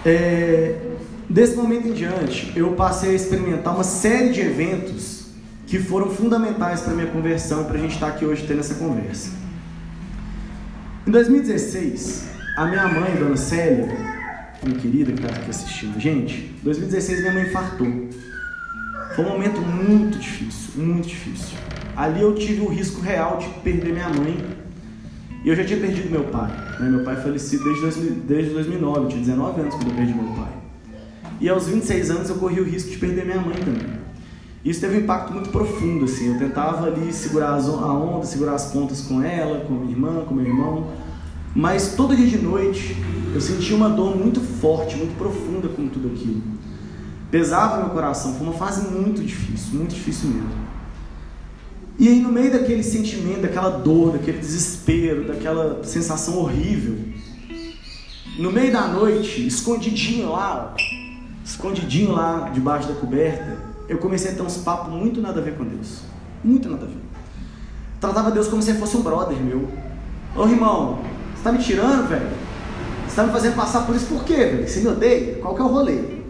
É, 0.05 0.90
desse 1.31 1.55
momento 1.55 1.87
em 1.87 1.93
diante, 1.93 2.51
eu 2.55 2.73
passei 2.73 3.11
a 3.11 3.13
experimentar 3.13 3.73
uma 3.73 3.83
série 3.83 4.31
de 4.31 4.41
eventos 4.41 5.27
que 5.65 5.79
foram 5.79 6.09
fundamentais 6.09 6.81
para 6.81 6.93
minha 6.93 7.07
conversão, 7.07 7.63
para 7.63 7.77
a 7.77 7.79
gente 7.79 7.93
estar 7.93 8.07
aqui 8.07 8.25
hoje 8.25 8.45
tendo 8.45 8.59
essa 8.59 8.75
conversa. 8.75 9.31
Em 11.07 11.11
2016, 11.11 12.25
a 12.57 12.65
minha 12.65 12.87
mãe, 12.87 13.15
Dona 13.15 13.37
Célia, 13.37 13.87
minha 14.61 14.77
querida 14.77 15.13
que 15.13 15.21
está 15.21 15.33
aqui 15.33 15.49
assistindo 15.49 15.99
gente, 15.99 16.53
em 16.59 16.63
2016 16.63 17.21
minha 17.21 17.33
mãe 17.33 17.43
infartou. 17.43 17.87
Foi 19.15 19.25
um 19.25 19.29
momento 19.29 19.61
muito 19.61 20.19
difícil, 20.19 20.83
muito 20.83 21.07
difícil. 21.07 21.57
Ali 21.95 22.21
eu 22.21 22.35
tive 22.35 22.61
o 22.61 22.67
risco 22.67 23.01
real 23.01 23.37
de 23.37 23.47
perder 23.61 23.93
minha 23.93 24.09
mãe. 24.09 24.37
E 25.43 25.49
eu 25.49 25.55
já 25.55 25.63
tinha 25.63 25.79
perdido 25.79 26.09
meu 26.09 26.25
pai. 26.25 26.51
Né? 26.79 26.89
Meu 26.89 27.03
pai 27.03 27.15
falecido 27.15 27.63
desde, 27.63 28.11
desde 28.11 28.53
2009, 28.53 28.99
eu 28.99 29.07
tinha 29.07 29.21
19 29.21 29.61
anos 29.61 29.75
quando 29.75 29.89
eu 29.89 29.95
perdi 29.95 30.13
meu 30.13 30.33
pai. 30.35 30.61
E 31.41 31.49
aos 31.49 31.65
26 31.65 32.11
anos 32.11 32.29
eu 32.29 32.35
corri 32.35 32.61
o 32.61 32.63
risco 32.63 32.91
de 32.91 32.97
perder 32.97 33.25
minha 33.25 33.41
mãe 33.41 33.55
também. 33.55 33.99
Isso 34.63 34.79
teve 34.79 34.97
um 34.97 34.99
impacto 34.99 35.33
muito 35.33 35.49
profundo, 35.49 36.05
assim. 36.05 36.33
Eu 36.33 36.37
tentava 36.37 36.85
ali 36.85 37.11
segurar 37.11 37.55
a 37.55 37.93
onda, 37.93 38.23
segurar 38.27 38.53
as 38.53 38.71
pontas 38.71 39.01
com 39.01 39.23
ela, 39.23 39.65
com 39.65 39.73
minha 39.73 39.91
irmã, 39.91 40.23
com 40.23 40.35
meu 40.35 40.45
irmão. 40.45 40.91
Mas 41.55 41.95
todo 41.95 42.15
dia 42.15 42.27
de 42.27 42.37
noite 42.37 42.95
eu 43.33 43.41
sentia 43.41 43.75
uma 43.75 43.89
dor 43.89 44.15
muito 44.15 44.39
forte, 44.39 44.95
muito 44.95 45.17
profunda 45.17 45.67
com 45.67 45.87
tudo 45.87 46.09
aquilo. 46.09 46.43
Pesava 47.31 47.77
meu 47.77 47.89
coração, 47.89 48.35
foi 48.35 48.45
uma 48.45 48.55
fase 48.55 48.91
muito 48.91 49.23
difícil, 49.23 49.79
muito 49.79 49.95
difícil 49.95 50.29
mesmo. 50.29 50.61
E 51.97 52.07
aí, 52.07 52.19
no 52.19 52.31
meio 52.31 52.51
daquele 52.51 52.83
sentimento, 52.83 53.41
daquela 53.41 53.69
dor, 53.69 54.13
daquele 54.13 54.37
desespero, 54.37 55.27
daquela 55.27 55.83
sensação 55.83 56.37
horrível, 56.37 56.97
no 58.37 58.51
meio 58.51 58.71
da 58.71 58.87
noite, 58.87 59.45
escondidinho 59.45 60.31
lá, 60.31 60.75
escondidinho 61.51 62.11
lá 62.11 62.49
debaixo 62.53 62.87
da 62.87 62.95
coberta, 62.95 63.57
eu 63.87 63.97
comecei 63.97 64.31
a 64.31 64.35
ter 64.35 64.41
uns 64.41 64.57
papos 64.57 64.93
muito 64.93 65.21
nada 65.21 65.39
a 65.39 65.43
ver 65.43 65.55
com 65.55 65.65
Deus. 65.65 66.01
Muito 66.43 66.69
nada 66.69 66.85
a 66.85 66.87
ver. 66.87 66.97
Tratava 67.99 68.31
Deus 68.31 68.47
como 68.47 68.61
se 68.61 68.73
fosse 68.73 68.97
um 68.97 69.01
brother 69.01 69.37
meu. 69.37 69.67
Ô 70.35 70.47
irmão, 70.47 70.99
você 71.35 71.43
tá 71.43 71.51
me 71.51 71.59
tirando, 71.59 72.07
velho? 72.07 72.29
Você 73.07 73.15
tá 73.15 73.23
me 73.23 73.31
fazendo 73.31 73.55
passar 73.55 73.85
por 73.85 73.95
isso 73.95 74.05
por 74.05 74.23
quê, 74.23 74.35
velho? 74.35 74.67
Você 74.67 74.79
me 74.79 74.87
odeia? 74.87 75.35
Qual 75.41 75.53
que 75.53 75.61
é 75.61 75.63
o 75.65 75.67
rolê? 75.67 76.21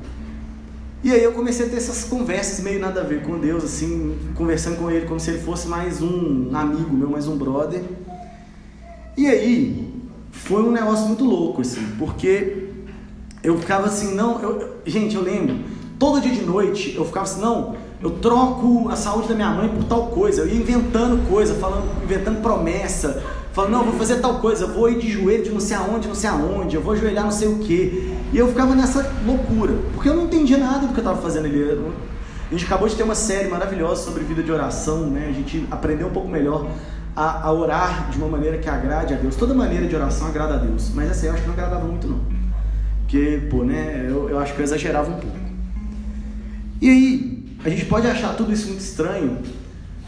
E 1.04 1.12
aí 1.12 1.24
eu 1.24 1.32
comecei 1.34 1.68
a 1.68 1.70
ter 1.70 1.78
essas 1.78 2.04
conversas 2.04 2.64
meio 2.64 2.80
nada 2.80 3.02
a 3.02 3.04
ver 3.04 3.24
com 3.24 3.40
Deus, 3.40 3.64
assim, 3.64 4.18
conversando 4.36 4.78
com 4.78 4.90
ele 4.90 5.06
como 5.06 5.20
se 5.20 5.32
ele 5.32 5.40
fosse 5.40 5.68
mais 5.68 6.02
um 6.02 6.50
amigo 6.54 6.94
meu, 6.94 7.10
mais 7.10 7.28
um 7.28 7.38
brother. 7.38 7.82
E 9.16 9.28
aí 9.28 9.94
foi 10.32 10.64
um 10.64 10.72
negócio 10.72 11.08
muito 11.08 11.24
louco, 11.24 11.62
assim, 11.62 11.86
porque 11.98 12.71
eu 13.44 13.58
ficava 13.58 13.88
assim, 13.88 14.14
não, 14.16 14.42
eu, 14.42 14.78
gente, 14.86 15.16
eu 15.16 15.22
lembro 15.22 15.58
todo 16.02 16.20
dia 16.20 16.32
de 16.32 16.42
noite 16.42 16.96
eu 16.96 17.06
ficava 17.06 17.28
assim, 17.28 17.40
não, 17.40 17.76
eu 18.02 18.10
troco 18.10 18.90
a 18.90 18.96
saúde 18.96 19.28
da 19.28 19.36
minha 19.36 19.52
mãe 19.52 19.70
por 19.70 19.84
tal 19.84 20.08
coisa. 20.08 20.42
Eu 20.42 20.48
ia 20.48 20.56
inventando 20.56 21.30
coisa, 21.30 21.54
falando, 21.54 21.86
inventando 22.04 22.42
promessa, 22.42 23.22
falando, 23.54 23.72
não, 23.74 23.84
vou 23.84 23.94
fazer 23.94 24.16
tal 24.16 24.40
coisa, 24.40 24.66
vou 24.66 24.90
ir 24.90 24.98
de 24.98 25.12
joelho 25.12 25.44
de 25.44 25.52
não 25.52 25.60
sei 25.60 25.78
aonde, 25.78 26.08
não 26.08 26.16
sei 26.16 26.32
aonde, 26.32 26.76
eu 26.76 26.82
vou 26.82 26.94
ajoelhar 26.94 27.24
não 27.24 27.32
sei 27.32 27.48
o 27.48 27.60
que. 27.60 28.18
E 28.34 28.38
eu 28.38 28.48
ficava 28.48 28.74
nessa 28.74 29.14
loucura, 29.24 29.76
porque 29.94 30.10
eu 30.10 30.16
não 30.16 30.24
entendia 30.24 30.58
nada 30.58 30.88
do 30.88 30.94
que 30.94 31.00
eu 31.00 31.04
estava 31.04 31.22
fazendo 31.22 31.46
ali. 31.46 31.62
A 32.50 32.52
gente 32.52 32.66
acabou 32.66 32.88
de 32.88 32.96
ter 32.96 33.04
uma 33.04 33.14
série 33.14 33.48
maravilhosa 33.48 34.04
sobre 34.04 34.24
vida 34.24 34.42
de 34.42 34.52
oração, 34.52 35.06
né? 35.06 35.28
A 35.30 35.34
gente 35.34 35.68
aprendeu 35.70 36.08
um 36.08 36.12
pouco 36.12 36.28
melhor 36.28 36.68
a, 37.16 37.48
a, 37.48 37.54
orar 37.54 38.10
de 38.10 38.18
uma 38.18 38.28
maneira 38.28 38.58
que 38.58 38.68
agrade 38.68 39.14
a 39.14 39.18
Deus. 39.18 39.36
Toda 39.36 39.54
maneira 39.54 39.86
de 39.86 39.96
oração 39.96 40.28
agrada 40.28 40.56
a 40.56 40.58
Deus, 40.58 40.90
mas 40.96 41.12
essa 41.12 41.28
eu 41.28 41.34
acho 41.34 41.44
que 41.44 41.48
não 41.48 41.54
agradava 41.54 41.86
muito 41.86 42.08
não. 42.08 42.20
Porque, 43.12 43.42
pô, 43.50 43.66
né, 43.66 44.06
eu, 44.08 44.30
eu 44.30 44.40
acho 44.40 44.54
que 44.54 44.62
eu 44.62 44.64
exagerava 44.64 45.10
um 45.10 45.20
pouco. 45.20 45.38
E 46.80 46.90
aí, 46.90 47.44
a 47.62 47.70
gente 47.70 47.84
pode 47.84 48.08
achar 48.08 48.38
tudo 48.38 48.54
isso 48.54 48.68
muito 48.68 48.80
estranho, 48.80 49.40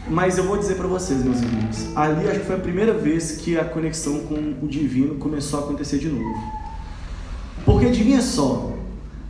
mas 0.08 0.38
eu 0.38 0.44
vou 0.44 0.56
dizer 0.56 0.76
para 0.76 0.86
vocês, 0.86 1.22
meus 1.22 1.42
irmãos, 1.42 1.94
ali 1.94 2.26
acho 2.26 2.40
que 2.40 2.46
foi 2.46 2.56
a 2.56 2.60
primeira 2.60 2.94
vez 2.94 3.32
que 3.32 3.58
a 3.58 3.64
conexão 3.64 4.20
com 4.20 4.54
o 4.62 4.66
divino 4.66 5.16
começou 5.16 5.60
a 5.60 5.64
acontecer 5.64 5.98
de 5.98 6.08
novo. 6.08 6.34
Porque 7.66 7.84
adivinha 7.84 8.22
só, 8.22 8.72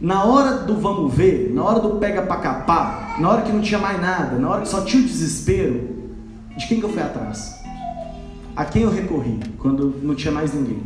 na 0.01 0.23
hora 0.23 0.59
do 0.59 0.77
vamos 0.77 1.13
ver, 1.13 1.51
na 1.53 1.65
hora 1.65 1.81
do 1.81 1.99
pega 1.99 2.23
pra 2.23 2.37
capar, 2.37 3.21
na 3.21 3.29
hora 3.29 3.43
que 3.43 3.51
não 3.51 3.61
tinha 3.61 3.81
mais 3.81 4.01
nada, 4.01 4.39
na 4.39 4.51
hora 4.51 4.63
que 4.63 4.69
só 4.69 4.83
tinha 4.83 5.03
o 5.03 5.07
desespero, 5.07 6.13
de 6.57 6.69
quem 6.69 6.79
que 6.79 6.87
eu 6.87 6.93
fui 6.93 7.03
atrás? 7.03 7.61
A 8.55 8.65
quem 8.65 8.83
eu 8.83 8.91
recorri 8.93 9.41
quando 9.59 9.97
não 10.01 10.15
tinha 10.15 10.33
mais 10.33 10.55
ninguém? 10.55 10.81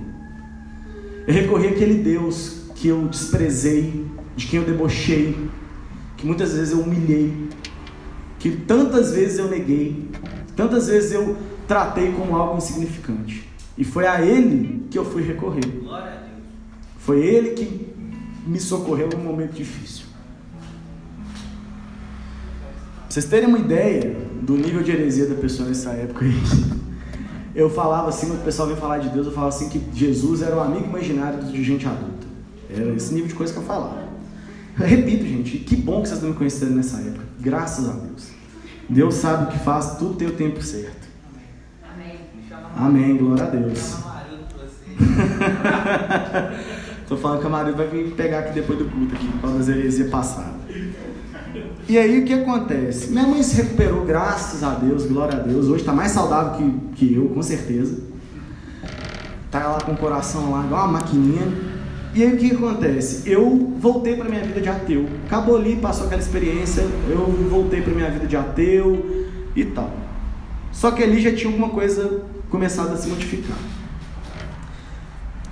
Eu 1.26 1.34
recorri 1.34 1.68
àquele 1.68 2.02
Deus 2.02 2.57
que 2.78 2.88
eu 2.88 3.08
desprezei, 3.08 4.06
de 4.36 4.46
quem 4.46 4.60
eu 4.60 4.66
debochei, 4.66 5.36
que 6.16 6.24
muitas 6.24 6.52
vezes 6.52 6.72
eu 6.72 6.80
humilhei, 6.80 7.48
que 8.38 8.50
tantas 8.52 9.10
vezes 9.10 9.38
eu 9.38 9.48
neguei, 9.48 10.08
tantas 10.54 10.86
vezes 10.86 11.12
eu 11.12 11.36
tratei 11.66 12.12
como 12.12 12.36
algo 12.36 12.56
insignificante. 12.56 13.48
E 13.76 13.84
foi 13.84 14.06
a 14.06 14.22
Ele 14.24 14.84
que 14.90 14.98
eu 14.98 15.04
fui 15.04 15.22
recorrer. 15.22 15.64
Foi 16.98 17.18
Ele 17.20 17.50
que 17.50 17.88
me 18.46 18.60
socorreu 18.60 19.08
num 19.08 19.24
momento 19.24 19.54
difícil. 19.54 20.06
Pra 22.96 23.10
vocês 23.10 23.24
terem 23.24 23.48
uma 23.48 23.58
ideia 23.58 24.16
do 24.42 24.56
nível 24.56 24.82
de 24.84 24.92
heresia 24.92 25.26
da 25.26 25.34
pessoa 25.34 25.68
nessa 25.68 25.90
época 25.90 26.24
aí, 26.24 26.40
eu 27.56 27.68
falava 27.68 28.08
assim, 28.08 28.28
quando 28.28 28.40
o 28.40 28.44
pessoal 28.44 28.68
vinha 28.68 28.80
falar 28.80 28.98
de 28.98 29.08
Deus, 29.08 29.26
eu 29.26 29.32
falava 29.32 29.54
assim 29.54 29.68
que 29.68 29.82
Jesus 29.92 30.42
era 30.42 30.54
o 30.54 30.60
amigo 30.60 30.84
imaginário 30.84 31.42
de 31.42 31.64
gente 31.64 31.84
adulta. 31.86 32.17
Era 32.70 32.94
esse 32.94 33.12
nível 33.14 33.28
de 33.28 33.34
coisa 33.34 33.52
que 33.52 33.58
eu 33.58 33.64
falava. 33.64 34.08
Eu 34.78 34.86
repito, 34.86 35.24
gente, 35.24 35.58
que 35.58 35.74
bom 35.74 36.02
que 36.02 36.08
vocês 36.08 36.18
estão 36.18 36.30
me 36.30 36.36
conhecendo 36.36 36.76
nessa 36.76 36.98
época. 36.98 37.24
Graças 37.40 37.88
a 37.88 37.92
Deus. 37.92 38.28
Deus 38.88 39.14
sabe 39.14 39.44
o 39.44 39.46
que 39.48 39.58
faz, 39.58 39.96
tudo 39.98 40.14
tem 40.14 40.28
o 40.28 40.32
tempo 40.32 40.62
certo. 40.62 41.08
Amém. 41.92 42.20
Amém, 42.76 43.16
glória 43.16 43.44
a 43.44 43.46
Deus. 43.48 43.96
Tô 47.08 47.16
falando 47.16 47.40
que 47.40 47.46
a 47.46 47.50
Maria 47.50 47.72
vai 47.72 47.88
vir 47.88 48.12
pegar 48.12 48.40
aqui 48.40 48.54
depois 48.54 48.78
do 48.78 48.84
culto 48.84 49.14
aqui, 49.14 49.26
por 49.26 49.40
causa 49.40 49.58
das 49.58 49.68
heresias 49.68 50.10
passadas. 50.10 50.58
E 51.88 51.96
aí 51.96 52.20
o 52.20 52.24
que 52.24 52.34
acontece? 52.34 53.10
Minha 53.10 53.26
mãe 53.26 53.42
se 53.42 53.56
recuperou, 53.62 54.04
graças 54.04 54.62
a 54.62 54.74
Deus, 54.74 55.06
glória 55.06 55.38
a 55.38 55.40
Deus. 55.40 55.66
Hoje 55.68 55.80
está 55.80 55.92
mais 55.92 56.12
saudável 56.12 56.52
que, 56.52 56.80
que 56.96 57.14
eu, 57.14 57.30
com 57.30 57.42
certeza. 57.42 57.98
Tá 59.50 59.66
lá 59.68 59.80
com 59.80 59.92
o 59.92 59.96
coração 59.96 60.50
lá, 60.50 60.64
igual 60.64 60.84
uma 60.84 61.00
maquininha. 61.00 61.77
E 62.18 62.24
aí 62.24 62.34
o 62.34 62.36
que 62.36 62.50
acontece? 62.52 63.30
Eu 63.30 63.76
voltei 63.78 64.16
para 64.16 64.28
minha 64.28 64.42
vida 64.42 64.60
de 64.60 64.68
ateu. 64.68 65.08
Acabou 65.26 65.56
ali, 65.56 65.76
passou 65.76 66.06
aquela 66.06 66.20
experiência, 66.20 66.84
eu 67.08 67.24
voltei 67.48 67.80
para 67.80 67.94
minha 67.94 68.10
vida 68.10 68.26
de 68.26 68.36
ateu 68.36 69.28
e 69.54 69.64
tal. 69.64 69.92
Só 70.72 70.90
que 70.90 71.00
ali 71.00 71.22
já 71.22 71.32
tinha 71.32 71.48
alguma 71.48 71.68
coisa 71.68 72.24
começado 72.50 72.92
a 72.92 72.96
se 72.96 73.08
modificar. 73.08 73.56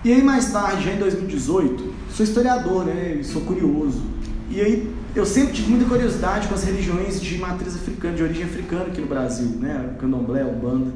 E 0.03 0.13
aí 0.13 0.21
mais 0.21 0.51
tarde, 0.51 0.83
já 0.83 0.91
em 0.91 0.99
2018, 0.99 1.95
sou 2.11 2.25
historiador, 2.25 2.85
né? 2.85 3.21
Sou 3.23 3.43
curioso. 3.43 4.03
E 4.51 4.61
aí 4.61 4.93
eu 5.15 5.25
sempre 5.25 5.53
tive 5.53 5.71
muita 5.71 5.85
curiosidade 5.85 6.49
com 6.49 6.55
as 6.57 6.65
religiões 6.65 7.21
de 7.21 7.39
matriz 7.39 7.77
africana, 7.77 8.17
de 8.17 8.25
origem 8.25 8.43
africana 8.43 8.87
aqui 8.87 9.01
no 9.01 9.07
Brasil, 9.07 9.51
né? 9.61 9.95
Candomblé, 10.01 10.45
Umbanda. 10.45 10.93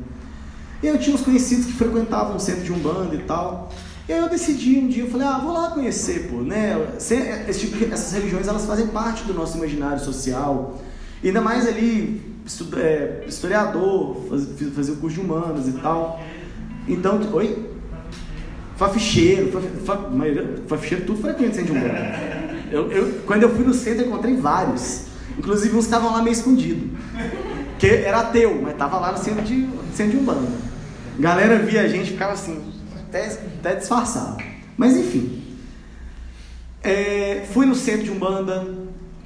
E 0.82 0.88
eu 0.88 0.98
tinha 0.98 1.14
uns 1.14 1.22
conhecidos 1.22 1.66
que 1.66 1.74
frequentavam 1.74 2.34
o 2.34 2.40
centro 2.40 2.64
de 2.64 2.72
Umbanda 2.72 3.14
e 3.14 3.20
tal. 3.20 3.70
E 4.10 4.12
aí 4.12 4.18
eu 4.18 4.28
decidi 4.28 4.76
um 4.76 4.88
dia, 4.88 5.04
eu 5.04 5.08
falei, 5.08 5.24
ah, 5.24 5.38
vou 5.38 5.52
lá 5.52 5.70
conhecer, 5.70 6.26
pô, 6.28 6.38
né? 6.38 6.84
Esse 6.96 7.60
tipo 7.60 7.94
essas 7.94 8.12
religiões, 8.12 8.48
elas 8.48 8.66
fazem 8.66 8.88
parte 8.88 9.22
do 9.22 9.32
nosso 9.32 9.56
imaginário 9.56 10.04
social. 10.04 10.82
E 11.22 11.28
ainda 11.28 11.40
mais 11.40 11.64
ali, 11.64 12.20
é, 12.76 13.22
historiador, 13.28 14.16
faz 14.74 14.88
o 14.88 14.96
curso 14.96 15.14
de 15.14 15.24
humanas 15.24 15.68
e 15.68 15.72
tal. 15.74 16.20
Então, 16.88 17.20
oi? 17.32 17.70
Faficheiro, 18.76 19.52
faficheiro, 20.66 21.04
tudo 21.06 21.22
frequente 21.22 21.54
centro 21.54 21.72
de 21.72 21.78
Umbanda. 21.78 22.18
Eu, 22.72 22.90
eu, 22.90 23.20
quando 23.24 23.44
eu 23.44 23.54
fui 23.54 23.64
no 23.64 23.72
centro, 23.72 24.04
encontrei 24.04 24.34
vários. 24.34 25.02
Inclusive, 25.38 25.76
uns 25.76 25.84
estavam 25.84 26.10
lá 26.10 26.20
meio 26.20 26.32
escondidos. 26.32 26.98
Que 27.78 27.86
era 27.86 28.22
ateu, 28.22 28.58
mas 28.60 28.72
estava 28.72 28.98
lá 28.98 29.12
no 29.12 29.18
centro 29.18 29.42
de, 29.44 29.68
centro 29.94 30.16
de 30.16 30.18
Umbanda. 30.18 30.48
Galera 31.16 31.60
via 31.60 31.82
a 31.82 31.86
gente 31.86 32.10
ficava 32.10 32.32
assim, 32.32 32.60
até, 33.10 33.26
até 33.58 33.74
disfarçado. 33.74 34.42
Mas 34.76 34.96
enfim. 34.96 35.42
É, 36.82 37.44
fui 37.52 37.66
no 37.66 37.74
centro 37.74 38.04
de 38.04 38.10
Umbanda, 38.10 38.66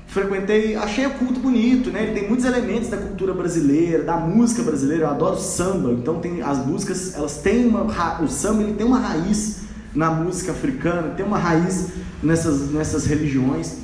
frequentei, 0.09 0.75
achei 0.75 1.07
o 1.07 1.11
culto 1.11 1.39
bonito, 1.39 1.91
né? 1.91 2.03
Ele 2.03 2.13
tem 2.19 2.29
muitos 2.29 2.45
elementos 2.45 2.89
da 2.89 2.97
cultura 2.97 3.33
brasileira, 3.33 4.03
da 4.03 4.17
música 4.17 4.63
brasileira. 4.63 5.05
Eu 5.05 5.11
adoro 5.11 5.39
samba, 5.39 5.93
então 5.93 6.19
tem 6.19 6.43
as 6.43 6.67
músicas, 6.67 7.15
elas 7.15 7.37
têm 7.39 7.67
uma 7.67 7.85
o 8.21 8.29
samba 8.29 8.63
ele 8.63 8.73
tem 8.73 8.87
uma 8.87 8.99
raiz 8.99 9.63
na 9.95 10.11
música 10.11 10.51
africana, 10.51 11.11
tem 11.11 11.25
uma 11.25 11.39
raiz 11.39 11.91
nessas 12.23 12.73
nessas 12.73 13.07
religiões. 13.07 13.77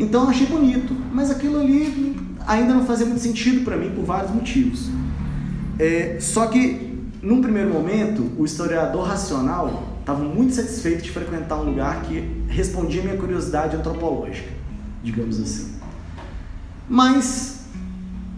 Então 0.00 0.28
achei 0.28 0.46
bonito, 0.46 0.96
mas 1.12 1.30
aquilo 1.30 1.60
ali 1.60 2.16
ainda 2.44 2.74
não 2.74 2.84
fazia 2.84 3.06
muito 3.06 3.20
sentido 3.20 3.64
para 3.64 3.76
mim 3.76 3.90
por 3.90 4.04
vários 4.04 4.32
motivos. 4.32 4.88
É, 5.78 6.16
só 6.20 6.46
que 6.46 6.91
num 7.22 7.40
primeiro 7.40 7.70
momento, 7.70 8.32
o 8.36 8.44
historiador 8.44 9.06
racional 9.06 9.96
estava 10.00 10.24
muito 10.24 10.54
satisfeito 10.54 11.02
de 11.02 11.10
frequentar 11.12 11.56
um 11.60 11.64
lugar 11.64 12.02
que 12.02 12.42
respondia 12.48 13.00
minha 13.00 13.16
curiosidade 13.16 13.76
antropológica, 13.76 14.48
digamos 15.04 15.40
assim. 15.40 15.74
Mas 16.88 17.66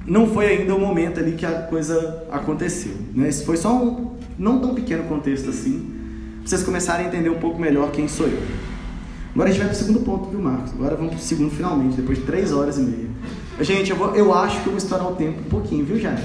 não 0.06 0.26
foi 0.26 0.46
ainda 0.46 0.74
o 0.74 0.78
momento 0.78 1.18
ali 1.18 1.32
que 1.32 1.46
a 1.46 1.62
coisa 1.62 2.24
aconteceu. 2.30 2.92
Né? 3.14 3.26
Esse 3.26 3.46
foi 3.46 3.56
só 3.56 3.74
um 3.74 4.16
não 4.38 4.60
tão 4.60 4.74
pequeno 4.74 5.04
contexto 5.04 5.48
assim, 5.48 5.90
para 6.40 6.48
vocês 6.48 6.62
começarem 6.62 7.06
a 7.06 7.08
entender 7.08 7.30
um 7.30 7.38
pouco 7.38 7.58
melhor 7.58 7.90
quem 7.90 8.06
sou 8.06 8.26
eu. 8.26 8.42
Agora 9.32 9.48
a 9.48 9.52
gente 9.52 9.62
vai 9.62 9.68
para 9.68 9.76
o 9.76 9.78
segundo 9.78 10.00
ponto, 10.00 10.28
viu, 10.28 10.40
Marcos? 10.40 10.72
Agora 10.72 10.94
vamos 10.94 11.12
para 11.12 11.20
o 11.20 11.22
segundo 11.22 11.50
finalmente, 11.50 11.96
depois 11.96 12.18
de 12.18 12.24
três 12.24 12.52
horas 12.52 12.76
e 12.76 12.82
meia. 12.82 13.08
Gente, 13.60 13.90
eu, 13.90 13.96
vou, 13.96 14.14
eu 14.14 14.34
acho 14.34 14.60
que 14.60 14.66
eu 14.66 14.72
vou 14.72 14.78
estourar 14.78 15.10
o 15.10 15.16
tempo 15.16 15.40
um 15.40 15.48
pouquinho, 15.48 15.86
viu, 15.86 15.98
Jair? 15.98 16.18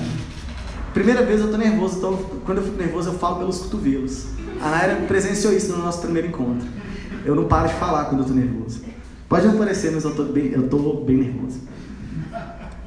Primeira 0.99 1.25
vez 1.25 1.39
eu 1.39 1.49
tô 1.49 1.55
nervoso, 1.55 1.97
então 1.97 2.19
quando 2.45 2.57
eu 2.57 2.63
fico 2.65 2.75
nervoso 2.75 3.11
eu 3.11 3.13
falo 3.13 3.37
pelos 3.37 3.59
cotovelos. 3.59 4.25
A 4.61 4.69
Naira 4.69 4.95
presenciou 5.07 5.53
isso 5.53 5.71
no 5.71 5.81
nosso 5.81 6.01
primeiro 6.01 6.27
encontro. 6.27 6.67
Eu 7.23 7.35
não 7.35 7.47
paro 7.47 7.69
de 7.69 7.75
falar 7.75 8.03
quando 8.09 8.19
eu 8.19 8.27
tô 8.27 8.33
nervoso. 8.33 8.81
Pode 9.29 9.47
não 9.47 9.57
parecer, 9.57 9.93
mas 9.93 10.03
eu 10.03 10.13
tô 10.13 10.25
bem, 10.25 10.47
eu 10.47 10.67
tô 10.67 10.95
bem 10.95 11.19
nervoso. 11.19 11.61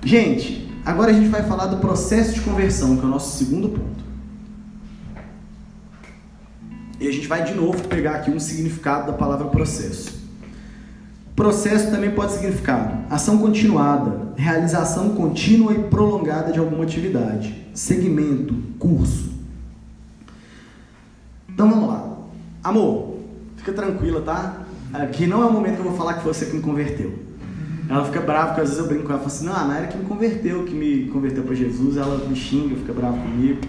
Gente, 0.04 0.70
agora 0.84 1.10
a 1.10 1.14
gente 1.14 1.30
vai 1.30 1.42
falar 1.44 1.68
do 1.68 1.78
processo 1.78 2.34
de 2.34 2.42
conversão, 2.42 2.98
que 2.98 3.02
é 3.02 3.06
o 3.06 3.08
nosso 3.08 3.38
segundo 3.38 3.70
ponto. 3.70 4.04
E 7.00 7.08
a 7.08 7.10
gente 7.10 7.26
vai 7.26 7.44
de 7.44 7.54
novo 7.54 7.88
pegar 7.88 8.16
aqui 8.16 8.30
um 8.30 8.38
significado 8.38 9.10
da 9.10 9.16
palavra 9.16 9.46
processo. 9.46 10.21
Processo 11.34 11.90
também 11.90 12.10
pode 12.10 12.32
significar 12.32 13.06
ação 13.08 13.38
continuada, 13.38 14.32
realização 14.36 15.10
contínua 15.10 15.72
e 15.72 15.78
prolongada 15.84 16.52
de 16.52 16.58
alguma 16.58 16.84
atividade, 16.84 17.68
segmento, 17.72 18.54
curso. 18.78 19.32
Então 21.48 21.70
vamos 21.70 21.88
lá. 21.88 22.18
Amor, 22.62 23.16
fica 23.56 23.72
tranquila, 23.72 24.20
tá? 24.20 24.62
Aqui 24.92 25.26
não 25.26 25.42
é 25.42 25.46
o 25.46 25.52
momento 25.52 25.76
que 25.76 25.80
eu 25.80 25.86
vou 25.86 25.96
falar 25.96 26.14
que 26.14 26.22
foi 26.22 26.34
você 26.34 26.46
que 26.46 26.56
me 26.56 26.62
converteu. 26.62 27.18
Ela 27.88 28.04
fica 28.04 28.20
brava, 28.20 28.48
porque 28.48 28.60
às 28.60 28.68
vezes 28.68 28.82
eu 28.82 28.88
brinco 28.88 29.04
com 29.04 29.12
ela 29.12 29.20
e 29.20 29.24
falo 29.24 29.34
assim: 29.34 29.46
não, 29.46 29.54
a 29.54 29.64
Naira 29.64 29.86
que 29.86 29.96
me 29.96 30.04
converteu, 30.04 30.64
que 30.64 30.74
me 30.74 31.08
converteu 31.08 31.42
para 31.42 31.54
Jesus, 31.54 31.96
ela 31.96 32.26
me 32.26 32.36
xinga, 32.36 32.76
fica 32.76 32.92
brava 32.92 33.16
comigo. 33.16 33.60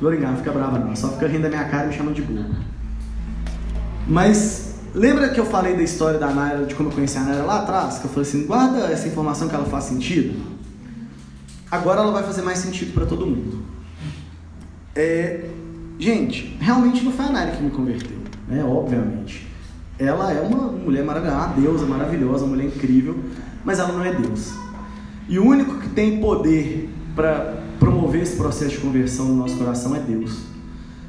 Vou 0.00 0.10
brincar, 0.10 0.30
não 0.30 0.36
fica 0.38 0.50
brava 0.50 0.78
não, 0.78 0.96
só 0.96 1.08
fica 1.08 1.28
rindo 1.28 1.42
da 1.42 1.48
minha 1.48 1.64
cara 1.64 1.84
e 1.84 1.88
me 1.88 1.94
chama 1.94 2.12
de 2.12 2.22
burro. 2.22 2.56
Mas 4.08 4.71
Lembra 4.94 5.30
que 5.30 5.40
eu 5.40 5.46
falei 5.46 5.74
da 5.74 5.82
história 5.82 6.18
da 6.18 6.28
Naira, 6.28 6.66
de 6.66 6.74
como 6.74 6.90
eu 6.90 6.94
conheci 6.94 7.16
a 7.16 7.22
Naira 7.22 7.44
lá 7.44 7.60
atrás? 7.60 7.98
Que 7.98 8.04
eu 8.04 8.10
falei 8.10 8.28
assim, 8.28 8.44
guarda 8.44 8.78
essa 8.90 9.08
informação 9.08 9.48
que 9.48 9.54
ela 9.54 9.64
faz 9.64 9.84
sentido. 9.84 10.38
Agora 11.70 12.02
ela 12.02 12.12
vai 12.12 12.22
fazer 12.22 12.42
mais 12.42 12.58
sentido 12.58 12.92
para 12.92 13.06
todo 13.06 13.26
mundo. 13.26 13.62
É, 14.94 15.48
gente, 15.98 16.58
realmente 16.60 17.02
não 17.02 17.12
foi 17.12 17.24
a 17.24 17.30
Naira 17.30 17.52
que 17.52 17.62
me 17.62 17.70
converteu, 17.70 18.18
né? 18.46 18.62
Obviamente. 18.62 19.48
Ela 19.98 20.32
é 20.32 20.42
uma 20.42 20.68
mulher 20.68 21.04
maravilhosa, 21.04 21.36
uma 21.36 21.54
deusa 21.54 21.86
maravilhosa, 21.86 22.44
uma 22.44 22.56
mulher 22.56 22.66
incrível. 22.66 23.18
mas 23.64 23.78
ela 23.78 23.92
não 23.92 24.04
é 24.04 24.12
Deus. 24.12 24.52
E 25.28 25.38
o 25.38 25.46
único 25.46 25.78
que 25.78 25.88
tem 25.88 26.20
poder 26.20 26.90
para 27.14 27.62
promover 27.78 28.22
esse 28.22 28.36
processo 28.36 28.72
de 28.72 28.78
conversão 28.78 29.26
no 29.26 29.36
nosso 29.36 29.56
coração 29.56 29.94
é 29.96 30.00
Deus. 30.00 30.40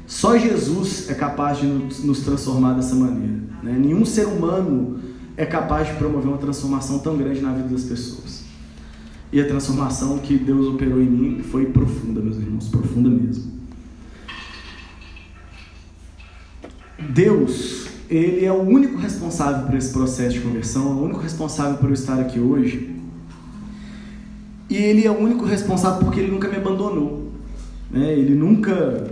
Só 0.06 0.38
Jesus 0.38 1.10
é 1.10 1.14
capaz 1.14 1.58
de 1.58 1.66
nos 1.66 2.20
transformar 2.20 2.74
dessa 2.74 2.94
maneira. 2.94 3.43
Né? 3.64 3.78
Nenhum 3.78 4.04
ser 4.04 4.26
humano 4.26 5.00
é 5.38 5.46
capaz 5.46 5.88
de 5.88 5.94
promover 5.94 6.28
uma 6.28 6.38
transformação 6.38 6.98
tão 6.98 7.16
grande 7.16 7.40
na 7.40 7.52
vida 7.52 7.68
das 7.68 7.84
pessoas. 7.84 8.44
E 9.32 9.40
a 9.40 9.48
transformação 9.48 10.18
que 10.18 10.36
Deus 10.36 10.66
operou 10.66 11.00
em 11.00 11.08
mim 11.08 11.42
foi 11.42 11.66
profunda, 11.66 12.20
meus 12.20 12.36
irmãos, 12.36 12.68
profunda 12.68 13.08
mesmo. 13.08 13.52
Deus, 17.08 17.88
Ele 18.08 18.44
é 18.44 18.52
o 18.52 18.60
único 18.60 18.98
responsável 18.98 19.66
por 19.66 19.74
esse 19.74 19.92
processo 19.92 20.34
de 20.34 20.40
conversão, 20.40 20.90
é 20.90 20.94
o 20.94 21.02
único 21.02 21.20
responsável 21.20 21.78
por 21.78 21.88
eu 21.88 21.94
estar 21.94 22.20
aqui 22.20 22.38
hoje. 22.38 22.94
E 24.68 24.76
Ele 24.76 25.06
é 25.06 25.10
o 25.10 25.18
único 25.18 25.44
responsável 25.44 26.00
porque 26.00 26.20
Ele 26.20 26.30
nunca 26.30 26.48
me 26.48 26.56
abandonou. 26.56 27.32
Né? 27.90 28.12
Ele 28.12 28.34
nunca, 28.34 29.10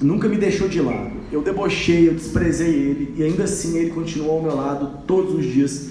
nunca 0.00 0.28
me 0.28 0.36
deixou 0.36 0.68
de 0.68 0.80
lado. 0.80 1.11
Eu 1.32 1.40
debochei, 1.40 2.08
eu 2.08 2.14
desprezei 2.14 2.68
Ele, 2.68 3.14
e 3.16 3.22
ainda 3.22 3.44
assim 3.44 3.78
Ele 3.78 3.90
continuou 3.90 4.36
ao 4.36 4.42
meu 4.42 4.54
lado 4.54 4.98
todos 5.06 5.34
os 5.34 5.46
dias, 5.46 5.88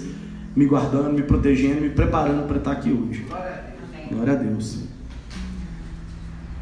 me 0.54 0.64
guardando, 0.66 1.12
me 1.12 1.22
protegendo, 1.22 1.80
me 1.80 1.90
preparando 1.90 2.46
para 2.46 2.58
estar 2.58 2.70
aqui 2.70 2.90
hoje. 2.90 3.26
Glória 4.08 4.34
a 4.34 4.36
Deus. 4.36 4.78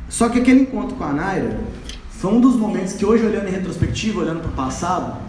Só 0.08 0.30
que 0.30 0.38
aquele 0.38 0.62
encontro 0.62 0.96
com 0.96 1.04
a 1.04 1.12
Naira 1.12 1.60
foi 2.10 2.32
um 2.32 2.40
dos 2.40 2.56
momentos 2.56 2.94
que 2.94 3.04
hoje, 3.04 3.24
olhando 3.24 3.48
em 3.48 3.52
retrospectiva, 3.52 4.20
olhando 4.20 4.40
para 4.40 4.50
o 4.50 4.54
passado, 4.54 5.20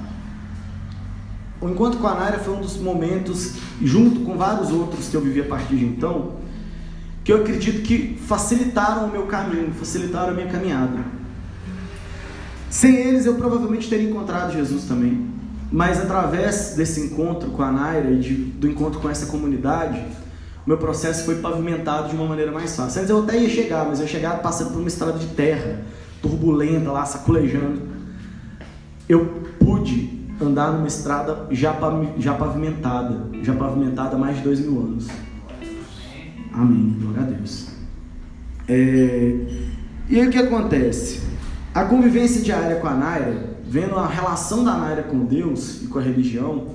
o 1.59 1.69
encontro 1.69 1.99
com 1.99 2.07
a 2.07 2.15
Naira 2.15 2.39
foi 2.39 2.53
um 2.55 2.61
dos 2.61 2.77
momentos, 2.77 3.55
junto 3.81 4.21
com 4.21 4.37
vários 4.37 4.71
outros 4.71 5.09
que 5.09 5.15
eu 5.15 5.21
vivi 5.21 5.41
a 5.41 5.45
partir 5.45 5.75
de 5.75 5.85
então, 5.85 6.37
que 7.23 7.33
eu 7.33 7.41
acredito 7.41 7.81
que 7.81 8.17
facilitaram 8.27 9.07
o 9.07 9.11
meu 9.11 9.27
caminho, 9.27 9.73
facilitaram 9.73 10.29
a 10.29 10.33
minha 10.33 10.47
caminhada. 10.47 11.20
Sem 12.71 12.95
eles, 12.95 13.25
eu 13.25 13.35
provavelmente 13.35 13.89
teria 13.89 14.09
encontrado 14.09 14.53
Jesus 14.53 14.85
também. 14.85 15.29
Mas 15.69 15.99
através 15.99 16.73
desse 16.75 17.01
encontro 17.01 17.49
com 17.51 17.61
a 17.61 17.69
Naira 17.69 18.11
e 18.11 18.19
de, 18.19 18.33
do 18.33 18.65
encontro 18.65 19.01
com 19.01 19.09
essa 19.09 19.25
comunidade, 19.25 19.99
o 20.65 20.69
meu 20.69 20.77
processo 20.77 21.25
foi 21.25 21.35
pavimentado 21.35 22.07
de 22.07 22.15
uma 22.15 22.25
maneira 22.25 22.49
mais 22.49 22.73
fácil. 22.73 23.01
Antes 23.01 23.09
eu 23.09 23.23
até 23.23 23.37
ia 23.37 23.49
chegar, 23.49 23.85
mas 23.85 23.99
eu 23.99 24.05
ia 24.05 24.11
chegar 24.11 24.41
passando 24.41 24.71
por 24.71 24.79
uma 24.79 24.87
estrada 24.87 25.19
de 25.19 25.27
terra 25.27 25.81
turbulenta 26.21 26.89
lá, 26.91 27.05
sacolejando. 27.05 27.81
Eu 29.09 29.25
pude 29.59 30.21
andar 30.39 30.71
numa 30.71 30.87
estrada 30.87 31.47
já, 31.51 31.75
já 32.17 32.33
pavimentada, 32.35 33.27
já 33.43 33.53
pavimentada 33.53 34.15
há 34.15 34.19
mais 34.19 34.37
de 34.37 34.43
dois 34.43 34.61
mil 34.61 34.79
anos. 34.79 35.09
Amém, 36.53 36.95
glória 37.01 37.21
a 37.21 37.25
Deus. 37.25 37.67
É... 38.69 39.35
E 40.07 40.19
aí 40.19 40.27
o 40.27 40.31
que 40.31 40.37
acontece? 40.37 41.30
A 41.73 41.85
convivência 41.85 42.41
diária 42.41 42.81
com 42.81 42.87
a 42.87 42.93
Naira, 42.93 43.49
vendo 43.63 43.95
a 43.95 44.05
relação 44.05 44.61
da 44.61 44.75
Naira 44.75 45.03
com 45.03 45.23
Deus 45.23 45.81
e 45.81 45.87
com 45.87 45.99
a 45.99 46.01
religião, 46.01 46.67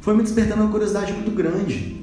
foi 0.00 0.16
me 0.16 0.24
despertando 0.24 0.62
uma 0.62 0.72
curiosidade 0.72 1.12
muito 1.12 1.30
grande. 1.30 2.02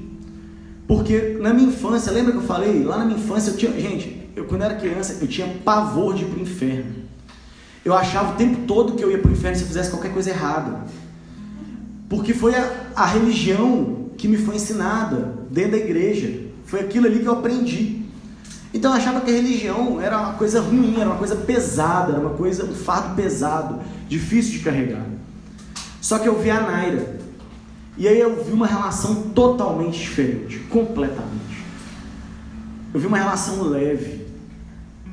Porque 0.88 1.36
na 1.40 1.52
minha 1.52 1.68
infância, 1.68 2.10
lembra 2.10 2.32
que 2.32 2.38
eu 2.38 2.42
falei? 2.42 2.82
Lá 2.82 2.98
na 2.98 3.04
minha 3.04 3.18
infância 3.18 3.50
eu 3.50 3.56
tinha. 3.58 3.72
Gente, 3.78 4.30
eu 4.34 4.46
quando 4.46 4.62
era 4.62 4.74
criança, 4.74 5.18
eu 5.20 5.28
tinha 5.28 5.46
pavor 5.62 6.14
de 6.14 6.22
ir 6.22 6.28
para 6.28 6.38
o 6.38 6.42
inferno. 6.42 7.02
Eu 7.84 7.92
achava 7.92 8.32
o 8.32 8.36
tempo 8.36 8.66
todo 8.66 8.94
que 8.94 9.04
eu 9.04 9.10
ia 9.10 9.18
para 9.18 9.30
o 9.30 9.32
inferno 9.32 9.56
se 9.56 9.62
eu 9.62 9.68
fizesse 9.68 9.90
qualquer 9.90 10.12
coisa 10.14 10.30
errada. 10.30 10.80
Porque 12.08 12.32
foi 12.32 12.54
a, 12.54 12.92
a 12.96 13.04
religião 13.04 14.10
que 14.16 14.26
me 14.26 14.38
foi 14.38 14.56
ensinada 14.56 15.34
dentro 15.50 15.72
da 15.72 15.78
igreja. 15.78 16.44
Foi 16.64 16.80
aquilo 16.80 17.06
ali 17.06 17.20
que 17.20 17.26
eu 17.26 17.32
aprendi. 17.32 18.01
Então 18.74 18.90
eu 18.90 18.96
achava 18.96 19.20
que 19.20 19.30
a 19.30 19.34
religião 19.34 20.00
era 20.00 20.18
uma 20.18 20.32
coisa 20.34 20.60
ruim, 20.60 20.96
era 20.98 21.10
uma 21.10 21.18
coisa 21.18 21.36
pesada, 21.36 22.12
era 22.12 22.20
uma 22.20 22.34
coisa, 22.34 22.64
um 22.64 22.74
fardo 22.74 23.14
pesado, 23.14 23.80
difícil 24.08 24.52
de 24.52 24.58
carregar. 24.60 25.04
Só 26.00 26.18
que 26.18 26.28
eu 26.28 26.40
vi 26.40 26.50
a 26.50 26.60
Naira. 26.60 27.20
E 27.98 28.08
aí 28.08 28.18
eu 28.18 28.42
vi 28.42 28.52
uma 28.52 28.66
relação 28.66 29.14
totalmente 29.34 30.00
diferente, 30.00 30.58
completamente. 30.70 31.62
Eu 32.94 33.00
vi 33.00 33.06
uma 33.06 33.18
relação 33.18 33.62
leve, 33.64 34.26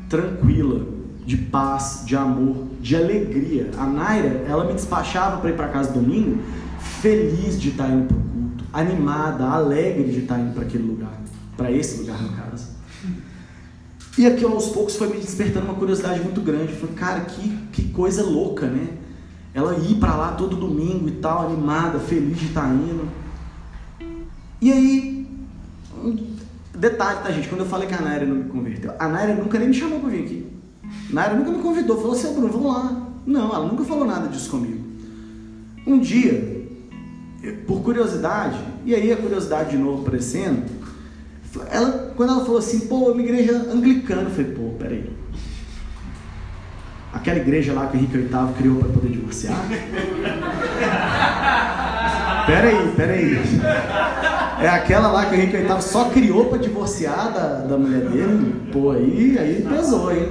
tranquila, 0.08 0.86
de 1.26 1.38
paz, 1.38 2.04
de 2.06 2.16
amor, 2.16 2.66
de 2.82 2.96
alegria. 2.96 3.70
A 3.78 3.86
Naira, 3.86 4.46
ela 4.48 4.64
me 4.64 4.74
despachava 4.74 5.38
para 5.38 5.50
ir 5.50 5.56
para 5.56 5.68
casa 5.68 5.92
domingo, 5.92 6.42
feliz 7.02 7.60
de 7.60 7.70
estar 7.70 7.90
indo 7.90 8.08
para 8.08 8.18
o 8.18 8.22
culto, 8.22 8.64
animada, 8.72 9.46
alegre 9.46 10.06
de 10.06 10.20
estar 10.20 10.40
indo 10.40 10.54
para 10.54 10.64
aquele 10.64 10.84
lugar, 10.84 11.22
para 11.58 11.72
esse 11.72 12.00
lugar 12.00 12.22
no 12.22 12.30
caso. 12.30 12.79
E 14.20 14.26
aqui 14.26 14.44
aos 14.44 14.68
poucos 14.68 14.98
foi 14.98 15.08
me 15.08 15.16
despertando 15.16 15.66
uma 15.68 15.76
curiosidade 15.76 16.20
muito 16.20 16.42
grande. 16.42 16.74
Falei, 16.74 16.94
cara, 16.94 17.22
que, 17.22 17.58
que 17.72 17.84
coisa 17.94 18.22
louca, 18.22 18.68
né? 18.68 18.90
Ela 19.54 19.78
ir 19.78 19.96
para 19.96 20.14
lá 20.14 20.34
todo 20.34 20.58
domingo 20.58 21.08
e 21.08 21.14
tal, 21.14 21.46
animada, 21.46 22.00
feliz 22.00 22.38
de 22.38 22.48
estar 22.48 22.68
indo. 22.68 23.08
E 24.62 24.74
aí, 24.74 25.26
Detalhe, 26.76 27.24
tá, 27.24 27.32
gente? 27.32 27.48
Quando 27.48 27.62
eu 27.62 27.68
falei 27.68 27.88
que 27.88 27.94
a 27.94 28.02
Naira 28.02 28.26
não 28.26 28.36
me 28.36 28.50
converteu, 28.50 28.92
a 29.00 29.08
Naira 29.08 29.36
nunca 29.36 29.58
nem 29.58 29.70
me 29.70 29.74
chamou 29.74 30.02
para 30.02 30.10
vir 30.10 30.26
aqui. 30.26 30.48
A 31.12 31.14
Naira 31.14 31.36
nunca 31.36 31.52
me 31.52 31.60
convidou, 31.60 31.96
falou 31.96 32.12
assim: 32.12 32.34
Bruno, 32.34 32.50
vamos 32.50 32.74
lá. 32.74 33.08
Não, 33.26 33.56
ela 33.56 33.66
nunca 33.66 33.86
falou 33.86 34.04
nada 34.04 34.28
disso 34.28 34.50
comigo. 34.50 34.84
Um 35.88 35.98
dia, 35.98 36.68
por 37.66 37.82
curiosidade, 37.84 38.60
e 38.86 38.94
aí 38.94 39.14
a 39.14 39.16
curiosidade 39.16 39.70
de 39.70 39.78
novo 39.78 40.02
aparecendo, 40.02 40.66
ela, 41.72 42.14
quando 42.16 42.32
ela 42.32 42.42
falou 42.42 42.60
assim, 42.60 42.82
pô, 42.88 43.12
uma 43.12 43.22
igreja 43.22 43.54
anglicana, 43.72 44.24
eu 44.24 44.30
falei, 44.32 44.52
pô, 44.52 44.70
peraí. 44.78 45.10
Aquela 47.12 47.40
igreja 47.40 47.74
lá 47.74 47.88
que 47.88 47.98
o 47.98 48.00
Henrique 48.00 48.18
VIII 48.18 48.54
criou 48.58 48.76
para 48.78 48.90
poder 48.90 49.10
divorciar? 49.10 49.58
peraí, 52.46 52.94
peraí. 52.96 53.42
É 54.62 54.68
aquela 54.68 55.08
lá 55.08 55.26
que 55.26 55.36
o 55.36 55.40
Henrique 55.40 55.58
VIII 55.58 55.82
só 55.82 56.10
criou 56.10 56.46
para 56.46 56.60
divorciar 56.60 57.34
da, 57.34 57.62
da 57.62 57.78
mulher 57.78 58.02
dele. 58.02 58.70
Pô, 58.72 58.92
aí, 58.92 59.38
aí 59.40 59.66
pesou, 59.68 60.12
hein? 60.12 60.30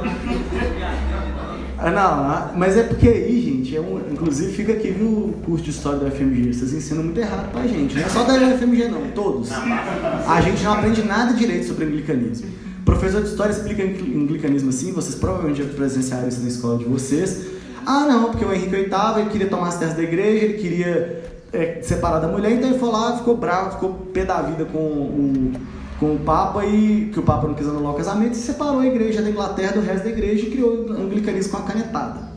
Ah, 1.80 1.90
não, 1.92 2.58
mas 2.58 2.76
é 2.76 2.82
porque 2.82 3.08
aí, 3.08 3.40
gente, 3.40 3.76
é 3.76 3.80
um, 3.80 4.00
inclusive 4.10 4.52
fica 4.52 4.72
aqui 4.72 4.90
no 4.90 5.34
curso 5.44 5.64
de 5.64 5.70
história 5.70 6.00
da 6.00 6.10
FMG. 6.10 6.52
Vocês 6.52 6.74
ensinam 6.74 7.04
muito 7.04 7.20
errado 7.20 7.52
pra 7.52 7.66
gente. 7.68 7.94
Não 7.94 8.02
é 8.02 8.08
só 8.08 8.24
da 8.24 8.34
FMG, 8.34 8.88
não, 8.88 9.10
todos. 9.12 9.50
A 9.52 10.40
gente 10.40 10.64
não 10.64 10.72
aprende 10.72 11.02
nada 11.02 11.34
direito 11.34 11.66
sobre 11.66 11.84
anglicanismo. 11.84 12.48
O 12.80 12.84
professor 12.84 13.22
de 13.22 13.28
história 13.28 13.52
explica 13.52 13.84
anglicanismo 13.84 14.70
assim, 14.70 14.92
vocês 14.92 15.14
provavelmente 15.14 15.62
já 15.62 15.68
presenciaram 15.68 16.26
isso 16.26 16.40
na 16.40 16.48
escola 16.48 16.78
de 16.78 16.84
vocês. 16.84 17.46
Ah, 17.86 18.06
não, 18.06 18.30
porque 18.30 18.44
o 18.44 18.52
Henrique 18.52 18.74
VIII 18.74 19.20
ele 19.20 19.30
queria 19.30 19.48
tomar 19.48 19.68
as 19.68 19.78
terras 19.78 19.94
da 19.94 20.02
igreja, 20.02 20.44
ele 20.44 20.54
queria 20.54 21.22
é, 21.52 21.80
separar 21.82 22.18
da 22.18 22.28
mulher, 22.28 22.52
então 22.52 22.70
ele 22.70 22.78
foi 22.78 22.90
lá, 22.90 23.16
ficou 23.16 23.36
bravo, 23.36 23.72
ficou 23.72 23.94
pé 24.12 24.24
da 24.24 24.42
vida 24.42 24.64
com 24.64 24.78
o, 24.78 25.52
com 25.98 26.14
o 26.14 26.18
Papa 26.18 26.64
e 26.64 27.10
que 27.12 27.18
o 27.18 27.22
Papa 27.22 27.46
não 27.46 27.54
quis 27.54 27.66
anular 27.66 27.92
o 27.92 27.96
casamento 27.96 28.34
e 28.34 28.36
separou 28.36 28.80
a 28.80 28.86
igreja 28.86 29.20
da 29.20 29.30
Inglaterra 29.30 29.72
do 29.72 29.80
resto 29.80 30.04
da 30.04 30.10
igreja 30.10 30.46
e 30.46 30.50
criou 30.50 30.86
o 30.86 30.92
anglicanismo 30.92 31.52
com 31.52 31.58
a 31.58 31.62
canetada. 31.62 32.28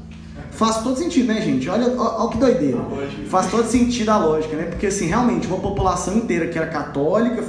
Faz 0.51 0.83
todo 0.83 0.97
sentido, 0.97 1.27
né, 1.27 1.41
gente? 1.41 1.69
Olha, 1.69 1.91
olha, 1.97 2.29
que 2.29 2.37
doideira. 2.37 2.79
Faz 3.29 3.49
todo 3.49 3.65
sentido 3.65 4.09
a 4.09 4.17
lógica, 4.17 4.55
né? 4.55 4.63
Porque, 4.65 4.87
assim, 4.87 5.07
realmente, 5.07 5.47
uma 5.47 5.59
população 5.59 6.17
inteira 6.17 6.47
que 6.47 6.57
era 6.57 6.67
católica, 6.67 7.41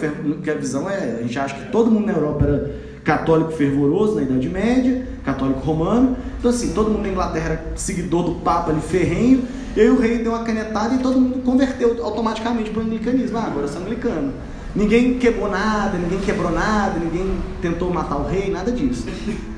que 0.42 0.50
a 0.50 0.54
visão 0.54 0.88
é. 0.88 1.18
A 1.18 1.22
gente 1.22 1.38
acha 1.38 1.54
que 1.54 1.70
todo 1.70 1.90
mundo 1.90 2.06
na 2.06 2.12
Europa 2.12 2.44
era 2.44 2.74
católico 3.04 3.50
fervoroso 3.52 4.14
na 4.14 4.22
Idade 4.22 4.48
Média, 4.48 5.06
católico 5.24 5.60
romano. 5.60 6.16
Então, 6.38 6.50
assim, 6.50 6.72
todo 6.72 6.90
mundo 6.90 7.02
na 7.02 7.08
Inglaterra 7.08 7.44
era 7.46 7.64
seguidor 7.76 8.22
do 8.22 8.34
Papa 8.36 8.70
ali 8.70 8.80
ferrenho. 8.80 9.44
E 9.76 9.80
aí 9.80 9.90
o 9.90 9.98
rei 9.98 10.18
deu 10.18 10.32
uma 10.32 10.44
canetada 10.44 10.94
e 10.94 10.98
todo 10.98 11.20
mundo 11.20 11.42
converteu 11.42 12.02
automaticamente 12.04 12.70
para 12.70 12.82
o 12.82 12.86
anglicanismo. 12.86 13.36
Ah, 13.36 13.44
agora 13.44 13.66
eu 13.66 13.68
sou 13.68 13.82
anglicano. 13.82 14.32
Ninguém 14.74 15.18
quebrou 15.18 15.50
nada, 15.50 15.98
ninguém 15.98 16.20
quebrou 16.20 16.50
nada, 16.50 16.98
ninguém 16.98 17.30
tentou 17.60 17.92
matar 17.92 18.16
o 18.16 18.26
rei, 18.26 18.50
nada 18.50 18.72
disso. 18.72 19.06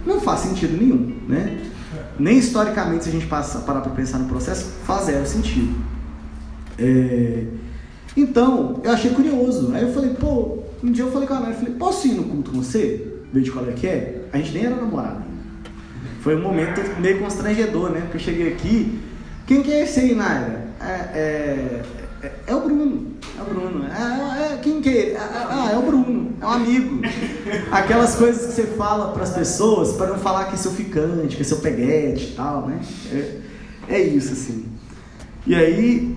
Não 0.05 0.21
faz 0.21 0.41
sentido 0.41 0.77
nenhum, 0.77 1.17
né? 1.29 1.61
Nem 2.19 2.39
historicamente, 2.39 3.05
se 3.05 3.11
a 3.11 3.13
gente 3.13 3.27
passa, 3.27 3.61
parar 3.61 3.81
para 3.81 3.93
pensar 3.93 4.19
no 4.19 4.29
processo, 4.29 4.73
faz 4.85 5.07
zero 5.07 5.27
sentido. 5.27 5.75
É... 6.79 7.45
Então, 8.17 8.81
eu 8.85 8.91
achei 8.93 9.11
curioso. 9.11 9.73
Aí 9.73 9.83
eu 9.83 9.93
falei, 9.93 10.11
pô, 10.11 10.59
um 10.83 10.91
dia 10.91 11.05
eu 11.05 11.11
falei 11.11 11.27
com 11.27 11.35
a 11.35 11.37
Ana, 11.39 11.49
eu 11.51 11.55
falei, 11.55 11.75
posso 11.75 12.07
ir 12.07 12.13
no 12.13 12.25
culto 12.25 12.51
com 12.51 12.63
você? 12.63 13.15
Ver 13.33 13.43
de 13.43 13.51
qual 13.51 13.69
é 13.69 13.73
que 13.73 13.87
é? 13.87 14.25
A 14.33 14.39
gente 14.39 14.53
nem 14.53 14.67
era 14.67 14.77
namorado 14.77 15.17
ainda. 15.17 15.71
Foi 16.21 16.37
um 16.37 16.43
momento 16.43 16.81
meio 17.01 17.19
constrangedor, 17.19 17.91
né? 17.91 18.01
Porque 18.01 18.17
eu 18.17 18.21
cheguei 18.21 18.53
aqui, 18.53 19.01
quem 19.47 19.63
que 19.63 19.73
é 19.73 19.83
esse 19.83 20.01
aí, 20.01 20.15
Naira? 20.15 20.65
É, 20.81 20.87
é, 20.87 21.83
é, 22.23 22.33
é, 22.47 22.55
o 22.55 22.61
Bruno. 22.61 23.14
É 23.37 23.43
o 23.43 23.45
Bruno. 23.45 23.85
É, 23.85 24.55
é 24.55 24.57
quem 24.59 24.81
que 24.81 24.89
é? 24.89 25.17
Ah, 25.17 25.71
é 25.73 25.77
o 25.77 25.83
Bruno. 25.83 26.33
É 26.41 26.47
um 26.47 26.51
amigo. 26.51 27.01
Aquelas 27.71 28.15
coisas 28.15 28.47
que 28.47 28.53
você 28.53 28.67
fala 28.77 29.13
para 29.13 29.23
as 29.23 29.31
pessoas 29.31 29.93
para 29.93 30.09
não 30.09 30.19
falar 30.19 30.47
que 30.47 30.55
é 30.55 30.57
seu 30.57 30.71
ficante, 30.71 31.37
que 31.37 31.43
é 31.43 31.45
seu 31.45 31.59
peguete 31.59 32.33
e 32.33 32.37
tal, 32.37 32.67
né? 32.67 32.81
É, 33.13 33.97
é 33.97 34.01
isso, 34.01 34.33
assim. 34.33 34.67
E 35.47 35.55
aí, 35.55 36.17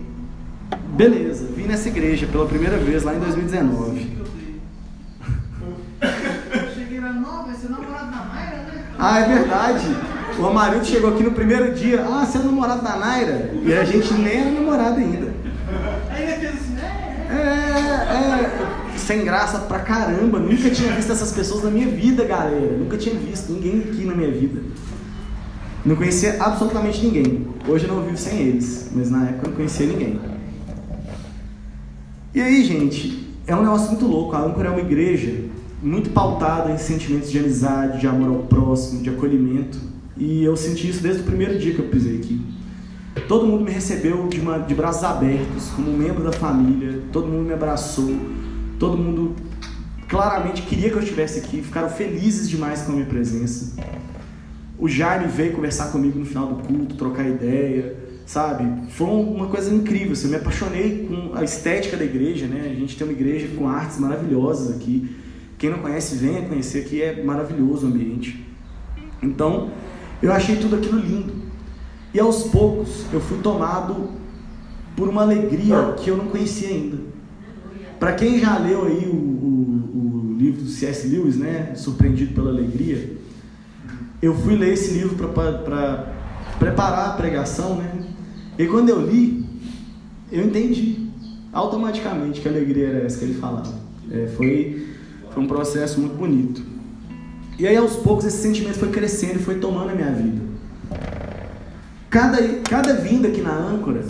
beleza, 0.95 1.47
vim 1.55 1.63
nessa 1.63 1.89
igreja 1.89 2.27
pela 2.27 2.45
primeira 2.45 2.77
vez 2.77 3.03
lá 3.03 3.13
em 3.13 3.19
2019. 3.19 4.17
não, 7.13 7.45
vai 7.45 7.55
ser 7.55 7.69
namorado 7.69 8.11
da 8.11 8.25
Naira, 8.25 8.57
né? 8.57 8.85
Ah, 8.97 9.19
é 9.19 9.27
verdade. 9.27 9.85
O 10.39 10.45
Amarildo 10.45 10.85
chegou 10.85 11.13
aqui 11.13 11.23
no 11.23 11.31
primeiro 11.31 11.73
dia. 11.73 12.03
Ah, 12.03 12.25
você 12.25 12.37
é 12.37 12.41
namorado 12.41 12.83
da 12.83 12.95
Naira? 12.95 13.51
E 13.63 13.73
a 13.73 13.83
gente 13.83 14.13
nem 14.13 14.41
era 14.41 14.51
namorado 14.51 14.99
ainda. 14.99 15.33
Aí 16.09 16.33
é, 17.29 18.93
É. 18.93 18.97
Sem 18.97 19.23
graça 19.23 19.59
pra 19.59 19.79
caramba. 19.79 20.39
Nunca 20.39 20.69
tinha 20.69 20.91
visto 20.93 21.11
essas 21.11 21.31
pessoas 21.31 21.63
na 21.63 21.69
minha 21.69 21.87
vida, 21.87 22.25
galera. 22.25 22.77
Nunca 22.77 22.97
tinha 22.97 23.15
visto 23.15 23.53
ninguém 23.53 23.79
aqui 23.79 24.03
na 24.03 24.13
minha 24.13 24.31
vida. 24.31 24.61
Não 25.85 25.95
conhecia 25.95 26.35
absolutamente 26.43 27.05
ninguém. 27.05 27.47
Hoje 27.67 27.87
eu 27.87 27.93
não 27.93 28.03
vivo 28.03 28.17
sem 28.17 28.39
eles, 28.39 28.89
mas 28.93 29.09
na 29.09 29.25
época 29.25 29.45
eu 29.45 29.49
não 29.49 29.55
conhecia 29.55 29.85
ninguém. 29.85 30.19
E 32.33 32.41
aí, 32.41 32.63
gente, 32.65 33.33
é 33.47 33.55
um 33.55 33.61
negócio 33.61 33.87
muito 33.87 34.05
louco. 34.05 34.35
A 34.35 34.41
Âncora 34.41 34.67
é 34.67 34.71
uma 34.71 34.81
igreja 34.81 35.45
muito 35.81 36.09
pautada 36.09 36.71
em 36.71 36.77
sentimentos 36.77 37.31
de 37.31 37.39
amizade, 37.39 37.99
de 37.99 38.07
amor 38.07 38.29
ao 38.29 38.43
próximo, 38.43 39.01
de 39.01 39.09
acolhimento. 39.09 39.79
E 40.17 40.43
eu 40.43 40.57
senti 40.57 40.89
isso 40.89 41.01
desde 41.01 41.21
o 41.21 41.25
primeiro 41.25 41.57
dia 41.57 41.73
que 41.73 41.79
eu 41.79 41.87
pisei 41.87 42.17
aqui. 42.17 42.41
Todo 43.27 43.45
mundo 43.45 43.65
me 43.65 43.71
recebeu 43.71 44.27
de, 44.27 44.39
uma, 44.39 44.57
de 44.57 44.73
braços 44.73 45.03
abertos, 45.03 45.69
como 45.75 45.91
membro 45.91 46.23
da 46.23 46.31
família. 46.31 47.01
Todo 47.11 47.27
mundo 47.27 47.45
me 47.45 47.53
abraçou. 47.53 48.15
Todo 48.79 48.97
mundo 48.97 49.35
claramente 50.07 50.61
queria 50.61 50.89
que 50.89 50.95
eu 50.95 51.01
estivesse 51.01 51.39
aqui. 51.39 51.61
Ficaram 51.61 51.89
felizes 51.89 52.49
demais 52.49 52.83
com 52.83 52.93
a 52.93 52.95
minha 52.95 53.05
presença. 53.05 53.75
O 54.79 54.87
Jaime 54.87 55.27
veio 55.27 55.51
conversar 55.53 55.91
comigo 55.91 56.17
no 56.17 56.25
final 56.25 56.47
do 56.47 56.67
culto, 56.67 56.95
trocar 56.95 57.27
ideia, 57.27 57.97
sabe? 58.25 58.91
Foi 58.91 59.07
uma 59.07 59.47
coisa 59.47 59.73
incrível. 59.73 60.13
Assim, 60.13 60.25
eu 60.25 60.29
me 60.29 60.35
apaixonei 60.37 61.05
com 61.07 61.35
a 61.35 61.43
estética 61.43 61.97
da 61.97 62.05
igreja, 62.05 62.47
né? 62.47 62.71
A 62.71 62.79
gente 62.79 62.95
tem 62.95 63.05
uma 63.05 63.13
igreja 63.13 63.49
com 63.57 63.67
artes 63.67 63.97
maravilhosas 63.97 64.73
aqui. 64.73 65.17
Quem 65.57 65.69
não 65.69 65.79
conhece, 65.79 66.15
venha 66.15 66.43
conhecer 66.43 66.85
aqui, 66.85 67.01
é 67.01 67.23
maravilhoso 67.23 67.87
o 67.87 67.89
ambiente. 67.89 68.45
Então, 69.21 69.71
eu 70.21 70.31
achei 70.31 70.55
tudo 70.55 70.77
aquilo 70.77 70.99
lindo. 70.99 71.33
E 72.17 72.19
aos 72.19 72.45
poucos, 72.45 73.05
eu 73.13 73.21
fui 73.21 73.37
tomado 73.43 74.09
por 74.95 75.07
uma 75.07 75.21
alegria 75.21 75.93
que 75.97 76.09
eu 76.09 76.17
não 76.17 76.29
conhecia 76.29 76.69
ainda. 76.69 76.97
Para 77.99 78.13
quem 78.13 78.39
já 78.39 78.57
leu 78.57 78.87
aí 78.87 79.05
o, 79.05 79.13
o, 79.13 80.31
o 80.33 80.35
livro 80.35 80.63
do 80.63 80.67
C.S. 80.67 81.07
Lewis, 81.07 81.37
né? 81.37 81.75
Surpreendido 81.75 82.33
pela 82.33 82.49
Alegria, 82.49 83.17
eu 84.19 84.33
fui 84.33 84.55
ler 84.55 84.73
esse 84.73 84.93
livro 84.93 85.15
para 85.27 86.11
preparar 86.57 87.09
a 87.09 87.13
pregação, 87.13 87.75
né? 87.75 87.87
E 88.57 88.65
quando 88.65 88.89
eu 88.89 88.99
li, 88.99 89.45
eu 90.31 90.43
entendi 90.43 91.11
automaticamente 91.53 92.41
que 92.41 92.47
alegria 92.47 92.87
era 92.87 93.05
essa 93.05 93.19
que 93.19 93.25
ele 93.25 93.35
falava. 93.35 93.75
É, 94.09 94.25
foi, 94.35 94.87
foi 95.29 95.43
um 95.43 95.47
processo 95.47 95.99
muito 95.99 96.15
bonito. 96.15 96.63
E 97.59 97.67
aí, 97.67 97.77
aos 97.77 97.95
poucos, 97.95 98.25
esse 98.25 98.37
sentimento 98.37 98.79
foi 98.79 98.89
crescendo 98.89 99.35
e 99.35 99.43
foi 99.43 99.59
tomando 99.59 99.91
a 99.91 99.93
minha 99.93 100.11
vida. 100.11 100.46
Cada, 102.09 102.37
cada 102.69 102.93
vinda 102.93 103.27
aqui 103.27 103.41
na 103.41 103.53
âncora, 103.53 104.03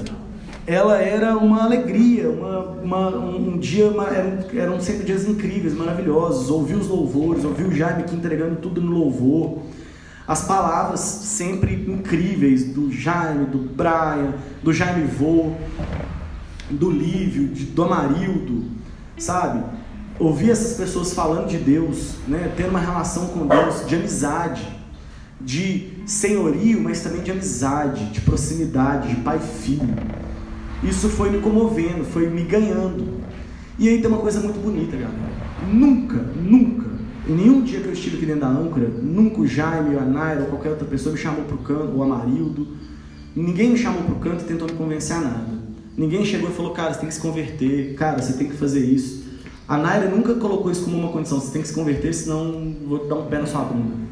ela 0.66 0.98
era 0.98 1.38
uma 1.38 1.64
alegria, 1.64 2.30
uma, 2.30 2.60
uma, 2.60 3.10
um 3.10 3.58
dia, 3.58 3.88
uma, 3.88 4.08
eram, 4.08 4.40
eram 4.54 4.80
sempre 4.82 5.06
dias 5.06 5.28
incríveis, 5.28 5.74
maravilhosos. 5.74 6.50
Ouvir 6.50 6.76
os 6.76 6.88
louvores, 6.88 7.44
ouvir 7.44 7.66
o 7.66 7.72
Jaime 7.74 8.04
aqui 8.04 8.16
entregando 8.16 8.58
tudo 8.58 8.82
no 8.82 8.92
louvor 8.92 9.64
as 10.28 10.44
palavras 10.44 11.00
sempre 11.00 11.74
incríveis 11.74 12.66
do 12.66 12.92
Jaime, 12.92 13.46
do 13.46 13.60
Brian, 13.60 14.34
do 14.62 14.74
Jaime 14.74 15.08
Vô, 15.08 15.54
do 16.70 16.92
Lívio, 16.92 17.48
do 17.48 17.84
Amarildo, 17.86 18.66
sabe? 19.18 19.64
Ouvir 20.20 20.52
essas 20.52 20.76
pessoas 20.76 21.14
falando 21.14 21.48
de 21.48 21.58
Deus, 21.58 22.16
né? 22.28 22.52
tendo 22.58 22.72
uma 22.72 22.80
relação 22.80 23.28
com 23.28 23.48
Deus, 23.48 23.88
de 23.88 23.96
amizade, 23.96 24.68
de 25.40 25.94
senhorio, 26.08 26.82
mas 26.82 27.02
também 27.02 27.22
de 27.22 27.30
amizade, 27.30 28.06
de 28.12 28.22
proximidade, 28.22 29.10
de 29.10 29.22
pai 29.22 29.38
e 29.38 29.62
filho. 29.62 29.96
Isso 30.84 31.10
foi 31.10 31.30
me 31.30 31.40
comovendo, 31.40 32.04
foi 32.04 32.28
me 32.28 32.42
ganhando. 32.42 33.22
E 33.78 33.88
aí 33.88 34.00
tem 34.00 34.10
uma 34.10 34.20
coisa 34.20 34.40
muito 34.40 34.60
bonita, 34.60 34.98
galera. 34.98 35.38
Nunca, 35.72 36.18
nunca 36.36 36.88
em 37.28 37.34
nenhum 37.34 37.62
dia 37.62 37.82
que 37.82 37.88
eu 37.88 37.92
estive 37.92 38.16
aqui 38.16 38.26
dentro 38.26 38.42
da 38.42 38.48
âncora, 38.48 38.88
nunca 38.88 39.42
o 39.42 39.46
Jaime, 39.46 39.98
a 39.98 40.06
Naira 40.06 40.44
ou 40.44 40.48
qualquer 40.48 40.70
outra 40.70 40.86
pessoa 40.86 41.14
me 41.14 41.20
chamou 41.20 41.44
para 41.44 41.56
o 41.56 41.58
canto, 41.58 41.98
o 41.98 42.02
Amarildo. 42.02 42.66
Ninguém 43.36 43.72
me 43.72 43.78
chamou 43.78 44.02
para 44.04 44.16
o 44.16 44.20
canto 44.20 44.44
e 44.44 44.48
tentou 44.48 44.66
me 44.66 44.76
convencer 44.76 45.18
a 45.18 45.20
nada. 45.20 45.58
Ninguém 45.98 46.24
chegou 46.24 46.50
e 46.50 46.54
falou, 46.54 46.72
cara, 46.72 46.94
você 46.94 47.02
tem 47.02 47.10
que 47.10 47.16
se 47.16 47.20
converter, 47.20 47.96
cara, 47.96 48.22
você 48.22 48.32
tem 48.32 48.48
que 48.48 48.56
fazer 48.56 48.80
isso. 48.80 49.26
A 49.68 49.78
Naira 49.78 50.10
nunca 50.10 50.36
colocou 50.36 50.72
isso 50.72 50.86
como 50.86 50.98
uma 50.98 51.12
condição, 51.12 51.38
você 51.38 51.52
tem 51.52 51.62
que 51.62 51.68
se 51.68 51.74
converter, 51.74 52.14
senão 52.14 52.74
vou 52.88 53.06
dar 53.10 53.16
um 53.16 53.26
pé 53.26 53.40
na 53.40 53.46
sua 53.46 53.62
bunda. 53.64 54.07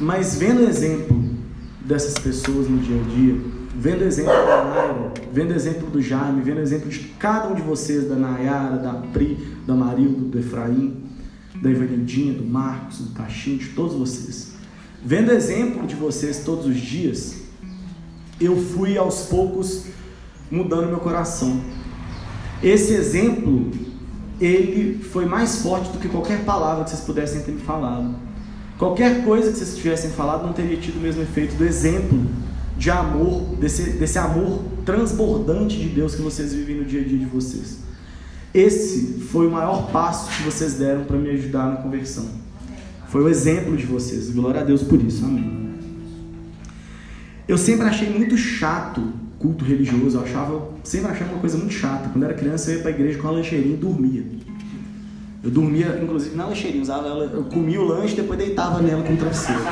Mas 0.00 0.36
vendo 0.36 0.60
o 0.60 0.68
exemplo 0.68 1.18
dessas 1.80 2.14
pessoas 2.14 2.68
no 2.68 2.78
dia 2.78 3.00
a 3.00 3.14
dia, 3.14 3.36
vendo 3.74 4.02
o 4.02 4.04
exemplo 4.04 4.32
da 4.32 4.64
Naira, 4.64 5.12
vendo 5.32 5.50
o 5.50 5.54
exemplo 5.54 5.90
do 5.90 6.00
Jaime, 6.00 6.40
vendo 6.40 6.58
o 6.58 6.62
exemplo 6.62 6.88
de 6.88 7.00
cada 7.18 7.48
um 7.48 7.54
de 7.54 7.62
vocês, 7.62 8.08
da 8.08 8.14
Nayara, 8.14 8.76
da 8.76 8.92
Pri, 9.12 9.34
do 9.66 9.72
Amarildo, 9.72 10.26
do 10.26 10.38
Efraim, 10.38 11.02
da 11.60 11.70
Evanildinha, 11.70 12.32
do 12.34 12.44
Marcos, 12.44 12.98
do 12.98 13.10
Tachinho, 13.14 13.58
de 13.58 13.70
todos 13.70 13.94
vocês. 13.94 14.52
Vendo 15.04 15.28
o 15.28 15.32
exemplo 15.32 15.86
de 15.86 15.96
vocês 15.96 16.44
todos 16.44 16.66
os 16.66 16.76
dias, 16.76 17.42
eu 18.40 18.56
fui 18.56 18.96
aos 18.96 19.26
poucos 19.26 19.86
mudando 20.50 20.88
meu 20.88 21.00
coração. 21.00 21.60
Esse 22.62 22.92
exemplo, 22.92 23.70
ele 24.40 25.02
foi 25.02 25.26
mais 25.26 25.62
forte 25.62 25.90
do 25.90 25.98
que 25.98 26.08
qualquer 26.08 26.44
palavra 26.44 26.84
que 26.84 26.90
vocês 26.90 27.02
pudessem 27.02 27.42
ter 27.42 27.52
me 27.52 27.60
falado. 27.60 28.27
Qualquer 28.78 29.24
coisa 29.24 29.50
que 29.50 29.58
vocês 29.58 29.76
tivessem 29.76 30.10
falado 30.10 30.46
não 30.46 30.52
teria 30.52 30.76
tido 30.76 30.98
o 30.98 31.00
mesmo 31.00 31.20
efeito 31.20 31.56
do 31.56 31.64
exemplo 31.64 32.24
de 32.76 32.90
amor, 32.90 33.42
desse, 33.56 33.90
desse 33.90 34.18
amor 34.18 34.62
transbordante 34.84 35.76
de 35.76 35.88
Deus 35.88 36.14
que 36.14 36.22
vocês 36.22 36.54
vivem 36.54 36.76
no 36.76 36.84
dia 36.84 37.00
a 37.00 37.04
dia 37.04 37.18
de 37.18 37.26
vocês. 37.26 37.80
Esse 38.54 39.20
foi 39.30 39.48
o 39.48 39.50
maior 39.50 39.90
passo 39.90 40.30
que 40.30 40.44
vocês 40.44 40.74
deram 40.74 41.04
para 41.04 41.16
me 41.16 41.28
ajudar 41.30 41.66
na 41.68 41.76
conversão. 41.76 42.26
Foi 43.08 43.22
o 43.22 43.28
exemplo 43.28 43.76
de 43.76 43.84
vocês. 43.84 44.30
Glória 44.30 44.60
a 44.60 44.64
Deus 44.64 44.82
por 44.82 45.02
isso. 45.02 45.24
Amém. 45.24 45.74
Eu 47.48 47.58
sempre 47.58 47.86
achei 47.86 48.08
muito 48.08 48.36
chato 48.36 49.02
culto 49.38 49.64
religioso. 49.64 50.18
Eu 50.18 50.22
achava, 50.22 50.68
sempre 50.84 51.10
achava 51.10 51.32
uma 51.32 51.40
coisa 51.40 51.56
muito 51.58 51.72
chata. 51.72 52.10
Quando 52.10 52.24
era 52.24 52.34
criança, 52.34 52.70
eu 52.70 52.76
ia 52.76 52.82
para 52.82 52.90
a 52.90 52.94
igreja 52.94 53.18
com 53.18 53.28
a 53.28 53.30
lancheirinha 53.32 53.74
e 53.74 53.78
dormia. 53.78 54.24
Eu 55.48 55.52
dormia, 55.52 55.98
inclusive, 56.02 56.36
na 56.36 56.44
lancheirinha. 56.44 56.82
Usava 56.82 57.08
ela, 57.08 57.24
eu 57.24 57.44
comia 57.44 57.80
o 57.80 57.84
lanche 57.84 58.12
e 58.12 58.16
depois 58.16 58.38
deitava 58.38 58.82
nela 58.82 59.02
com 59.02 59.14
o 59.14 59.16
travesseiro. 59.16 59.62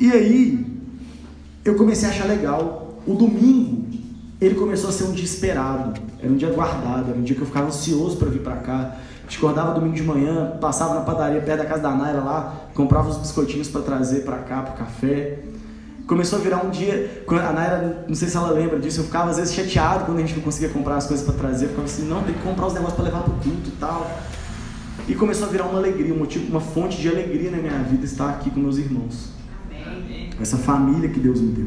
E 0.00 0.12
aí, 0.12 0.64
eu 1.64 1.74
comecei 1.74 2.08
a 2.08 2.12
achar 2.12 2.28
legal. 2.28 3.00
O 3.04 3.14
domingo, 3.14 3.88
ele 4.40 4.54
começou 4.54 4.90
a 4.90 4.92
ser 4.92 5.04
um 5.04 5.12
dia 5.12 5.24
esperado. 5.24 6.00
Era 6.22 6.32
um 6.32 6.36
dia 6.36 6.50
guardado, 6.50 7.10
era 7.10 7.18
um 7.18 7.22
dia 7.22 7.34
que 7.34 7.42
eu 7.42 7.46
ficava 7.46 7.66
ansioso 7.66 8.16
para 8.16 8.28
vir 8.28 8.42
para 8.42 8.56
cá. 8.56 8.96
Acordava 9.36 9.74
domingo 9.74 9.96
de 9.96 10.04
manhã, 10.04 10.56
passava 10.60 10.94
na 10.94 11.00
padaria 11.00 11.40
perto 11.40 11.62
da 11.62 11.66
casa 11.66 11.82
da 11.82 11.90
Naira 11.90 12.20
lá, 12.20 12.68
comprava 12.74 13.08
os 13.08 13.16
biscoitinhos 13.16 13.68
para 13.68 13.80
trazer 13.80 14.20
para 14.20 14.38
cá, 14.38 14.62
pro 14.62 14.74
café. 14.74 15.40
Começou 16.06 16.38
a 16.38 16.42
virar 16.42 16.64
um 16.64 16.70
dia, 16.70 17.24
a 17.28 17.52
Naira, 17.52 18.04
não 18.06 18.14
sei 18.14 18.28
se 18.28 18.36
ela 18.36 18.50
lembra 18.50 18.78
disso, 18.78 19.00
eu 19.00 19.04
ficava 19.04 19.30
às 19.30 19.38
vezes 19.38 19.54
chateado 19.54 20.04
quando 20.04 20.18
a 20.18 20.20
gente 20.20 20.34
não 20.34 20.42
conseguia 20.42 20.68
comprar 20.68 20.96
as 20.96 21.06
coisas 21.06 21.24
para 21.24 21.34
trazer, 21.34 21.64
eu 21.64 21.68
ficava 21.70 21.86
assim, 21.86 22.06
não, 22.06 22.22
tem 22.22 22.34
que 22.34 22.42
comprar 22.42 22.66
os 22.66 22.74
negócios 22.74 22.94
para 22.94 23.04
levar 23.06 23.22
pro 23.22 23.32
culto 23.32 23.68
e 23.68 23.76
tal. 23.80 24.10
E 25.08 25.14
começou 25.14 25.48
a 25.48 25.50
virar 25.50 25.64
uma 25.64 25.78
alegria, 25.78 26.12
um 26.12 26.18
motivo, 26.18 26.46
uma 26.48 26.60
fonte 26.60 27.00
de 27.00 27.08
alegria 27.08 27.50
na 27.50 27.58
minha 27.58 27.78
vida 27.82 28.04
estar 28.04 28.28
aqui 28.30 28.50
com 28.50 28.60
meus 28.60 28.76
irmãos 28.76 29.34
essa 30.40 30.56
família 30.56 31.08
que 31.08 31.20
Deus 31.20 31.40
me 31.40 31.52
deu. 31.52 31.66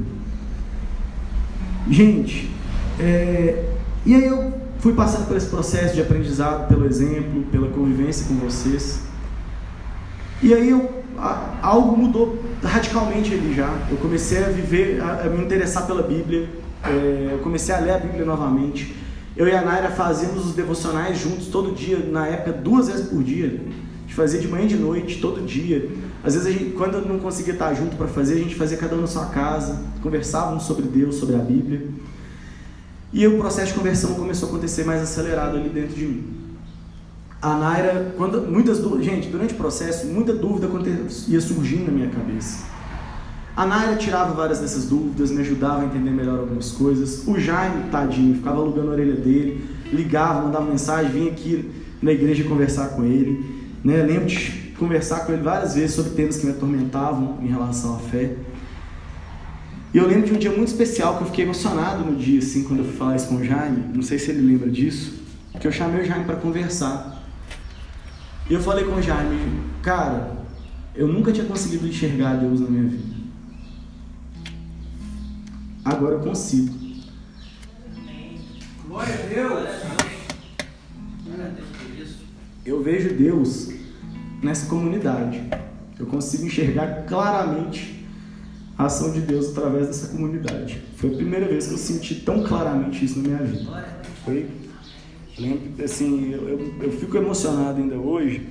Gente, 1.89 2.51
é, 2.99 3.65
e 4.05 4.15
aí 4.15 4.25
eu 4.25 4.53
fui 4.79 4.93
passando 4.93 5.27
por 5.27 5.37
esse 5.37 5.47
processo 5.47 5.95
de 5.95 6.01
aprendizado, 6.01 6.67
pelo 6.67 6.85
exemplo, 6.85 7.43
pela 7.51 7.69
convivência 7.69 8.27
com 8.27 8.35
vocês. 8.35 9.03
E 10.41 10.53
aí 10.53 10.69
eu, 10.69 11.03
algo 11.61 11.97
mudou 11.97 12.43
radicalmente 12.63 13.33
ali 13.33 13.53
já. 13.53 13.73
Eu 13.89 13.97
comecei 13.97 14.43
a 14.43 14.49
viver, 14.49 15.01
a, 15.01 15.23
a 15.23 15.29
me 15.29 15.43
interessar 15.43 15.85
pela 15.85 16.03
Bíblia. 16.03 16.49
É, 16.83 17.29
eu 17.33 17.39
comecei 17.39 17.73
a 17.73 17.79
ler 17.79 17.91
a 17.91 17.97
Bíblia 17.97 18.25
novamente. 18.25 18.95
Eu 19.35 19.47
e 19.47 19.51
a 19.51 19.61
Naira 19.61 19.89
fazíamos 19.89 20.45
os 20.45 20.53
devocionais 20.53 21.19
juntos 21.19 21.47
todo 21.47 21.73
dia, 21.73 21.99
na 21.99 22.27
época 22.27 22.53
duas 22.53 22.87
vezes 22.87 23.07
por 23.07 23.23
dia. 23.23 23.47
A 23.47 24.01
gente 24.01 24.15
fazia 24.15 24.39
de 24.39 24.47
manhã 24.47 24.65
e 24.65 24.67
de 24.67 24.77
noite, 24.77 25.19
todo 25.19 25.45
dia. 25.45 25.89
Às 26.23 26.33
vezes, 26.33 26.53
gente, 26.53 26.71
quando 26.71 26.95
eu 26.95 27.05
não 27.05 27.19
conseguia 27.19 27.53
estar 27.53 27.73
junto 27.73 27.95
para 27.95 28.07
fazer, 28.07 28.35
a 28.35 28.37
gente 28.37 28.55
fazia 28.55 28.77
cada 28.77 28.95
um 28.95 29.01
na 29.01 29.07
sua 29.07 29.25
casa, 29.27 29.83
conversávamos 30.01 30.63
sobre 30.63 30.83
Deus, 30.87 31.15
sobre 31.15 31.35
a 31.35 31.39
Bíblia. 31.39 31.87
E 33.13 33.25
o 33.27 33.37
processo 33.37 33.67
de 33.67 33.73
conversão 33.77 34.15
começou 34.15 34.49
a 34.49 34.51
acontecer 34.51 34.83
mais 34.83 35.01
acelerado 35.01 35.57
ali 35.57 35.69
dentro 35.69 35.95
de 35.95 36.05
mim. 36.05 36.36
A 37.41 37.55
Naira, 37.55 38.13
quando, 38.17 38.41
muitas 38.41 38.79
gente, 39.03 39.29
durante 39.29 39.53
o 39.53 39.57
processo, 39.57 40.07
muita 40.07 40.33
dúvida 40.33 40.67
ia 41.27 41.39
surgindo 41.39 41.85
na 41.85 41.91
minha 41.91 42.09
cabeça. 42.09 42.65
A 43.55 43.65
Naira 43.65 43.95
tirava 43.95 44.33
várias 44.33 44.59
dessas 44.59 44.85
dúvidas, 44.85 45.31
me 45.31 45.41
ajudava 45.41 45.81
a 45.81 45.85
entender 45.85 46.11
melhor 46.11 46.39
algumas 46.39 46.71
coisas. 46.71 47.27
O 47.27 47.39
Jaime, 47.39 47.89
tadinho, 47.91 48.35
ficava 48.35 48.59
alugando 48.59 48.89
a 48.89 48.93
orelha 48.93 49.15
dele. 49.15 49.67
ligava, 49.91 50.41
mandava 50.41 50.65
mensagem, 50.65 51.11
vinha 51.11 51.31
aqui 51.31 51.71
na 52.01 52.11
igreja 52.11 52.43
conversar 52.43 52.89
com 52.89 53.03
ele. 53.03 53.43
Né? 53.83 54.03
Lembro 54.03 54.27
de 54.27 54.73
conversar 54.77 55.21
com 55.21 55.33
ele 55.33 55.41
várias 55.41 55.75
vezes 55.75 55.95
sobre 55.95 56.11
temas 56.11 56.37
que 56.37 56.45
me 56.45 56.51
atormentavam 56.51 57.39
em 57.41 57.47
relação 57.47 57.95
à 57.95 57.99
fé. 57.99 58.35
E 59.93 59.97
eu 59.97 60.07
lembro 60.07 60.27
de 60.27 60.33
um 60.33 60.37
dia 60.37 60.51
muito 60.51 60.67
especial 60.67 61.17
que 61.17 61.23
eu 61.23 61.27
fiquei 61.27 61.45
emocionado 61.45 62.03
no 62.03 62.15
dia, 62.15 62.39
assim, 62.39 62.63
quando 62.63 62.81
eu 62.81 62.85
fui 62.85 62.95
falar 62.95 63.15
isso 63.15 63.27
com 63.27 63.35
o 63.35 63.43
Jaime. 63.43 63.85
Não 63.93 64.03
sei 64.03 64.19
se 64.19 64.29
ele 64.29 64.41
lembra 64.41 64.69
disso. 64.69 65.13
Que 65.59 65.65
eu 65.65 65.71
chamei 65.71 66.03
o 66.03 66.05
Jaime 66.05 66.25
para 66.25 66.35
conversar. 66.35 67.16
E 68.49 68.53
eu 68.53 68.61
falei 68.61 68.85
com 68.85 68.95
o 68.95 69.01
Jaime, 69.01 69.61
cara, 69.81 70.37
eu 70.95 71.07
nunca 71.07 71.31
tinha 71.31 71.45
conseguido 71.45 71.87
enxergar 71.87 72.35
Deus 72.35 72.61
na 72.61 72.69
minha 72.69 72.89
vida. 72.89 73.17
Agora 75.83 76.15
eu 76.15 76.19
consigo. 76.19 76.73
Glória 78.87 79.13
a 79.13 79.27
Deus. 79.27 79.69
Eu 82.65 82.83
vejo 82.83 83.15
Deus 83.15 83.69
nessa 84.41 84.67
comunidade. 84.67 85.41
Eu 85.99 86.05
consigo 86.05 86.45
enxergar 86.45 87.05
claramente 87.05 88.05
a 88.77 88.85
ação 88.85 89.11
de 89.11 89.21
Deus 89.21 89.49
através 89.49 89.87
dessa 89.87 90.09
comunidade. 90.09 90.81
Foi 90.95 91.11
a 91.13 91.15
primeira 91.15 91.47
vez 91.47 91.67
que 91.67 91.73
eu 91.73 91.77
senti 91.77 92.15
tão 92.15 92.43
claramente 92.43 93.03
isso 93.03 93.19
na 93.19 93.27
minha 93.27 93.43
vida. 93.43 93.85
Foi, 94.23 94.47
lembro, 95.39 95.83
assim, 95.83 96.31
eu, 96.31 96.49
eu, 96.49 96.73
eu 96.81 96.91
fico 96.91 97.17
emocionado 97.17 97.79
ainda 97.79 97.95
hoje, 97.95 98.47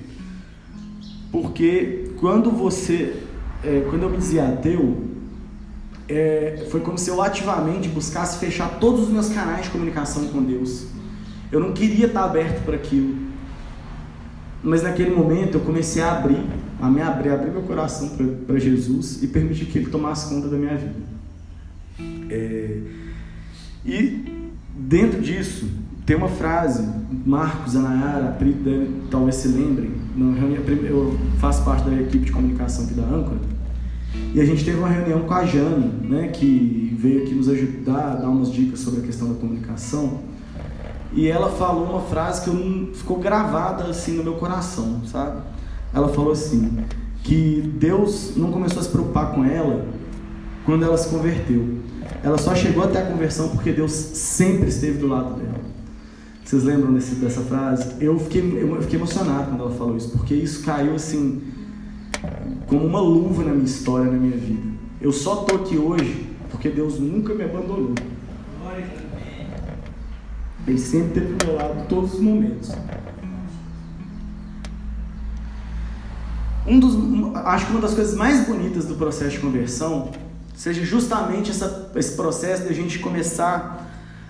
porque 1.31 2.11
quando 2.17 2.51
você, 2.51 3.13
é, 3.63 3.85
quando 3.89 4.03
eu 4.03 4.09
me 4.09 4.17
dizia 4.17 4.47
ateu, 4.47 5.05
é, 6.07 6.65
foi 6.71 6.79
como 6.79 6.97
se 6.97 7.09
eu 7.09 7.21
ativamente 7.21 7.89
buscasse 7.89 8.39
fechar 8.39 8.79
todos 8.79 9.03
os 9.03 9.09
meus 9.09 9.29
canais 9.29 9.65
de 9.65 9.71
comunicação 9.71 10.27
com 10.29 10.41
Deus. 10.41 10.87
Eu 11.51 11.59
não 11.59 11.73
queria 11.73 12.07
estar 12.07 12.23
aberto 12.23 12.63
para 12.63 12.75
aquilo. 12.75 13.27
Mas 14.63 14.83
naquele 14.83 15.11
momento 15.11 15.55
eu 15.55 15.61
comecei 15.61 16.01
a 16.01 16.13
abrir, 16.13 16.43
a 16.81 16.89
me 16.89 17.01
abrir, 17.01 17.29
abrir 17.29 17.51
meu 17.51 17.61
coração 17.63 18.17
para 18.45 18.57
Jesus 18.57 19.21
e 19.21 19.27
permitir 19.27 19.65
que 19.65 19.77
Ele 19.77 19.89
tomasse 19.89 20.33
conta 20.33 20.47
da 20.47 20.57
minha 20.57 20.75
vida. 20.75 21.17
É, 22.29 22.81
e 23.85 24.25
dentro 24.75 25.21
disso 25.21 25.69
tem 26.07 26.15
uma 26.15 26.29
frase, 26.29 26.87
Marcos, 27.25 27.75
Anayara, 27.75 28.31
Pri 28.39 28.55
talvez 29.11 29.35
se 29.35 29.49
lembrem, 29.49 29.91
eu 30.89 31.19
faço 31.37 31.65
parte 31.65 31.83
da 31.83 31.93
equipe 32.01 32.25
de 32.25 32.31
comunicação 32.31 32.85
aqui 32.85 32.93
da 32.93 33.03
Âncora, 33.03 33.41
e 34.33 34.39
a 34.39 34.45
gente 34.45 34.63
teve 34.63 34.77
uma 34.79 34.87
reunião 34.87 35.23
com 35.23 35.33
a 35.33 35.45
Jane, 35.45 36.07
né, 36.07 36.29
que 36.29 36.95
veio 36.97 37.23
aqui 37.23 37.35
nos 37.35 37.49
ajudar, 37.49 38.15
dar 38.15 38.29
umas 38.29 38.49
dicas 38.49 38.79
sobre 38.79 39.01
a 39.01 39.03
questão 39.03 39.27
da 39.27 39.35
comunicação. 39.35 40.19
E 41.11 41.27
ela 41.27 41.49
falou 41.51 41.85
uma 41.85 42.01
frase 42.01 42.41
que 42.41 42.49
eu, 42.49 42.89
ficou 42.93 43.19
gravada 43.19 43.83
assim 43.83 44.13
no 44.13 44.23
meu 44.23 44.35
coração, 44.35 45.01
sabe? 45.05 45.41
Ela 45.93 46.07
falou 46.09 46.31
assim: 46.31 46.77
que 47.23 47.73
Deus 47.79 48.33
não 48.35 48.51
começou 48.51 48.79
a 48.79 48.83
se 48.83 48.89
preocupar 48.89 49.33
com 49.33 49.43
ela 49.43 49.85
quando 50.65 50.83
ela 50.83 50.97
se 50.97 51.09
converteu. 51.09 51.79
Ela 52.23 52.37
só 52.37 52.55
chegou 52.55 52.83
até 52.83 53.01
a 53.01 53.05
conversão 53.05 53.49
porque 53.49 53.71
Deus 53.71 53.91
sempre 53.91 54.69
esteve 54.69 54.97
do 54.97 55.07
lado 55.07 55.35
dela. 55.35 55.46
Vocês 56.47 56.63
lembram 56.63 56.93
desse, 56.93 57.15
dessa 57.15 57.41
frase? 57.41 57.95
Eu 57.99 58.17
fiquei, 58.17 58.41
eu 58.41 58.81
fiquei 58.81 58.97
emocionado 58.97 59.49
quando 59.49 59.63
ela 59.63 59.71
falou 59.71 59.97
isso, 59.97 60.11
porque 60.11 60.33
isso 60.33 60.63
caiu 60.63 60.95
assim 60.95 61.41
como 62.67 62.85
uma 62.85 63.01
luva 63.01 63.43
na 63.43 63.51
minha 63.51 63.65
história, 63.65 64.09
na 64.09 64.17
minha 64.17 64.37
vida. 64.37 64.65
Eu 65.01 65.11
só 65.11 65.41
estou 65.41 65.59
aqui 65.59 65.77
hoje 65.77 66.25
porque 66.49 66.69
Deus 66.69 66.99
nunca 67.01 67.33
me 67.33 67.43
abandonou. 67.43 67.93
Ele 70.65 70.77
sempre 70.77 71.19
esteve 71.19 71.33
do 71.33 71.45
meu 71.45 71.55
lado 71.55 71.85
todos 71.89 72.13
os 72.13 72.21
momentos. 72.21 72.71
Um 76.65 76.79
dos, 76.79 76.95
acho 77.43 77.65
que 77.65 77.71
uma 77.73 77.81
das 77.81 77.93
coisas 77.93 78.15
mais 78.15 78.47
bonitas 78.47 78.85
do 78.85 78.95
processo 78.95 79.31
de 79.31 79.39
conversão 79.39 80.11
seja 80.55 80.85
justamente 80.85 81.51
essa, 81.51 81.91
esse 81.93 82.15
processo 82.15 82.63
de 82.63 82.69
a 82.69 82.73
gente 82.73 82.99
começar 82.99 83.86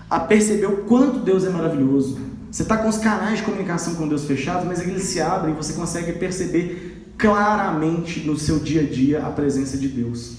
a 0.08 0.20
perceber 0.20 0.66
o 0.66 0.84
quanto 0.84 1.20
Deus 1.20 1.44
é 1.44 1.50
maravilhoso. 1.50 2.18
Você 2.50 2.62
está 2.62 2.78
com 2.78 2.88
os 2.88 2.96
canais 2.96 3.38
de 3.38 3.44
comunicação 3.44 3.94
com 3.94 4.08
Deus 4.08 4.24
fechados, 4.24 4.66
mas 4.66 4.80
eles 4.80 5.02
se 5.02 5.20
abrem 5.20 5.52
e 5.52 5.56
você 5.56 5.74
consegue 5.74 6.12
perceber 6.12 7.12
claramente 7.18 8.20
no 8.20 8.38
seu 8.38 8.58
dia 8.58 8.82
a 8.82 8.84
dia 8.84 9.26
a 9.26 9.30
presença 9.30 9.76
de 9.76 9.88
Deus. 9.88 10.36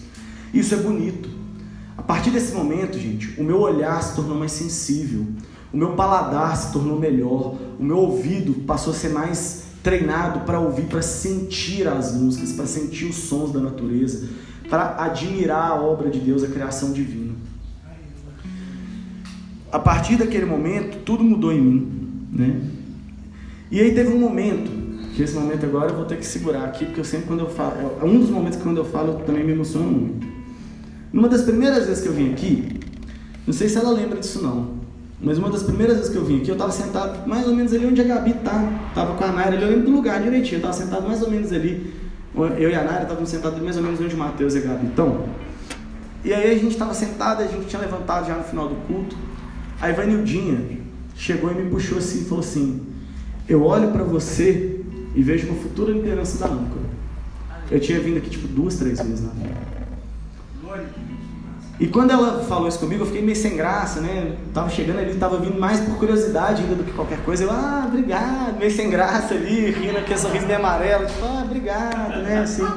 Isso 0.54 0.74
é 0.74 0.78
bonito. 0.78 1.30
A 1.98 2.02
partir 2.02 2.32
desse 2.32 2.54
momento, 2.54 2.98
gente, 2.98 3.40
o 3.40 3.44
meu 3.44 3.60
olhar 3.60 4.02
se 4.02 4.16
tornou 4.16 4.38
mais 4.38 4.54
sensível, 4.54 5.28
o 5.72 5.78
meu 5.78 5.92
paladar 5.92 6.56
se 6.58 6.72
tornou 6.72 6.98
melhor, 6.98 7.56
o 7.78 7.84
meu 7.84 7.98
ouvido 7.98 8.54
passou 8.66 8.92
a 8.92 8.96
ser 8.96 9.10
mais 9.10 9.66
treinado 9.84 10.40
para 10.42 10.60
ouvir, 10.60 10.86
para 10.86 11.02
sentir 11.02 11.88
as 11.88 12.14
músicas, 12.14 12.54
para 12.54 12.66
sentir 12.66 13.06
os 13.06 13.16
sons 13.16 13.52
da 13.52 13.60
natureza, 13.60 14.28
para 14.70 14.96
admirar 15.04 15.72
a 15.72 15.76
obra 15.76 16.10
de 16.10 16.20
Deus, 16.20 16.44
a 16.44 16.48
criação 16.48 16.92
divina. 16.92 17.36
A 19.72 19.80
partir 19.80 20.16
daquele 20.18 20.46
momento, 20.46 21.04
tudo 21.04 21.24
mudou 21.24 21.52
em 21.52 21.62
mim, 21.62 21.92
né? 22.32 22.62
E 23.72 23.80
aí 23.80 23.94
teve 23.94 24.12
um 24.12 24.20
momento 24.20 24.72
que 25.16 25.22
esse 25.22 25.36
momento 25.36 25.66
agora 25.66 25.92
eu 25.92 25.96
vou 25.96 26.06
ter 26.06 26.18
que 26.18 26.26
segurar 26.26 26.64
aqui, 26.64 26.86
porque 26.86 27.00
eu 27.00 27.06
sempre 27.06 27.28
quando 27.28 27.42
eu 27.42 27.50
falo, 27.50 27.98
é 28.02 28.06
um 28.06 28.20
dos 28.20 28.30
momentos 28.30 28.58
que 28.58 28.64
quando 28.64 28.78
eu 28.78 28.86
falo 28.86 29.10
eu 29.10 29.20
também 29.20 29.44
me 29.44 29.52
emociono 29.52 29.86
muito. 29.86 30.26
Numa 31.14 31.28
das 31.28 31.42
primeiras 31.42 31.86
vezes 31.86 32.02
que 32.02 32.08
eu 32.08 32.14
vim 32.14 32.32
aqui, 32.32 32.80
não 33.46 33.54
sei 33.54 33.70
se 33.70 33.78
ela 33.78 33.92
lembra 33.92 34.20
disso 34.20 34.42
não, 34.42 34.80
mas 35.22 35.38
uma 35.38 35.50
das 35.50 35.64
primeiras 35.64 35.98
vezes 35.98 36.12
que 36.12 36.18
eu 36.18 36.26
vim 36.26 36.38
aqui, 36.38 36.50
eu 36.50 36.54
estava 36.54 36.72
sentado 36.72 37.28
mais 37.28 37.46
ou 37.48 37.56
menos 37.56 37.74
ali 37.74 37.86
onde 37.86 38.00
a 38.02 38.06
Gabi 38.06 38.34
tá, 38.36 38.72
tava 38.96 39.16
com 39.16 39.24
a 39.24 39.32
Naira 39.32 39.56
ali, 39.56 39.64
eu 39.64 39.70
lembro 39.70 39.86
do 39.86 39.92
lugar 39.92 40.22
direitinho, 40.22 40.56
eu 40.56 40.58
estava 40.60 40.74
sentado 40.74 41.06
mais 41.08 41.22
ou 41.22 41.30
menos 41.30 41.52
ali, 41.52 41.94
eu 42.58 42.70
e 42.70 42.76
a 42.76 42.84
Naira 42.84 43.04
estávamos 43.04 43.30
sentados 43.30 43.62
mais 43.62 43.76
ou 43.76 43.84
menos 43.84 44.00
onde 44.00 44.16
o 44.16 44.18
Matheus 44.18 44.56
e 44.56 44.60
a 44.60 44.62
Gabi 44.62 44.88
estão. 44.88 45.26
E 46.24 46.34
aí 46.34 46.52
a 46.52 46.56
gente 46.56 46.72
estava 46.72 46.94
sentado, 46.94 47.44
a 47.44 47.48
gente 47.48 47.66
tinha 47.66 47.82
levantado 47.82 48.28
já 48.28 48.36
no 48.36 48.44
final 48.44 48.68
do 48.68 48.76
culto, 48.88 49.16
a 49.82 49.90
Ivanildinha 49.90 50.80
chegou 51.16 51.52
e 51.52 51.56
me 51.56 51.70
puxou 51.70 51.98
assim 51.98 52.22
e 52.22 52.26
falou 52.26 52.44
assim, 52.44 52.82
eu 53.48 53.64
olho 53.64 53.92
para 53.92 54.04
você 54.04 54.82
e 55.16 55.24
vejo 55.24 55.48
uma 55.48 55.62
futura 55.62 55.92
liderança 55.92 56.38
da 56.38 56.46
âncora. 56.54 56.90
Eu 57.72 57.80
tinha 57.80 58.00
vindo 58.00 58.18
aqui 58.18 58.30
tipo 58.30 58.48
duas, 58.48 58.76
três 58.76 59.00
vezes 59.00 59.22
na 59.22 59.32
vida. 59.32 59.70
E 61.80 61.88
quando 61.88 62.12
ela 62.12 62.44
falou 62.44 62.68
isso 62.68 62.80
comigo, 62.80 63.04
eu 63.04 63.06
fiquei 63.06 63.22
meio 63.22 63.38
sem 63.38 63.56
graça, 63.56 64.02
né? 64.02 64.36
Tava 64.54 64.70
chegando 64.70 65.00
ali, 65.00 65.16
tava 65.16 65.40
vindo 65.40 65.58
mais 65.58 65.80
por 65.80 65.96
curiosidade 65.96 66.62
ainda 66.62 66.76
do 66.76 66.84
que 66.84 66.92
qualquer 66.92 67.20
coisa. 67.24 67.46
Eu, 67.46 67.52
ah, 67.52 67.86
obrigado, 67.88 68.60
meio 68.60 68.72
sem 68.72 68.90
graça 68.90 69.34
ali, 69.34 69.72
rindo 69.72 69.98
aquele 69.98 70.20
sorriso 70.20 70.46
de 70.46 70.54
amarelo, 70.54 71.06
tipo, 71.06 71.24
ah, 71.24 71.44
obrigado, 71.46 72.22
né? 72.22 72.40
Assim, 72.40 72.68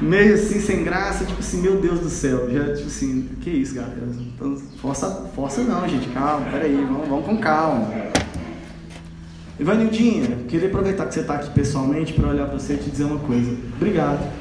meio 0.00 0.34
assim, 0.34 0.60
sem 0.60 0.84
graça, 0.84 1.24
tipo 1.24 1.40
assim, 1.40 1.60
meu 1.60 1.80
Deus 1.80 2.00
do 2.00 2.08
céu. 2.08 2.50
Já, 2.50 2.74
tipo 2.74 2.86
assim, 2.86 3.28
que 3.40 3.50
isso, 3.50 3.74
galera? 3.74 4.06
Então, 4.34 4.56
força, 4.80 5.30
força 5.34 5.62
não, 5.62 5.88
gente, 5.88 6.08
calma, 6.08 6.46
peraí, 6.50 6.74
vamos, 6.74 7.08
vamos 7.08 7.26
com 7.26 7.38
calma. 7.38 7.88
Ivanildinha, 9.58 10.38
queria 10.48 10.68
aproveitar 10.68 11.06
que 11.06 11.14
você 11.14 11.20
está 11.20 11.34
aqui 11.34 11.50
pessoalmente 11.50 12.12
para 12.12 12.28
olhar 12.28 12.46
para 12.46 12.58
você 12.58 12.74
e 12.74 12.78
te 12.78 12.90
dizer 12.90 13.04
uma 13.04 13.20
coisa. 13.20 13.56
Obrigado. 13.76 14.32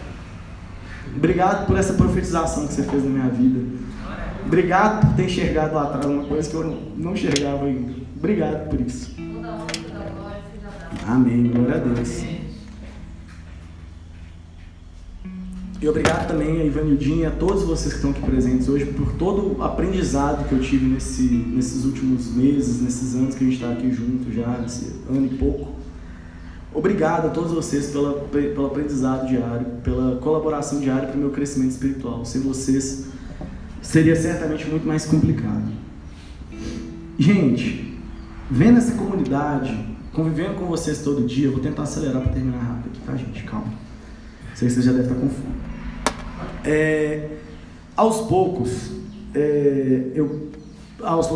Obrigado 1.15 1.67
por 1.67 1.77
essa 1.77 1.93
profetização 1.93 2.65
que 2.65 2.73
você 2.73 2.83
fez 2.83 3.03
na 3.03 3.09
minha 3.09 3.29
vida. 3.29 3.59
Obrigado 4.45 5.05
por 5.05 5.15
ter 5.15 5.25
enxergado 5.25 5.75
lá 5.75 5.83
atrás 5.83 6.05
uma 6.05 6.23
coisa 6.23 6.49
que 6.49 6.55
eu 6.55 6.93
não 6.97 7.13
enxergava 7.13 7.65
ainda. 7.65 7.93
Obrigado 8.17 8.69
por 8.69 8.81
isso. 8.81 9.15
Amém. 11.07 11.51
Glória 11.51 11.75
a 11.75 11.77
Deus. 11.77 12.42
E 15.83 15.87
obrigado 15.89 16.29
também 16.29 16.61
a 16.61 16.63
Ivanildinha 16.63 17.27
a 17.27 17.31
todos 17.31 17.63
vocês 17.63 17.91
que 17.91 17.95
estão 17.95 18.11
aqui 18.11 18.21
presentes 18.21 18.69
hoje 18.69 18.85
por 18.85 19.11
todo 19.15 19.57
o 19.57 19.61
aprendizado 19.61 20.47
que 20.47 20.55
eu 20.55 20.61
tive 20.61 20.85
nesse, 20.85 21.23
nesses 21.23 21.83
últimos 21.83 22.33
meses, 22.33 22.81
nesses 22.81 23.13
anos 23.15 23.35
que 23.35 23.43
a 23.43 23.47
gente 23.47 23.61
está 23.61 23.69
aqui 23.69 23.91
junto 23.91 24.31
já, 24.31 24.47
nesse 24.59 24.93
ano 25.09 25.25
e 25.25 25.35
pouco. 25.35 25.73
Obrigado 26.73 27.25
a 27.25 27.29
todos 27.31 27.51
vocês 27.51 27.87
pela, 27.87 28.13
pelo 28.13 28.65
aprendizado 28.65 29.27
diário, 29.27 29.65
pela 29.83 30.15
colaboração 30.21 30.79
diária 30.79 31.09
para 31.09 31.17
o 31.17 31.19
meu 31.19 31.31
crescimento 31.31 31.71
espiritual. 31.71 32.23
Sem 32.23 32.39
vocês 32.39 33.07
seria 33.81 34.15
certamente 34.15 34.65
muito 34.65 34.87
mais 34.87 35.05
complicado. 35.05 35.69
Gente, 37.19 37.99
vendo 38.49 38.77
essa 38.77 38.93
comunidade, 38.93 39.77
convivendo 40.13 40.53
com 40.53 40.65
vocês 40.65 40.99
todo 40.99 41.27
dia, 41.27 41.47
eu 41.47 41.51
vou 41.51 41.59
tentar 41.59 41.83
acelerar 41.83 42.21
para 42.21 42.31
terminar 42.31 42.59
rápido 42.59 42.89
aqui, 42.89 43.01
tá, 43.05 43.17
gente? 43.17 43.43
Calma. 43.43 43.73
Sei 44.55 44.69
que 44.69 44.75
você 44.75 44.81
já 44.81 44.93
deve 44.93 45.03
estar 45.03 45.15
com 45.15 45.27
fome. 45.27 45.62
É, 46.63 47.29
aos 47.95 48.21
poucos, 48.27 48.91
é, 49.33 50.11
eu, 50.15 50.49
aos, 51.01 51.27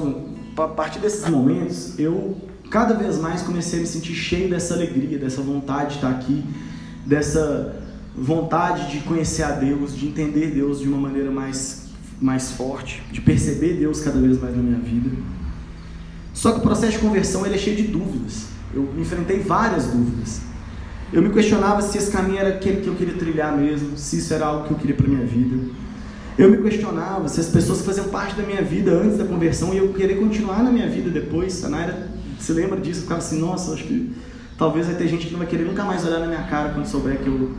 a 0.58 0.68
partir 0.68 1.00
desses 1.00 1.28
momentos, 1.30 1.98
eu 2.00 2.38
cada 2.70 2.94
vez 2.94 3.18
mais 3.18 3.42
comecei 3.42 3.80
a 3.80 3.82
me 3.82 3.88
sentir 3.88 4.14
cheio 4.14 4.50
dessa 4.50 4.74
alegria, 4.74 5.18
dessa 5.18 5.42
vontade 5.42 5.92
de 5.92 5.96
estar 5.96 6.10
aqui, 6.10 6.44
dessa 7.06 7.82
vontade 8.16 8.92
de 8.92 9.00
conhecer 9.02 9.44
a 9.44 9.52
Deus, 9.52 9.96
de 9.96 10.08
entender 10.08 10.48
Deus 10.48 10.80
de 10.80 10.88
uma 10.88 10.98
maneira 10.98 11.30
mais, 11.32 11.90
mais 12.20 12.52
forte, 12.52 13.04
de 13.12 13.22
perceber 13.22 13.74
Deus 13.74 14.02
cada 14.02 14.20
vez 14.20 14.42
mais 14.42 14.56
na 14.56 14.64
minha 14.64 14.80
vida. 14.80 15.10
Só 16.34 16.52
que 16.52 16.60
o 16.60 16.62
processo 16.62 16.94
de 16.94 17.00
conversão 17.00 17.46
ele 17.46 17.56
é 17.56 17.58
cheio 17.58 17.76
de 17.76 17.84
dúvidas. 17.84 18.48
Eu 18.74 18.90
enfrentei 18.98 19.40
várias 19.40 19.88
dúvidas. 19.88 20.42
Eu 21.12 21.22
me 21.22 21.30
questionava 21.30 21.82
se 21.82 21.98
esse 21.98 22.12
caminho 22.12 22.40
era 22.40 22.50
aquele 22.50 22.82
que 22.82 22.88
eu 22.88 22.96
queria 22.96 23.14
trilhar 23.14 23.56
mesmo, 23.56 23.98
se 23.98 24.18
isso 24.18 24.34
era 24.34 24.46
algo 24.46 24.68
que 24.68 24.72
eu 24.72 24.78
queria 24.78 24.96
para 24.96 25.08
minha 25.08 25.26
vida. 25.26 25.58
Eu 26.38 26.52
me 26.52 26.58
questionava 26.58 27.28
se 27.30 27.40
as 27.40 27.48
pessoas 27.48 27.80
que 27.80 27.86
faziam 27.86 28.10
parte 28.10 28.36
da 28.36 28.44
minha 28.44 28.62
vida 28.62 28.92
antes 28.92 29.18
da 29.18 29.26
conversão 29.26 29.74
e 29.74 29.78
eu 29.78 29.94
querer 29.94 30.16
continuar 30.16 30.62
na 30.62 30.70
minha 30.70 30.88
vida 30.88 31.10
depois. 31.10 31.64
A 31.64 31.70
Naira 31.70 32.10
se 32.40 32.52
lembra 32.52 32.80
disso, 32.80 33.00
eu 33.00 33.04
ficava 33.04 33.20
assim, 33.20 33.40
nossa, 33.40 33.74
acho 33.74 33.86
que 33.86 34.14
talvez 34.58 34.86
vai 34.86 34.96
ter 34.96 35.08
gente 35.08 35.26
que 35.26 35.32
não 35.32 35.40
vai 35.40 35.48
querer 35.48 35.64
nunca 35.64 35.84
mais 35.84 36.06
olhar 36.06 36.20
na 36.20 36.28
minha 36.28 36.44
cara 36.44 36.70
quando 36.74 36.86
souber 36.86 37.18
que 37.18 37.28
eu, 37.28 37.52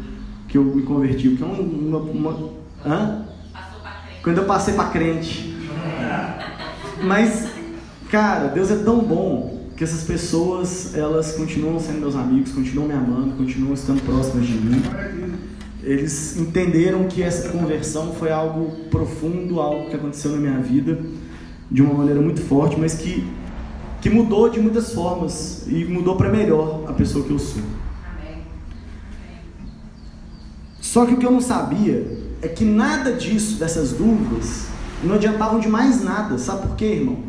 que 0.46 0.58
eu 0.58 0.64
me 0.64 0.82
converti. 0.82 1.30
Que 1.30 1.42
é 1.42 1.46
uma, 1.46 1.58
uma, 1.58 1.98
uma 1.98 2.50
hã? 2.84 3.24
Quando 4.22 4.38
eu 4.38 4.44
passei 4.44 4.74
para 4.74 4.90
crente. 4.90 5.56
Mas, 7.02 7.48
cara, 8.10 8.48
Deus 8.48 8.70
é 8.70 8.76
tão 8.76 9.00
bom 9.00 9.57
que 9.78 9.84
essas 9.84 10.02
pessoas, 10.02 10.92
elas 10.96 11.36
continuam 11.36 11.78
sendo 11.78 12.00
meus 12.00 12.16
amigos, 12.16 12.50
continuam 12.50 12.88
me 12.88 12.94
amando, 12.94 13.36
continuam 13.36 13.74
estando 13.74 14.02
próximas 14.02 14.44
de 14.44 14.54
mim. 14.54 14.82
Eles 15.84 16.36
entenderam 16.36 17.04
que 17.04 17.22
essa 17.22 17.50
conversão 17.50 18.12
foi 18.12 18.32
algo 18.32 18.72
profundo, 18.90 19.60
algo 19.60 19.88
que 19.88 19.94
aconteceu 19.94 20.32
na 20.32 20.38
minha 20.38 20.58
vida 20.58 20.98
de 21.70 21.80
uma 21.80 21.94
maneira 21.94 22.20
muito 22.20 22.40
forte, 22.40 22.74
mas 22.76 22.94
que, 22.94 23.24
que 24.00 24.10
mudou 24.10 24.50
de 24.50 24.58
muitas 24.58 24.92
formas 24.92 25.64
e 25.68 25.84
mudou 25.84 26.16
para 26.16 26.28
melhor 26.28 26.82
a 26.88 26.92
pessoa 26.92 27.24
que 27.24 27.30
eu 27.30 27.38
sou. 27.38 27.62
Só 30.80 31.06
que 31.06 31.14
o 31.14 31.18
que 31.18 31.26
eu 31.26 31.30
não 31.30 31.40
sabia 31.40 32.18
é 32.42 32.48
que 32.48 32.64
nada 32.64 33.12
disso, 33.12 33.60
dessas 33.60 33.92
dúvidas, 33.92 34.66
não 35.04 35.14
adiantavam 35.14 35.60
de 35.60 35.68
mais 35.68 36.02
nada. 36.02 36.36
Sabe 36.36 36.66
por 36.66 36.74
quê, 36.74 36.86
irmão? 36.86 37.27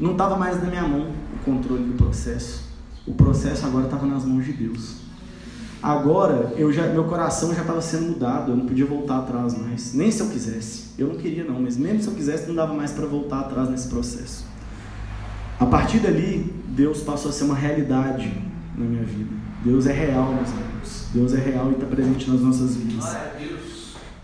Não 0.00 0.12
estava 0.12 0.36
mais 0.36 0.60
na 0.62 0.70
minha 0.70 0.82
mão 0.82 1.08
o 1.34 1.44
controle 1.44 1.84
do 1.84 1.92
processo. 1.92 2.70
O 3.06 3.12
processo 3.12 3.66
agora 3.66 3.84
estava 3.84 4.06
nas 4.06 4.24
mãos 4.24 4.46
de 4.46 4.52
Deus. 4.54 4.96
Agora, 5.82 6.54
eu 6.56 6.72
já, 6.72 6.86
meu 6.86 7.04
coração 7.04 7.54
já 7.54 7.60
estava 7.60 7.80
sendo 7.82 8.12
mudado, 8.12 8.52
eu 8.52 8.56
não 8.56 8.66
podia 8.66 8.86
voltar 8.86 9.18
atrás 9.18 9.56
mais, 9.58 9.94
nem 9.94 10.10
se 10.10 10.20
eu 10.20 10.28
quisesse. 10.28 10.90
Eu 10.98 11.08
não 11.08 11.16
queria 11.16 11.44
não, 11.44 11.60
mas 11.60 11.76
mesmo 11.76 12.02
se 12.02 12.08
eu 12.08 12.14
quisesse, 12.14 12.46
não 12.48 12.54
dava 12.54 12.74
mais 12.74 12.92
para 12.92 13.06
voltar 13.06 13.40
atrás 13.40 13.68
nesse 13.68 13.88
processo. 13.88 14.46
A 15.58 15.66
partir 15.66 15.98
dali, 15.98 16.52
Deus 16.68 17.02
passou 17.02 17.30
a 17.30 17.32
ser 17.32 17.44
uma 17.44 17.54
realidade 17.54 18.30
na 18.76 18.84
minha 18.84 19.04
vida. 19.04 19.30
Deus 19.62 19.86
é 19.86 19.92
real, 19.92 20.32
meus 20.32 20.48
amigos. 20.48 21.06
Deus 21.12 21.34
é 21.34 21.38
real 21.38 21.70
e 21.70 21.74
está 21.74 21.86
presente 21.86 22.30
nas 22.30 22.40
nossas 22.40 22.76
vidas. 22.76 23.04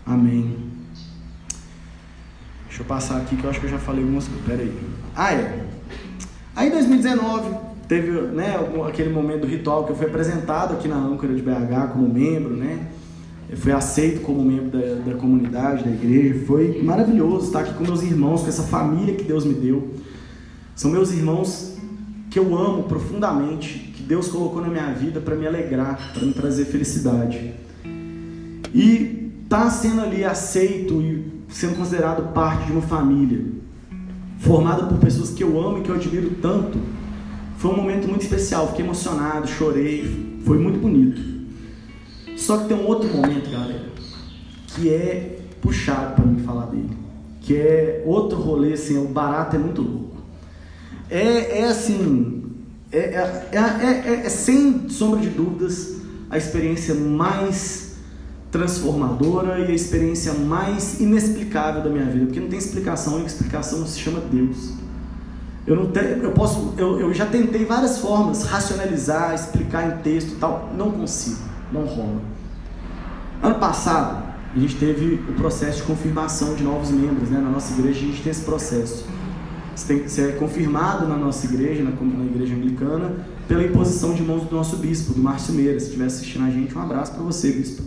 Amém. 0.05 0.57
Deixa 2.67 2.81
eu 2.81 2.85
passar 2.85 3.17
aqui 3.17 3.35
que 3.35 3.43
eu 3.43 3.49
acho 3.49 3.59
que 3.59 3.65
eu 3.65 3.71
já 3.71 3.79
falei 3.79 4.01
algumas 4.03 4.27
coisas. 4.27 4.45
Pera 4.45 4.61
aí. 4.61 4.79
Ah, 5.15 5.33
é. 5.33 5.66
Aí 6.57 6.69
em 6.69 6.71
2019 6.71 7.55
teve 7.87 8.09
né, 8.09 8.55
aquele 8.89 9.11
momento 9.11 9.41
do 9.41 9.47
ritual 9.47 9.83
que 9.83 9.91
eu 9.91 9.95
fui 9.95 10.07
apresentado 10.07 10.73
aqui 10.73 10.87
na 10.87 10.95
âncora 10.95 11.31
de 11.31 11.39
BH 11.39 11.91
como 11.93 12.11
membro, 12.11 12.57
né? 12.57 12.87
Eu 13.47 13.55
fui 13.55 13.71
aceito 13.71 14.21
como 14.21 14.43
membro 14.43 14.71
da, 14.71 15.11
da 15.11 15.17
comunidade, 15.19 15.83
da 15.83 15.91
igreja. 15.91 16.43
Foi 16.47 16.81
maravilhoso 16.81 17.45
estar 17.45 17.59
aqui 17.59 17.75
com 17.75 17.83
meus 17.83 18.01
irmãos, 18.01 18.41
com 18.41 18.47
essa 18.47 18.63
família 18.63 19.13
que 19.13 19.23
Deus 19.23 19.45
me 19.45 19.53
deu. 19.53 19.93
São 20.75 20.89
meus 20.89 21.11
irmãos 21.11 21.77
que 22.31 22.39
eu 22.39 22.57
amo 22.57 22.83
profundamente, 22.85 23.93
que 23.95 24.01
Deus 24.01 24.27
colocou 24.27 24.59
na 24.59 24.67
minha 24.67 24.91
vida 24.93 25.21
para 25.21 25.35
me 25.35 25.45
alegrar, 25.45 26.11
para 26.11 26.25
me 26.25 26.33
trazer 26.33 26.65
felicidade. 26.65 27.53
E 28.73 29.31
tá 29.47 29.69
sendo 29.69 30.01
ali 30.01 30.25
aceito 30.25 30.99
e 31.03 31.23
sendo 31.49 31.75
considerado 31.75 32.33
parte 32.33 32.65
de 32.65 32.71
uma 32.71 32.81
família, 32.81 33.45
formada 34.39 34.85
por 34.85 34.97
pessoas 34.97 35.31
que 35.31 35.43
eu 35.43 35.59
amo 35.59 35.79
e 35.79 35.81
que 35.81 35.89
eu 35.89 35.95
admiro 35.95 36.31
tanto, 36.41 36.79
foi 37.57 37.71
um 37.71 37.75
momento 37.75 38.07
muito 38.07 38.21
especial. 38.21 38.67
Fiquei 38.67 38.85
emocionado, 38.85 39.47
chorei, 39.47 40.39
foi 40.45 40.57
muito 40.57 40.79
bonito. 40.79 41.21
Só 42.35 42.57
que 42.57 42.67
tem 42.67 42.77
um 42.77 42.85
outro 42.85 43.09
momento, 43.09 43.49
galera, 43.49 43.89
que 44.67 44.89
é 44.89 45.39
puxado 45.61 46.15
para 46.15 46.25
mim 46.25 46.39
falar 46.43 46.67
dele, 46.67 46.89
que 47.41 47.55
é 47.55 48.03
outro 48.05 48.39
rolê, 48.39 48.73
assim, 48.73 48.97
o 48.97 49.07
barato 49.07 49.55
é 49.55 49.59
muito 49.59 49.81
louco. 49.81 50.17
É, 51.09 51.61
é 51.61 51.67
assim, 51.67 52.43
é, 52.91 52.99
é, 52.99 53.49
é, 53.51 54.25
é 54.25 54.29
sem 54.29 54.87
sombra 54.89 55.19
de 55.19 55.29
dúvidas 55.29 55.97
a 56.29 56.37
experiência 56.37 56.93
mais 56.93 57.86
transformadora 58.51 59.59
e 59.59 59.71
a 59.71 59.75
experiência 59.75 60.33
mais 60.33 60.99
inexplicável 60.99 61.83
da 61.83 61.89
minha 61.89 62.05
vida, 62.05 62.25
porque 62.25 62.39
não 62.39 62.47
tem 62.47 62.59
explicação, 62.59 63.19
e 63.19 63.25
explicação 63.25 63.85
se 63.85 63.99
chama 63.99 64.21
Deus. 64.31 64.73
Eu 65.65 65.75
não 65.75 65.87
tenho, 65.87 66.23
eu 66.23 66.31
posso, 66.31 66.73
eu, 66.77 66.99
eu 66.99 67.13
já 67.13 67.25
tentei 67.25 67.65
várias 67.65 67.99
formas 67.99 68.43
racionalizar, 68.43 69.35
explicar 69.35 69.87
em 69.87 70.01
texto, 70.01 70.33
e 70.33 70.35
tal, 70.35 70.71
não 70.77 70.91
consigo, 70.91 71.41
não 71.71 71.85
rola. 71.85 72.21
Ano 73.43 73.55
passado 73.55 74.27
a 74.55 74.59
gente 74.59 74.77
teve 74.77 75.15
o 75.29 75.33
processo 75.33 75.77
de 75.77 75.83
confirmação 75.83 76.55
de 76.55 76.63
novos 76.63 76.89
membros, 76.89 77.29
né? 77.29 77.39
Na 77.39 77.49
nossa 77.49 77.73
igreja 77.73 77.99
a 77.99 78.07
gente 78.07 78.23
tem 78.23 78.31
esse 78.31 78.41
processo. 78.41 79.05
Você, 79.75 79.93
tem, 79.93 80.07
você 80.07 80.29
é 80.29 80.31
confirmado 80.31 81.05
na 81.05 81.17
nossa 81.17 81.45
igreja, 81.45 81.83
na, 81.83 81.91
na 81.91 82.25
igreja 82.25 82.55
anglicana, 82.55 83.13
pela 83.47 83.63
imposição 83.63 84.13
de 84.13 84.23
mãos 84.23 84.45
do 84.45 84.55
nosso 84.55 84.77
bispo, 84.77 85.13
do 85.13 85.21
Márcio 85.21 85.53
Meira. 85.53 85.79
Se 85.79 85.87
estiver 85.87 86.05
assistindo 86.05 86.45
a 86.45 86.49
gente, 86.49 86.75
um 86.75 86.81
abraço 86.81 87.11
para 87.11 87.21
você, 87.21 87.51
bispo. 87.51 87.83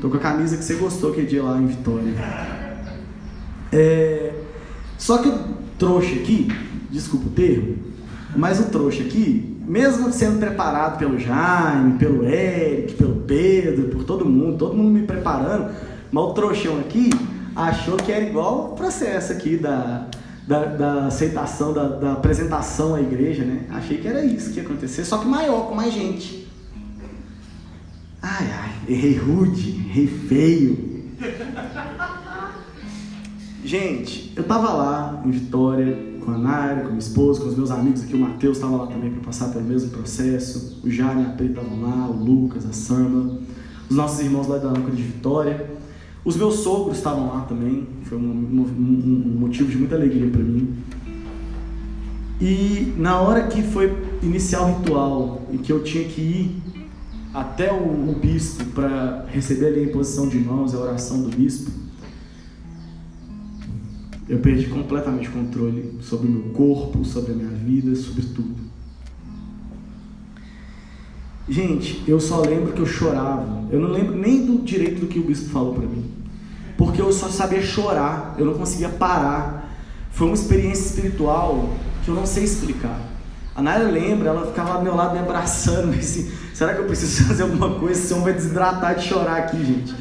Tô 0.00 0.08
com 0.08 0.16
a 0.16 0.20
camisa 0.20 0.56
que 0.56 0.64
você 0.64 0.74
gostou 0.74 1.10
aquele 1.10 1.26
dia 1.26 1.42
lá 1.42 1.58
em 1.58 1.66
Vitória. 1.66 2.12
É... 3.72 4.32
Só 4.96 5.18
que 5.18 5.28
o 5.28 5.38
trouxa 5.78 6.14
aqui, 6.14 6.48
desculpa 6.90 7.26
o 7.26 7.30
termo, 7.30 7.76
mas 8.36 8.60
o 8.60 8.64
trouxa 8.64 9.02
aqui, 9.02 9.56
mesmo 9.66 10.12
sendo 10.12 10.38
preparado 10.38 10.98
pelo 10.98 11.18
Jaime, 11.18 11.98
pelo 11.98 12.24
Eric, 12.24 12.94
pelo 12.94 13.16
Pedro, 13.22 13.88
por 13.88 14.04
todo 14.04 14.24
mundo, 14.24 14.56
todo 14.56 14.74
mundo 14.74 14.90
me 14.90 15.02
preparando, 15.02 15.72
mas 16.10 16.24
o 16.24 16.32
trouxão 16.32 16.78
aqui 16.78 17.10
achou 17.54 17.96
que 17.96 18.12
era 18.12 18.24
igual 18.24 18.72
o 18.72 18.76
processo 18.76 19.32
aqui 19.32 19.56
da, 19.56 20.06
da, 20.46 20.64
da 20.64 21.06
aceitação, 21.06 21.72
da, 21.72 21.88
da 21.88 22.12
apresentação 22.12 22.94
à 22.94 23.00
igreja, 23.00 23.44
né? 23.44 23.66
Achei 23.70 23.98
que 23.98 24.06
era 24.06 24.24
isso 24.24 24.50
que 24.50 24.58
ia 24.58 24.62
acontecer, 24.62 25.04
só 25.04 25.18
que 25.18 25.26
maior, 25.26 25.68
com 25.68 25.74
mais 25.74 25.92
gente. 25.92 26.37
Ai, 28.20 28.50
ai, 28.50 28.72
errei 28.88 29.16
rude, 29.16 29.70
errei 29.88 30.06
feio. 30.06 30.88
Gente, 33.64 34.32
eu 34.34 34.44
tava 34.44 34.72
lá 34.72 35.22
em 35.24 35.30
Vitória 35.30 36.08
com 36.24 36.32
a 36.32 36.38
Naira, 36.38 36.80
com 36.80 36.86
a 36.86 36.90
minha 36.90 36.98
esposa, 36.98 37.40
com 37.40 37.48
os 37.48 37.56
meus 37.56 37.70
amigos 37.70 38.02
aqui. 38.02 38.14
O 38.14 38.18
Matheus 38.18 38.56
estava 38.56 38.76
lá 38.76 38.86
também 38.86 39.10
para 39.10 39.22
passar 39.22 39.48
pelo 39.48 39.64
mesmo 39.64 39.90
processo. 39.90 40.80
O 40.82 40.90
Jaime 40.90 41.26
a 41.26 41.30
Pri 41.30 41.46
estavam 41.46 41.80
lá, 41.80 42.08
o 42.08 42.12
Lucas, 42.12 42.66
a 42.66 42.72
Samba. 42.72 43.38
Os 43.88 43.96
nossos 43.96 44.20
irmãos 44.20 44.46
lá 44.46 44.58
da 44.58 44.68
Âncora 44.68 44.94
de 44.94 45.02
Vitória. 45.02 45.70
Os 46.24 46.36
meus 46.36 46.56
sogros 46.56 46.98
estavam 46.98 47.28
lá 47.28 47.42
também. 47.42 47.86
Foi 48.02 48.18
um, 48.18 48.20
um, 48.20 49.32
um 49.34 49.38
motivo 49.38 49.70
de 49.70 49.78
muita 49.78 49.94
alegria 49.94 50.28
para 50.28 50.42
mim. 50.42 50.76
E 52.40 52.94
na 52.96 53.20
hora 53.20 53.46
que 53.48 53.62
foi 53.62 53.92
iniciar 54.22 54.62
o 54.62 54.78
ritual 54.78 55.42
e 55.52 55.58
que 55.58 55.72
eu 55.72 55.82
tinha 55.82 56.04
que 56.04 56.20
ir 56.20 56.67
até 57.40 57.72
o, 57.72 58.10
o 58.10 58.18
bispo 58.20 58.64
para 58.66 59.26
receber 59.28 59.66
ali 59.66 59.80
a 59.80 59.84
imposição 59.84 60.28
de 60.28 60.38
mãos, 60.38 60.74
a 60.74 60.78
oração 60.78 61.22
do 61.22 61.34
bispo, 61.34 61.70
eu 64.28 64.38
perdi 64.38 64.66
completamente 64.66 65.28
o 65.28 65.32
controle 65.32 65.98
sobre 66.02 66.28
o 66.28 66.30
meu 66.30 66.52
corpo, 66.52 67.04
sobre 67.04 67.32
a 67.32 67.34
minha 67.34 67.50
vida, 67.50 67.94
sobre 67.96 68.22
tudo. 68.22 68.68
Gente, 71.48 72.04
eu 72.06 72.20
só 72.20 72.42
lembro 72.42 72.74
que 72.74 72.80
eu 72.80 72.86
chorava. 72.86 73.64
Eu 73.70 73.80
não 73.80 73.88
lembro 73.88 74.14
nem 74.14 74.44
do 74.44 74.58
direito 74.58 75.00
do 75.00 75.06
que 75.06 75.18
o 75.18 75.22
bispo 75.22 75.48
falou 75.48 75.74
para 75.74 75.86
mim. 75.86 76.04
Porque 76.76 77.00
eu 77.00 77.10
só 77.10 77.28
sabia 77.28 77.62
chorar, 77.62 78.34
eu 78.38 78.44
não 78.44 78.54
conseguia 78.54 78.90
parar. 78.90 79.74
Foi 80.10 80.26
uma 80.26 80.34
experiência 80.34 80.88
espiritual 80.88 81.70
que 82.04 82.10
eu 82.10 82.14
não 82.14 82.26
sei 82.26 82.44
explicar. 82.44 83.00
A 83.56 83.62
Naira 83.62 83.90
lembra, 83.90 84.28
ela 84.28 84.46
ficava 84.46 84.78
do 84.78 84.84
meu 84.84 84.94
lado 84.94 85.14
me 85.14 85.20
abraçando, 85.20 85.94
assim, 85.98 86.30
será 86.58 86.74
que 86.74 86.80
eu 86.80 86.86
preciso 86.86 87.22
fazer 87.28 87.44
alguma 87.44 87.78
coisa? 87.78 88.00
Esse 88.00 88.12
homem 88.12 88.24
vai 88.24 88.32
desidratar 88.32 88.96
de 88.96 89.04
chorar 89.06 89.36
aqui, 89.38 89.64
gente. 89.64 89.94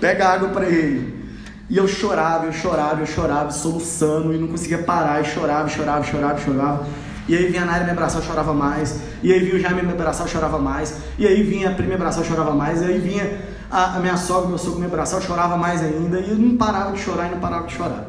Pega 0.00 0.26
água 0.26 0.48
para 0.48 0.66
ele. 0.66 1.20
E 1.68 1.76
eu 1.76 1.86
chorava, 1.86 2.46
eu 2.46 2.52
chorava, 2.52 3.00
eu 3.00 3.06
chorava, 3.06 3.50
soluçando, 3.50 4.32
e 4.32 4.38
não 4.38 4.48
conseguia 4.48 4.78
parar, 4.78 5.20
e 5.20 5.24
chorava, 5.24 5.68
chorava, 5.68 6.02
chorava, 6.02 6.40
chorava. 6.40 6.86
E 7.28 7.36
aí 7.36 7.46
vinha 7.46 7.62
a 7.62 7.66
Naira 7.66 7.84
me 7.84 7.90
abraçar, 7.90 8.20
eu 8.20 8.26
chorava 8.26 8.52
mais. 8.52 9.00
E 9.22 9.32
aí 9.32 9.40
vinha 9.40 9.54
o 9.54 9.58
Jaime 9.58 9.82
me 9.82 9.92
abraçar, 9.92 10.26
eu 10.26 10.32
chorava 10.32 10.58
mais. 10.58 10.96
E 11.18 11.26
aí 11.26 11.42
vinha 11.42 11.70
a 11.70 11.74
Pri 11.74 11.86
me 11.86 11.94
abraçar, 11.94 12.24
eu 12.24 12.28
chorava 12.28 12.52
mais. 12.52 12.80
E 12.80 12.84
aí 12.86 12.98
vinha 12.98 13.40
a, 13.70 13.96
a 13.96 14.00
minha 14.00 14.16
sogra, 14.16 14.48
meu 14.48 14.58
sogro 14.58 14.80
me 14.80 14.86
abraçar, 14.86 15.20
eu 15.20 15.26
chorava 15.26 15.56
mais 15.56 15.82
ainda. 15.82 16.18
E 16.20 16.30
eu 16.30 16.36
não 16.36 16.56
parava 16.56 16.92
de 16.92 17.00
chorar 17.00 17.28
e 17.28 17.30
não 17.32 17.38
parava 17.38 17.66
de 17.66 17.74
chorar. 17.74 18.08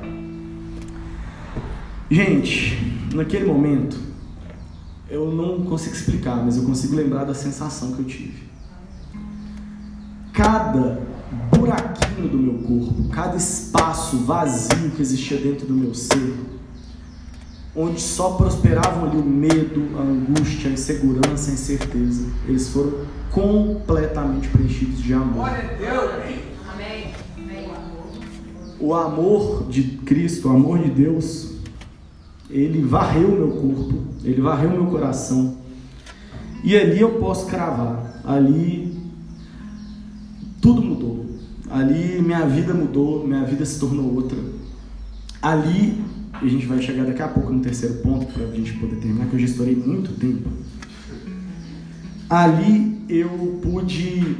Gente, 2.09 3.09
naquele 3.13 3.45
momento, 3.45 3.97
eu 5.13 5.31
não 5.31 5.63
consigo 5.63 5.95
explicar, 5.95 6.43
mas 6.43 6.57
eu 6.57 6.63
consigo 6.63 6.95
lembrar 6.95 7.23
da 7.23 7.35
sensação 7.35 7.91
que 7.91 7.99
eu 7.99 8.05
tive. 8.05 8.43
Cada 10.33 10.99
buraquinho 11.55 12.27
do 12.27 12.37
meu 12.37 12.55
corpo, 12.63 13.09
cada 13.09 13.37
espaço 13.37 14.17
vazio 14.25 14.89
que 14.95 15.01
existia 15.01 15.37
dentro 15.37 15.67
do 15.67 15.73
meu 15.75 15.93
ser, 15.93 16.33
onde 17.75 18.01
só 18.01 18.31
prosperavam 18.31 19.07
ali 19.07 19.17
o 19.17 19.23
medo, 19.23 19.87
a 19.99 20.01
angústia, 20.01 20.71
a 20.71 20.73
insegurança, 20.73 21.51
a 21.51 21.53
incerteza. 21.53 22.25
Eles 22.47 22.69
foram 22.69 23.05
completamente 23.31 24.47
preenchidos 24.47 24.99
de 24.99 25.13
amor. 25.13 25.33
Glória 25.33 25.59
a 25.59 25.73
Deus. 25.77 26.11
Amém. 26.73 27.13
Amém. 27.37 27.71
O 28.79 28.95
amor 28.95 29.67
de 29.69 29.83
Cristo, 30.05 30.47
o 30.47 30.51
amor 30.51 30.79
de 30.79 30.89
Deus, 30.89 31.52
ele 32.53 32.81
varreu 32.83 33.29
meu 33.29 33.49
corpo, 33.49 34.03
ele 34.23 34.41
varreu 34.41 34.69
meu 34.69 34.85
coração. 34.85 35.57
E 36.63 36.77
ali 36.77 37.01
eu 37.01 37.19
posso 37.19 37.47
cravar. 37.47 38.21
Ali 38.23 38.95
tudo 40.61 40.81
mudou. 40.81 41.25
Ali 41.69 42.21
minha 42.21 42.45
vida 42.45 42.73
mudou, 42.73 43.27
minha 43.27 43.43
vida 43.43 43.65
se 43.65 43.79
tornou 43.79 44.13
outra. 44.15 44.37
Ali, 45.41 46.01
a 46.31 46.47
gente 46.47 46.65
vai 46.67 46.81
chegar 46.81 47.05
daqui 47.05 47.21
a 47.21 47.27
pouco 47.27 47.51
no 47.51 47.59
terceiro 47.59 47.95
ponto 47.95 48.27
para 48.27 48.45
a 48.45 48.55
gente 48.55 48.73
poder 48.73 48.95
terminar, 48.95 49.27
que 49.27 49.35
eu 49.35 49.39
já 49.39 49.45
estourei 49.45 49.75
muito 49.75 50.13
tempo. 50.13 50.49
Ali 52.29 53.01
eu 53.09 53.59
pude 53.61 54.37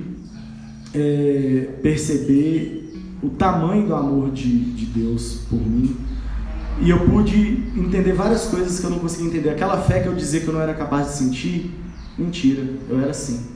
é, 0.94 1.70
perceber 1.82 2.94
o 3.22 3.30
tamanho 3.30 3.86
do 3.86 3.96
amor 3.96 4.32
de, 4.32 4.60
de 4.76 4.86
Deus 4.86 5.42
por 5.50 5.60
mim. 5.60 5.96
E 6.82 6.90
eu 6.90 7.00
pude 7.06 7.64
entender 7.76 8.14
várias 8.14 8.46
coisas 8.46 8.80
que 8.80 8.86
eu 8.86 8.90
não 8.90 9.00
conseguia 9.00 9.28
entender. 9.28 9.50
Aquela 9.50 9.82
fé 9.82 10.00
que 10.02 10.08
eu 10.08 10.16
dizia 10.16 10.42
que 10.42 10.48
eu 10.48 10.54
não 10.54 10.62
era 10.62 10.74
capaz 10.74 11.08
de 11.08 11.14
sentir, 11.14 11.72
mentira, 12.18 12.64
eu 12.90 13.00
era 13.00 13.12
assim. 13.12 13.48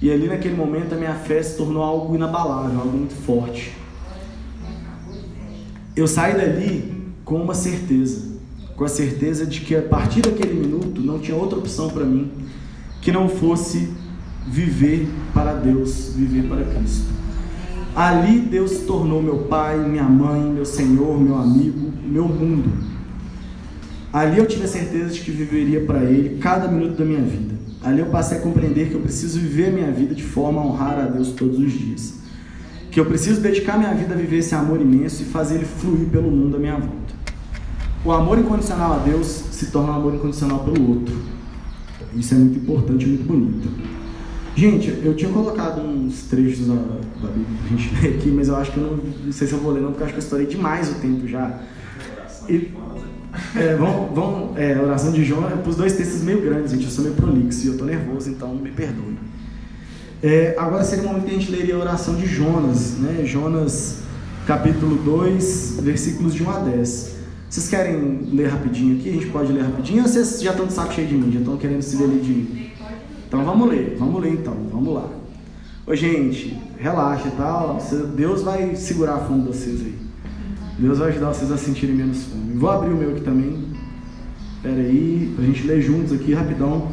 E 0.00 0.10
ali 0.10 0.28
naquele 0.28 0.54
momento 0.54 0.94
a 0.94 0.96
minha 0.96 1.14
fé 1.14 1.42
se 1.42 1.56
tornou 1.56 1.82
algo 1.82 2.14
inabalável, 2.14 2.80
algo 2.80 2.96
muito 2.96 3.14
forte. 3.14 3.72
Eu 5.96 6.06
saí 6.06 6.36
dali 6.36 7.12
com 7.24 7.42
uma 7.42 7.54
certeza, 7.54 8.38
com 8.76 8.84
a 8.84 8.88
certeza 8.88 9.44
de 9.44 9.60
que 9.60 9.74
a 9.74 9.82
partir 9.82 10.20
daquele 10.22 10.54
minuto 10.54 11.00
não 11.00 11.18
tinha 11.18 11.36
outra 11.36 11.58
opção 11.58 11.90
para 11.90 12.04
mim 12.04 12.30
que 13.02 13.10
não 13.10 13.28
fosse 13.28 13.92
viver 14.46 15.08
para 15.34 15.52
Deus, 15.54 16.12
viver 16.14 16.48
para 16.48 16.64
Cristo. 16.64 17.06
Ali 17.94 18.40
Deus 18.40 18.70
se 18.70 18.84
tornou 18.84 19.20
meu 19.20 19.38
pai, 19.38 19.76
minha 19.78 20.04
mãe, 20.04 20.40
meu 20.40 20.64
Senhor, 20.64 21.20
meu 21.20 21.36
amigo, 21.36 21.87
meu 22.08 22.26
mundo. 22.26 22.70
Ali 24.12 24.38
eu 24.38 24.46
tive 24.46 24.64
a 24.64 24.68
certeza 24.68 25.12
de 25.12 25.20
que 25.20 25.30
viveria 25.30 25.82
para 25.84 26.02
Ele 26.02 26.38
cada 26.38 26.66
minuto 26.68 26.96
da 26.96 27.04
minha 27.04 27.20
vida. 27.20 27.54
Ali 27.82 28.00
eu 28.00 28.06
passei 28.06 28.38
a 28.38 28.40
compreender 28.40 28.88
que 28.88 28.94
eu 28.94 29.00
preciso 29.00 29.38
viver 29.38 29.68
a 29.68 29.70
minha 29.70 29.92
vida 29.92 30.14
de 30.14 30.22
forma 30.22 30.60
a 30.60 30.64
honrar 30.64 30.98
a 30.98 31.02
Deus 31.02 31.28
todos 31.32 31.58
os 31.58 31.72
dias. 31.72 32.14
Que 32.90 32.98
eu 32.98 33.06
preciso 33.06 33.40
dedicar 33.40 33.78
minha 33.78 33.94
vida 33.94 34.14
a 34.14 34.16
viver 34.16 34.38
esse 34.38 34.54
amor 34.54 34.80
imenso 34.80 35.22
e 35.22 35.26
fazer 35.26 35.56
ele 35.56 35.66
fluir 35.66 36.08
pelo 36.08 36.30
mundo 36.30 36.56
à 36.56 36.58
minha 36.58 36.76
volta. 36.76 37.14
O 38.04 38.12
amor 38.12 38.38
incondicional 38.38 38.94
a 38.94 38.98
Deus 38.98 39.26
se 39.26 39.66
torna 39.66 39.92
um 39.92 39.96
amor 39.96 40.14
incondicional 40.14 40.60
pelo 40.60 40.88
outro. 40.90 41.14
Isso 42.14 42.34
é 42.34 42.38
muito 42.38 42.58
importante 42.58 43.06
muito 43.06 43.24
bonito. 43.24 43.68
Gente, 44.56 44.88
eu 45.04 45.14
tinha 45.14 45.30
colocado 45.30 45.80
uns 45.82 46.22
trechos 46.22 46.66
da, 46.66 46.74
da 46.74 47.28
Bíblia 47.28 47.58
pra 47.60 47.76
gente 47.76 47.94
ler 48.02 48.16
aqui, 48.16 48.28
mas 48.30 48.48
eu 48.48 48.56
acho 48.56 48.72
que 48.72 48.78
eu 48.78 48.84
não, 48.84 48.96
não 49.26 49.32
sei 49.32 49.46
se 49.46 49.52
eu 49.52 49.60
vou 49.60 49.72
ler 49.72 49.80
não, 49.80 49.90
porque 49.90 50.02
eu 50.02 50.06
acho 50.06 50.14
que 50.14 50.18
eu 50.18 50.24
estourei 50.24 50.46
demais 50.46 50.90
o 50.90 50.94
tempo 50.94 51.28
já. 51.28 51.60
É, 52.48 53.76
vamos, 53.76 54.14
vamos, 54.14 54.58
é, 54.58 54.74
a 54.74 54.82
oração 54.82 55.12
de 55.12 55.22
Jonas, 55.24 55.50
eu 55.52 55.58
pus 55.58 55.76
dois 55.76 55.92
textos 55.92 56.22
meio 56.22 56.40
grandes, 56.40 56.72
gente, 56.72 56.84
eu 56.84 56.90
sou 56.90 57.04
meio 57.04 57.14
prolixo 57.14 57.66
e 57.66 57.68
eu 57.68 57.78
tô 57.78 57.84
nervoso, 57.84 58.30
então 58.30 58.54
me 58.54 58.70
perdoe. 58.70 59.18
É, 60.22 60.56
agora 60.58 60.82
seria 60.82 61.04
o 61.04 61.08
momento 61.08 61.26
que 61.26 61.30
a 61.30 61.38
gente 61.38 61.50
leria 61.50 61.76
a 61.76 61.78
oração 61.78 62.16
de 62.16 62.26
Jonas, 62.26 62.94
né? 62.98 63.24
Jonas, 63.24 63.98
capítulo 64.46 64.96
2, 64.96 65.78
versículos 65.82 66.34
de 66.34 66.42
1 66.42 66.50
a 66.50 66.58
10. 66.60 67.18
Vocês 67.48 67.68
querem 67.68 68.28
ler 68.32 68.48
rapidinho 68.48 68.98
aqui? 68.98 69.10
A 69.10 69.12
gente 69.12 69.26
pode 69.26 69.52
ler 69.52 69.62
rapidinho 69.62 70.02
ou 70.02 70.08
vocês 70.08 70.42
já 70.42 70.50
estão 70.50 70.66
de 70.66 70.72
saco 70.72 70.92
cheio 70.92 71.06
de 71.06 71.14
mim? 71.14 71.30
Já 71.32 71.38
estão 71.38 71.56
querendo 71.56 71.82
se 71.82 71.96
ler 71.96 72.20
de. 72.20 72.72
Então 73.28 73.44
vamos 73.44 73.68
ler, 73.68 73.96
vamos 73.98 74.20
ler 74.20 74.32
então, 74.32 74.56
vamos 74.72 74.94
lá. 74.94 75.08
Ô 75.86 75.94
gente, 75.94 76.58
relaxa, 76.78 77.30
tá? 77.30 77.78
Deus 78.16 78.42
vai 78.42 78.74
segurar 78.74 79.16
a 79.16 79.20
de 79.20 79.46
vocês 79.46 79.80
aí. 79.80 80.07
Deus 80.78 80.98
vai 80.98 81.08
ajudar 81.08 81.28
vocês 81.28 81.50
a 81.50 81.56
sentirem 81.58 81.96
menos 81.96 82.22
fome. 82.24 82.56
Vou 82.56 82.70
abrir 82.70 82.92
o 82.92 82.96
meu 82.96 83.10
aqui 83.10 83.20
também. 83.22 83.66
Pera 84.62 84.76
aí, 84.76 85.32
pra 85.34 85.44
gente 85.44 85.66
ler 85.66 85.82
juntos 85.82 86.12
aqui 86.12 86.32
rapidão. 86.32 86.92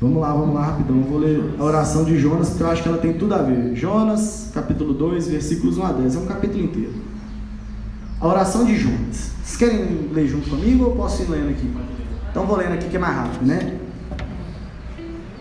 Vamos 0.00 0.20
lá, 0.20 0.32
vamos 0.32 0.54
lá 0.54 0.64
rapidão. 0.64 1.02
Vou 1.02 1.18
ler 1.18 1.42
a 1.58 1.64
oração 1.64 2.04
de 2.04 2.16
Jonas, 2.16 2.50
porque 2.50 2.62
eu 2.62 2.70
acho 2.70 2.82
que 2.84 2.88
ela 2.88 2.98
tem 2.98 3.14
tudo 3.14 3.34
a 3.34 3.38
ver. 3.38 3.74
Jonas, 3.74 4.52
capítulo 4.54 4.94
2, 4.94 5.26
versículos 5.26 5.76
1 5.76 5.84
a 5.84 5.92
10. 5.92 6.14
É 6.14 6.18
um 6.20 6.26
capítulo 6.26 6.62
inteiro. 6.62 6.94
A 8.20 8.28
oração 8.28 8.64
de 8.64 8.76
Jonas. 8.76 9.32
Vocês 9.42 9.56
querem 9.56 10.08
ler 10.12 10.28
junto 10.28 10.48
comigo 10.50 10.84
ou 10.84 10.94
posso 10.94 11.22
ir 11.22 11.30
lendo 11.30 11.50
aqui? 11.50 11.68
Então 12.30 12.46
vou 12.46 12.56
lendo 12.56 12.74
aqui 12.74 12.88
que 12.88 12.96
é 12.96 13.00
mais 13.00 13.16
rápido, 13.16 13.44
né? 13.44 13.76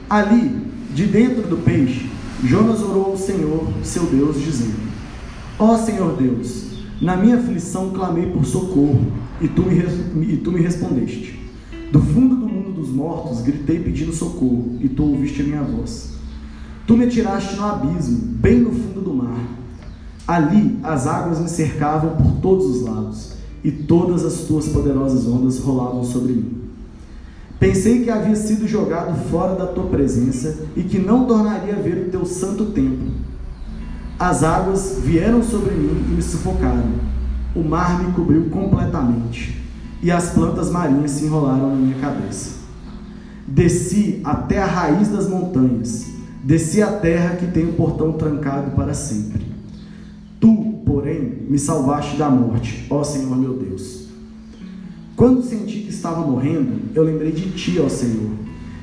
Ali, 0.09 0.65
de 0.95 1.05
dentro 1.05 1.43
do 1.43 1.57
peixe, 1.57 2.09
Jonas 2.43 2.81
orou 2.81 3.11
ao 3.11 3.17
Senhor, 3.17 3.67
seu 3.83 4.05
Deus, 4.07 4.41
dizendo: 4.41 4.86
Ó 5.59 5.73
oh, 5.73 5.77
Senhor 5.77 6.15
Deus, 6.15 6.65
na 7.01 7.17
minha 7.17 7.37
aflição 7.37 7.89
clamei 7.89 8.27
por 8.27 8.45
socorro, 8.45 9.07
e 9.41 9.47
tu, 9.47 9.63
me, 9.63 10.33
e 10.33 10.37
tu 10.37 10.51
me 10.51 10.61
respondeste. 10.61 11.39
Do 11.91 11.99
fundo 11.99 12.35
do 12.35 12.47
mundo 12.47 12.73
dos 12.73 12.89
mortos 12.89 13.41
gritei 13.41 13.79
pedindo 13.79 14.13
socorro, 14.13 14.77
e 14.79 14.87
tu 14.87 15.03
ouviste 15.03 15.41
a 15.41 15.45
minha 15.45 15.63
voz. 15.63 16.13
Tu 16.85 16.95
me 16.95 17.07
tiraste 17.07 17.55
no 17.55 17.65
abismo, 17.65 18.19
bem 18.19 18.59
no 18.59 18.71
fundo 18.71 19.01
do 19.01 19.13
mar. 19.13 19.39
Ali 20.27 20.77
as 20.83 21.07
águas 21.07 21.39
me 21.39 21.49
cercavam 21.49 22.15
por 22.17 22.33
todos 22.39 22.65
os 22.67 22.81
lados, 22.83 23.33
e 23.63 23.71
todas 23.71 24.23
as 24.23 24.41
tuas 24.41 24.67
poderosas 24.67 25.25
ondas 25.25 25.57
rolavam 25.57 26.03
sobre 26.03 26.33
mim. 26.33 26.57
Pensei 27.59 28.03
que 28.03 28.11
havia 28.11 28.35
sido 28.35 28.67
jogado 28.67 29.27
fora 29.31 29.55
da 29.55 29.65
tua 29.65 29.85
presença 29.85 30.67
e 30.75 30.83
que 30.83 30.99
não 30.99 31.25
tornaria 31.25 31.75
a 31.75 31.79
ver 31.79 32.07
o 32.07 32.11
teu 32.11 32.25
santo 32.27 32.65
templo. 32.65 33.07
As 34.19 34.43
águas 34.43 34.97
vieram 35.03 35.43
sobre 35.43 35.75
mim 35.75 36.03
e 36.09 36.15
me 36.15 36.21
sufocaram. 36.23 36.91
O 37.55 37.63
mar 37.63 38.03
me 38.03 38.11
cobriu 38.13 38.45
completamente 38.49 39.61
e 40.01 40.09
as 40.09 40.31
plantas 40.31 40.71
marinhas 40.71 41.11
se 41.11 41.25
enrolaram 41.25 41.69
na 41.69 41.75
minha 41.75 41.99
cabeça. 41.99 42.57
Desci 43.47 44.19
até 44.23 44.61
a 44.61 44.65
raiz 44.65 45.09
das 45.09 45.29
montanhas, 45.29 46.07
desci 46.43 46.81
a 46.81 46.91
terra 46.91 47.35
que 47.35 47.45
tem 47.47 47.65
o 47.65 47.73
portão 47.73 48.13
trancado 48.13 48.71
para 48.71 48.93
sempre. 48.95 49.45
Tu, 50.39 50.81
porém, 50.83 51.45
me 51.47 51.59
salvaste 51.59 52.17
da 52.17 52.29
morte, 52.29 52.87
ó 52.89 53.03
Senhor 53.03 53.37
meu 53.37 53.53
Deus. 53.53 54.07
Quando 55.15 55.43
senti 55.43 55.79
que 55.79 55.89
estava 55.89 56.25
morrendo, 56.25 56.73
eu 56.95 57.03
lembrei 57.03 57.31
de 57.31 57.51
ti, 57.51 57.79
ó 57.79 57.87
Senhor, 57.87 58.31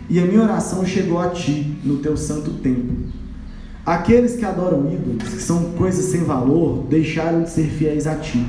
e 0.09 0.19
a 0.21 0.27
minha 0.27 0.43
oração 0.43 0.85
chegou 0.87 1.19
a 1.19 1.31
ti 1.31 1.77
no 1.85 1.97
teu 1.99 2.17
santo 2.17 2.53
templo. 2.53 3.24
Aqueles 3.85 4.37
que 4.37 4.45
adoram 4.45 4.91
ídolos, 4.91 5.29
que 5.29 5.43
são 5.43 5.73
coisas 5.73 6.07
sem 6.07 6.25
valor, 6.25 6.87
deixaram 6.89 7.43
de 7.43 7.51
ser 7.51 7.67
fiéis 7.67 8.07
a 8.07 8.17
ti. 8.17 8.47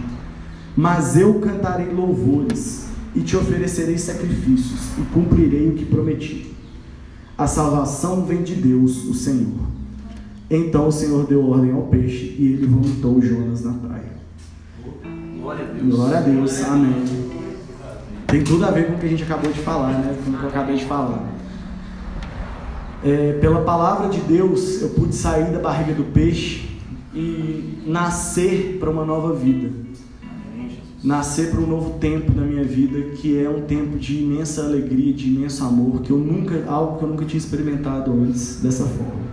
Mas 0.77 1.17
eu 1.17 1.35
cantarei 1.35 1.91
louvores 1.91 2.85
e 3.13 3.19
te 3.21 3.35
oferecerei 3.35 3.97
sacrifícios 3.97 4.97
e 4.97 5.01
cumprirei 5.13 5.69
o 5.69 5.73
que 5.73 5.85
prometi. 5.85 6.53
A 7.37 7.47
salvação 7.47 8.25
vem 8.25 8.43
de 8.43 8.55
Deus, 8.55 9.03
o 9.05 9.13
Senhor. 9.13 9.59
Então 10.49 10.87
o 10.87 10.91
Senhor 10.91 11.25
deu 11.25 11.45
ordem 11.49 11.73
ao 11.73 11.83
peixe 11.83 12.35
e 12.39 12.53
ele 12.53 12.67
vomitou 12.67 13.21
Jonas 13.21 13.61
na 13.61 13.73
praia. 13.73 14.15
Glória 15.41 15.65
a 15.65 15.67
Deus. 15.67 15.95
Glória 15.95 16.17
a 16.17 16.21
Deus. 16.21 16.63
Amém. 16.63 17.03
Tem 18.27 18.43
tudo 18.43 18.65
a 18.65 18.71
ver 18.71 18.87
com 18.87 18.93
o 18.93 18.97
que 18.97 19.05
a 19.05 19.09
gente 19.09 19.23
acabou 19.23 19.51
de 19.51 19.59
falar, 19.59 19.99
né? 19.99 20.15
Com 20.23 20.31
o 20.31 20.37
que 20.37 20.43
eu 20.43 20.49
acabei 20.49 20.75
de 20.77 20.85
falar. 20.85 21.34
É, 23.05 23.33
pela 23.33 23.61
palavra 23.61 24.09
de 24.09 24.19
Deus, 24.21 24.81
eu 24.81 24.89
pude 24.89 25.13
sair 25.13 25.51
da 25.51 25.59
barriga 25.59 25.93
do 25.93 26.05
peixe 26.05 26.67
e 27.13 27.83
nascer 27.85 28.77
para 28.79 28.89
uma 28.89 29.05
nova 29.05 29.31
vida. 29.31 29.69
Nascer 31.03 31.51
para 31.51 31.59
um 31.59 31.67
novo 31.67 31.99
tempo 31.99 32.31
da 32.31 32.41
minha 32.41 32.63
vida, 32.63 33.11
que 33.11 33.37
é 33.39 33.47
um 33.47 33.61
tempo 33.61 33.99
de 33.99 34.23
imensa 34.23 34.63
alegria, 34.63 35.13
de 35.13 35.27
imenso 35.27 35.63
amor, 35.63 36.01
que 36.01 36.09
eu 36.09 36.17
nunca, 36.17 36.63
algo 36.65 36.97
que 36.97 37.03
eu 37.03 37.09
nunca 37.09 37.25
tinha 37.25 37.37
experimentado 37.37 38.11
antes 38.11 38.59
dessa 38.59 38.85
forma. 38.85 39.23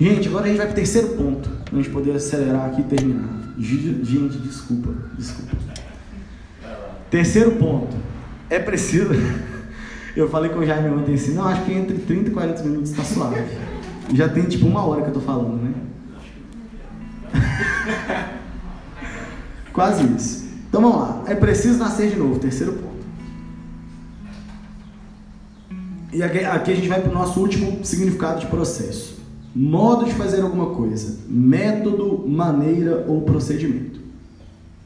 Gente, 0.00 0.28
agora 0.28 0.46
a 0.46 0.48
gente 0.48 0.56
vai 0.56 0.66
para 0.68 0.72
o 0.72 0.76
terceiro 0.76 1.08
ponto, 1.08 1.50
para 1.66 1.78
a 1.78 1.82
gente 1.82 1.92
poder 1.92 2.12
acelerar 2.12 2.70
aqui 2.70 2.80
e 2.80 2.84
terminar. 2.84 3.28
Gente, 3.58 4.38
desculpa, 4.38 4.88
desculpa. 5.18 5.54
Terceiro 7.10 7.50
ponto. 7.56 7.94
É 8.48 8.58
preciso. 8.58 9.10
Eu 10.18 10.28
falei 10.28 10.50
com 10.50 10.58
o 10.58 10.66
Jaime 10.66 10.90
ontem 10.90 11.14
assim, 11.14 11.32
não, 11.32 11.46
acho 11.46 11.64
que 11.64 11.72
entre 11.72 11.96
30 11.96 12.30
e 12.30 12.32
40 12.32 12.62
minutos 12.64 12.90
está 12.90 13.04
suave. 13.04 13.40
Já 14.12 14.28
tem 14.28 14.46
tipo 14.46 14.66
uma 14.66 14.84
hora 14.84 15.02
que 15.02 15.10
eu 15.10 15.14
tô 15.14 15.20
falando, 15.20 15.62
né? 15.62 15.74
Quase 19.72 20.04
isso. 20.16 20.48
Então 20.68 20.82
vamos 20.82 20.98
lá. 20.98 21.22
É 21.28 21.36
preciso 21.36 21.78
nascer 21.78 22.10
de 22.10 22.16
novo, 22.16 22.40
terceiro 22.40 22.72
ponto. 22.72 22.98
E 26.12 26.20
aqui, 26.20 26.38
aqui 26.38 26.72
a 26.72 26.74
gente 26.74 26.88
vai 26.88 27.00
para 27.00 27.12
o 27.12 27.14
nosso 27.14 27.38
último 27.38 27.84
significado 27.84 28.40
de 28.40 28.46
processo. 28.46 29.20
Modo 29.54 30.04
de 30.04 30.14
fazer 30.14 30.40
alguma 30.40 30.74
coisa, 30.74 31.16
método, 31.28 32.26
maneira 32.26 33.04
ou 33.06 33.22
procedimento. 33.22 34.00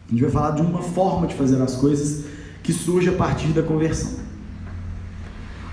A 0.08 0.10
gente 0.10 0.20
vai 0.20 0.30
falar 0.30 0.50
de 0.50 0.60
uma 0.60 0.82
forma 0.82 1.26
de 1.26 1.34
fazer 1.34 1.62
as 1.62 1.74
coisas 1.74 2.26
que 2.62 2.74
surge 2.74 3.08
a 3.08 3.14
partir 3.14 3.48
da 3.48 3.62
conversão. 3.62 4.21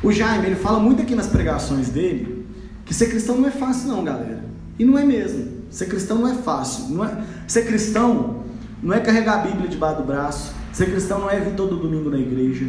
O 0.02 0.12
Jaime, 0.12 0.48
ele 0.48 0.56
fala 0.56 0.80
muito 0.80 1.02
aqui 1.02 1.14
nas 1.14 1.28
pregações 1.28 1.90
dele 1.90 2.46
que 2.86 2.94
ser 2.94 3.08
cristão 3.08 3.38
não 3.38 3.48
é 3.48 3.52
fácil 3.52 3.90
não, 3.90 4.04
galera. 4.04 4.44
E 4.78 4.86
não 4.86 4.98
é 4.98 5.04
mesmo. 5.04 5.60
Ser 5.70 5.88
cristão 5.88 6.18
não 6.18 6.28
é 6.28 6.36
fácil. 6.36 6.90
Não 6.90 7.06
é... 7.06 7.24
Ser 7.48 7.66
cristão 7.66 8.44
não 8.82 8.94
é 8.94 9.00
carregar 9.00 9.40
a 9.40 9.48
Bíblia 9.48 9.68
debaixo 9.68 10.02
do 10.02 10.08
braço. 10.08 10.54
Ser 10.72 10.90
cristão 10.90 11.20
não 11.20 11.30
é 11.30 11.40
vir 11.40 11.54
todo 11.56 11.76
domingo 11.76 12.10
na 12.10 12.18
igreja. 12.18 12.66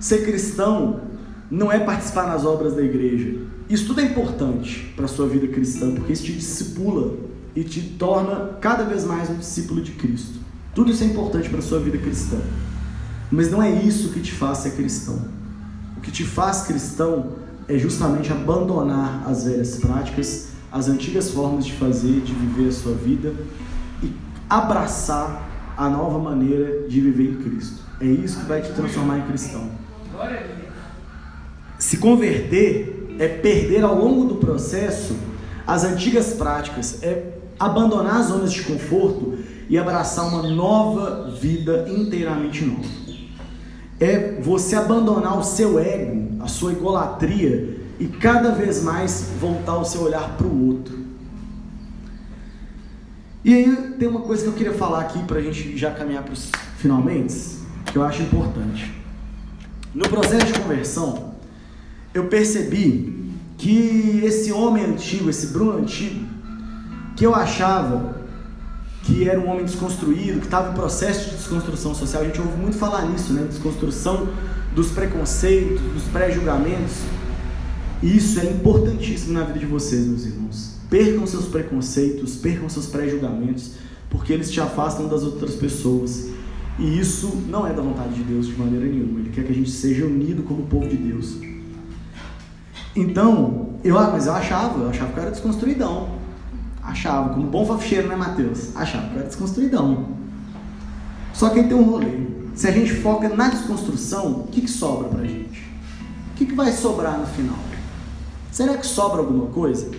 Ser 0.00 0.24
cristão 0.24 1.02
não 1.50 1.70
é 1.70 1.78
participar 1.78 2.26
nas 2.26 2.44
obras 2.44 2.74
da 2.74 2.82
igreja. 2.82 3.38
Isso 3.68 3.86
tudo 3.86 4.00
é 4.00 4.04
importante 4.04 4.92
para 4.96 5.04
a 5.04 5.08
sua 5.08 5.28
vida 5.28 5.46
cristã, 5.46 5.92
porque 5.94 6.12
isso 6.12 6.24
te 6.24 6.32
discipula 6.32 7.16
e 7.54 7.62
te 7.62 7.80
torna 7.80 8.56
cada 8.60 8.84
vez 8.84 9.04
mais 9.04 9.28
um 9.28 9.36
discípulo 9.36 9.82
de 9.82 9.92
Cristo. 9.92 10.40
Tudo 10.74 10.90
isso 10.90 11.04
é 11.04 11.06
importante 11.06 11.48
para 11.48 11.58
a 11.58 11.62
sua 11.62 11.78
vida 11.78 11.98
cristã. 11.98 12.38
Mas 13.30 13.50
não 13.50 13.62
é 13.62 13.70
isso 13.70 14.12
que 14.12 14.20
te 14.20 14.32
faz 14.32 14.58
ser 14.58 14.72
cristão. 14.72 15.39
O 16.00 16.02
que 16.02 16.10
te 16.10 16.24
faz 16.24 16.62
cristão 16.62 17.32
é 17.68 17.76
justamente 17.76 18.32
abandonar 18.32 19.22
as 19.28 19.44
velhas 19.44 19.76
práticas, 19.76 20.48
as 20.72 20.88
antigas 20.88 21.30
formas 21.30 21.66
de 21.66 21.74
fazer, 21.74 22.22
de 22.22 22.32
viver 22.32 22.70
a 22.70 22.72
sua 22.72 22.94
vida 22.94 23.34
e 24.02 24.10
abraçar 24.48 25.46
a 25.76 25.90
nova 25.90 26.18
maneira 26.18 26.88
de 26.88 27.02
viver 27.02 27.32
em 27.32 27.34
Cristo. 27.42 27.82
É 28.00 28.06
isso 28.06 28.40
que 28.40 28.46
vai 28.46 28.62
te 28.62 28.72
transformar 28.72 29.18
em 29.18 29.26
cristão. 29.26 29.68
Se 31.78 31.98
converter 31.98 33.16
é 33.18 33.28
perder 33.28 33.84
ao 33.84 33.94
longo 33.94 34.24
do 34.24 34.36
processo 34.36 35.14
as 35.66 35.84
antigas 35.84 36.32
práticas, 36.32 37.02
é 37.02 37.34
abandonar 37.58 38.20
as 38.20 38.28
zonas 38.28 38.54
de 38.54 38.62
conforto 38.62 39.36
e 39.68 39.76
abraçar 39.76 40.26
uma 40.28 40.48
nova 40.48 41.30
vida 41.38 41.84
inteiramente 41.90 42.64
nova. 42.64 43.09
É 44.00 44.40
você 44.40 44.74
abandonar 44.74 45.38
o 45.38 45.44
seu 45.44 45.78
ego, 45.78 46.42
a 46.42 46.48
sua 46.48 46.72
egolatria 46.72 47.78
e 47.98 48.06
cada 48.06 48.50
vez 48.50 48.82
mais 48.82 49.30
voltar 49.38 49.76
o 49.76 49.84
seu 49.84 50.00
olhar 50.00 50.36
para 50.36 50.46
o 50.46 50.68
outro. 50.68 50.98
E 53.44 53.54
aí 53.54 53.94
tem 53.98 54.08
uma 54.08 54.20
coisa 54.20 54.42
que 54.42 54.48
eu 54.48 54.54
queria 54.54 54.72
falar 54.72 55.00
aqui 55.00 55.22
para 55.24 55.38
a 55.38 55.42
gente 55.42 55.76
já 55.76 55.90
caminhar 55.90 56.22
para 56.22 56.32
os 56.32 56.50
finalmente, 56.78 57.58
que 57.86 57.96
eu 57.96 58.02
acho 58.02 58.22
importante. 58.22 58.90
No 59.94 60.08
processo 60.08 60.46
de 60.46 60.60
conversão, 60.60 61.34
eu 62.14 62.26
percebi 62.26 63.30
que 63.58 64.22
esse 64.24 64.50
homem 64.52 64.84
antigo, 64.84 65.28
esse 65.28 65.48
Bruno 65.48 65.78
antigo, 65.78 66.24
que 67.16 67.26
eu 67.26 67.34
achava 67.34 68.19
que 69.02 69.28
era 69.28 69.40
um 69.40 69.48
homem 69.48 69.64
desconstruído, 69.64 70.40
que 70.40 70.46
estava 70.46 70.72
em 70.72 70.74
processo 70.74 71.30
de 71.30 71.36
desconstrução 71.36 71.94
social. 71.94 72.22
A 72.22 72.26
gente 72.26 72.40
ouve 72.40 72.56
muito 72.56 72.76
falar 72.76 73.06
nisso, 73.06 73.32
né? 73.32 73.46
Desconstrução 73.48 74.28
dos 74.74 74.90
preconceitos, 74.90 75.80
dos 75.80 76.04
pré-julgamentos. 76.04 76.98
Isso 78.02 78.40
é 78.40 78.44
importantíssimo 78.44 79.34
na 79.34 79.44
vida 79.44 79.58
de 79.58 79.66
vocês, 79.66 80.06
meus 80.06 80.24
irmãos. 80.24 80.76
Percam 80.88 81.26
seus 81.26 81.46
preconceitos, 81.46 82.36
percam 82.36 82.68
seus 82.68 82.86
pré-julgamentos, 82.86 83.72
porque 84.08 84.32
eles 84.32 84.50
te 84.50 84.60
afastam 84.60 85.08
das 85.08 85.22
outras 85.22 85.54
pessoas. 85.54 86.28
E 86.78 86.98
isso 86.98 87.42
não 87.48 87.66
é 87.66 87.72
da 87.72 87.82
vontade 87.82 88.14
de 88.14 88.22
Deus 88.22 88.46
de 88.46 88.54
maneira 88.54 88.86
nenhuma. 88.86 89.20
Ele 89.20 89.30
quer 89.30 89.44
que 89.44 89.52
a 89.52 89.54
gente 89.54 89.70
seja 89.70 90.04
unido 90.04 90.42
como 90.42 90.62
povo 90.66 90.88
de 90.88 90.96
Deus. 90.96 91.36
Então, 92.96 93.70
eu, 93.84 93.94
mas 93.94 94.26
eu 94.26 94.32
achava, 94.32 94.82
eu 94.82 94.88
achava 94.90 95.12
que 95.12 95.18
eu 95.18 95.22
era 95.22 95.30
desconstruidão. 95.30 96.19
Achava, 96.82 97.34
como 97.34 97.46
bom 97.46 97.66
faficheiro, 97.66 98.08
né, 98.08 98.16
Mateus? 98.16 98.74
Achava 98.74 99.08
que 99.08 99.18
era 99.18 99.26
desconstruidão. 99.26 100.08
Só 101.32 101.50
que 101.50 101.60
aí 101.60 101.68
tem 101.68 101.76
um 101.76 101.84
rolê. 101.84 102.26
Se 102.54 102.68
a 102.68 102.70
gente 102.70 102.92
foca 102.94 103.28
na 103.28 103.48
desconstrução, 103.48 104.32
o 104.32 104.48
que, 104.48 104.62
que 104.62 104.70
sobra 104.70 105.08
pra 105.08 105.24
gente? 105.24 105.62
O 106.32 106.36
que, 106.36 106.46
que 106.46 106.54
vai 106.54 106.72
sobrar 106.72 107.18
no 107.18 107.26
final? 107.26 107.58
Será 108.50 108.76
que 108.76 108.86
sobra 108.86 109.20
alguma 109.20 109.46
coisa? 109.46 109.90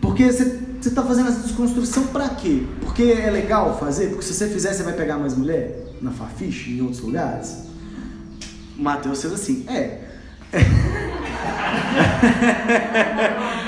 Porque 0.00 0.30
você 0.30 0.60
está 0.80 1.02
fazendo 1.02 1.28
essa 1.28 1.40
desconstrução 1.40 2.06
para 2.08 2.28
quê? 2.30 2.66
Porque 2.80 3.02
é 3.02 3.30
legal 3.30 3.78
fazer? 3.78 4.08
Porque 4.08 4.22
se 4.22 4.34
você 4.34 4.48
fizer, 4.48 4.72
você 4.72 4.82
vai 4.82 4.94
pegar 4.94 5.18
mais 5.18 5.36
mulher? 5.36 5.78
Na 6.00 6.10
Fafiche, 6.10 6.72
em 6.72 6.80
outros 6.80 7.00
lugares? 7.00 7.64
O 8.78 8.82
Mateus 8.82 9.20
fez 9.20 9.32
assim, 9.32 9.64
é. 9.68 10.00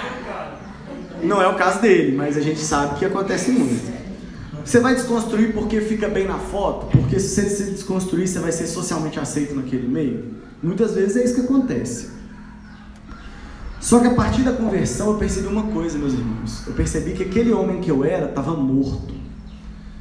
Não 1.25 1.41
é 1.41 1.49
o 1.49 1.55
caso 1.55 1.81
dele, 1.81 2.17
mas 2.17 2.37
a 2.37 2.41
gente 2.41 2.61
sabe 2.61 2.99
que 2.99 3.05
acontece 3.05 3.51
muito. 3.51 3.93
Você 4.65 4.81
vai 4.81 4.95
desconstruir 4.95 5.53
porque 5.53 5.81
fica 5.81 6.09
bem 6.09 6.27
na 6.27 6.39
foto? 6.39 6.87
Porque 6.87 7.21
se 7.21 7.29
você 7.29 7.49
se 7.49 7.71
desconstruir, 7.71 8.27
você 8.27 8.39
vai 8.39 8.53
ser 8.53 8.67
socialmente 8.67 9.19
aceito 9.21 9.55
naquele 9.55 9.87
meio? 9.87 10.35
Muitas 10.63 10.95
vezes 10.95 11.17
é 11.17 11.25
isso 11.25 11.35
que 11.35 11.43
acontece. 11.43 12.11
Só 13.81 14.01
que 14.01 14.07
a 14.07 14.15
partir 14.15 14.43
da 14.43 14.53
conversão 14.53 15.09
eu 15.13 15.19
percebi 15.19 15.47
uma 15.47 15.65
coisa, 15.65 15.99
meus 15.99 16.15
irmãos. 16.15 16.67
Eu 16.67 16.73
percebi 16.73 17.13
que 17.13 17.23
aquele 17.23 17.53
homem 17.53 17.81
que 17.81 17.91
eu 17.91 18.03
era 18.03 18.27
estava 18.27 18.57
morto. 18.57 19.15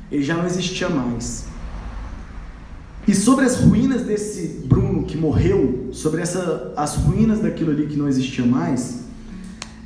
Ele 0.09 0.23
já 0.23 0.37
não 0.37 0.45
existia 0.45 0.87
mais. 0.87 1.45
E 3.05 3.13
sobre 3.13 3.43
as 3.43 3.57
ruínas 3.57 4.03
desse 4.03 4.61
Bruno 4.65 5.03
que 5.03 5.17
morreu, 5.17 5.89
sobre 5.91 6.21
essa, 6.21 6.71
as 6.77 6.95
ruínas 6.95 7.41
daquilo 7.41 7.71
ali 7.71 7.87
que 7.87 7.97
não 7.97 8.07
existia 8.07 8.45
mais, 8.45 9.02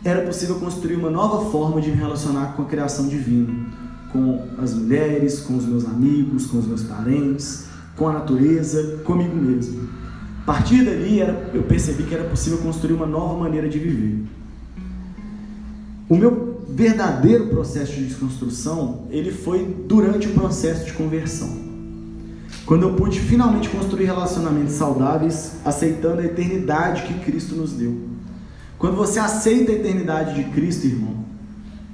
era 0.03 0.21
possível 0.21 0.55
construir 0.55 0.95
uma 0.95 1.09
nova 1.09 1.49
forma 1.49 1.81
de 1.81 1.89
me 1.89 1.97
relacionar 1.97 2.53
com 2.55 2.61
a 2.61 2.65
criação 2.65 3.07
divina, 3.07 3.53
com 4.11 4.43
as 4.57 4.73
mulheres, 4.73 5.39
com 5.39 5.55
os 5.57 5.65
meus 5.65 5.85
amigos, 5.85 6.45
com 6.45 6.57
os 6.59 6.67
meus 6.67 6.83
parentes, 6.83 7.65
com 7.95 8.07
a 8.07 8.13
natureza, 8.13 8.99
comigo 9.03 9.35
mesmo. 9.35 9.89
A 10.43 10.45
partir 10.45 10.85
dali 10.85 11.19
era, 11.19 11.51
eu 11.53 11.63
percebi 11.63 12.03
que 12.03 12.15
era 12.15 12.23
possível 12.23 12.59
construir 12.59 12.93
uma 12.93 13.05
nova 13.05 13.37
maneira 13.37 13.67
de 13.67 13.79
viver. 13.79 14.23
O 16.07 16.15
meu 16.15 16.61
verdadeiro 16.69 17.47
processo 17.47 17.93
de 17.93 18.05
desconstrução, 18.05 19.07
ele 19.09 19.31
foi 19.31 19.65
durante 19.87 20.27
o 20.27 20.33
processo 20.33 20.85
de 20.85 20.93
conversão. 20.93 21.49
Quando 22.65 22.83
eu 22.83 22.93
pude 22.93 23.19
finalmente 23.19 23.67
construir 23.69 24.05
relacionamentos 24.05 24.73
saudáveis, 24.73 25.53
aceitando 25.65 26.21
a 26.21 26.25
eternidade 26.25 27.03
que 27.03 27.13
Cristo 27.25 27.55
nos 27.55 27.73
deu. 27.73 27.97
Quando 28.77 28.95
você 28.95 29.19
aceita 29.19 29.71
a 29.71 29.75
eternidade 29.75 30.35
de 30.35 30.51
Cristo, 30.51 30.85
irmão, 30.85 31.25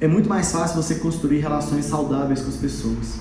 é 0.01 0.07
muito 0.07 0.27
mais 0.27 0.51
fácil 0.51 0.81
você 0.81 0.95
construir 0.95 1.39
relações 1.39 1.85
saudáveis 1.85 2.41
com 2.41 2.49
as 2.49 2.57
pessoas. 2.57 3.19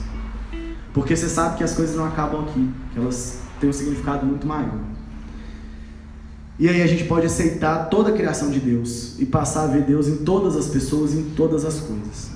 Porque 0.92 1.14
você 1.14 1.28
sabe 1.28 1.58
que 1.58 1.64
as 1.64 1.72
coisas 1.72 1.94
não 1.96 2.04
acabam 2.04 2.42
aqui, 2.42 2.68
que 2.92 2.98
elas 2.98 3.38
têm 3.60 3.70
um 3.70 3.72
significado 3.72 4.26
muito 4.26 4.46
maior. 4.46 4.80
E 6.58 6.68
aí 6.68 6.82
a 6.82 6.86
gente 6.86 7.04
pode 7.04 7.26
aceitar 7.26 7.88
toda 7.88 8.10
a 8.10 8.12
criação 8.12 8.50
de 8.50 8.60
Deus 8.60 9.18
e 9.18 9.24
passar 9.24 9.64
a 9.64 9.66
ver 9.68 9.82
Deus 9.82 10.08
em 10.08 10.18
todas 10.18 10.56
as 10.56 10.66
pessoas, 10.66 11.14
em 11.14 11.30
todas 11.30 11.64
as 11.64 11.80
coisas. 11.80 12.30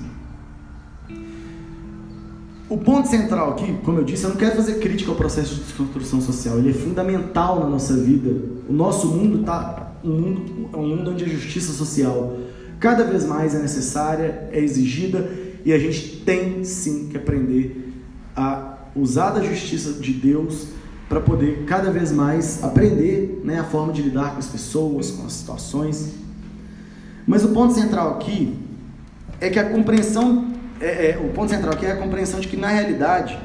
O 2.69 2.77
ponto 2.77 3.07
central 3.07 3.51
aqui, 3.51 3.77
como 3.83 3.99
eu 3.99 4.03
disse, 4.03 4.23
eu 4.23 4.31
não 4.31 4.37
quero 4.37 4.55
fazer 4.55 4.79
crítica 4.79 5.11
ao 5.11 5.15
processo 5.15 5.55
de 5.55 5.61
desconstrução 5.61 6.19
social. 6.19 6.57
Ele 6.57 6.71
é 6.71 6.73
fundamental 6.73 7.59
na 7.59 7.67
nossa 7.67 7.95
vida. 7.95 8.29
O 8.67 8.73
nosso 8.73 9.07
mundo 9.07 9.41
está 9.41 9.86
um 10.03 10.09
mundo, 10.09 10.69
um 10.73 10.87
mundo 10.87 11.11
onde 11.11 11.23
a 11.23 11.27
justiça 11.27 11.73
social 11.73 12.37
cada 12.79 13.03
vez 13.03 13.25
mais 13.25 13.55
é 13.55 13.59
necessária, 13.59 14.49
é 14.51 14.59
exigida 14.59 15.29
e 15.65 15.73
a 15.73 15.79
gente 15.79 16.17
tem 16.25 16.63
sim 16.63 17.07
que 17.09 17.17
aprender 17.17 17.93
a 18.35 18.77
usar 18.95 19.31
da 19.31 19.41
justiça 19.41 19.93
de 19.93 20.13
Deus 20.13 20.67
para 21.09 21.21
poder 21.21 21.63
cada 21.65 21.89
vez 21.89 22.11
mais 22.11 22.63
aprender 22.63 23.41
né, 23.43 23.59
a 23.59 23.63
forma 23.63 23.93
de 23.93 24.01
lidar 24.01 24.33
com 24.33 24.39
as 24.39 24.47
pessoas, 24.47 25.11
com 25.11 25.25
as 25.25 25.33
situações. 25.33 26.13
Mas 27.25 27.43
o 27.43 27.49
ponto 27.49 27.73
central 27.73 28.15
aqui 28.15 28.55
é 29.39 29.49
que 29.49 29.59
a 29.59 29.69
compreensão, 29.69 30.53
é, 30.79 31.11
é, 31.11 31.17
o 31.17 31.33
ponto 31.33 31.49
central 31.49 31.73
aqui 31.73 31.85
é 31.85 31.91
a 31.91 31.97
compreensão 31.97 32.39
de 32.39 32.47
que 32.47 32.57
na 32.57 32.67
realidade, 32.67 33.37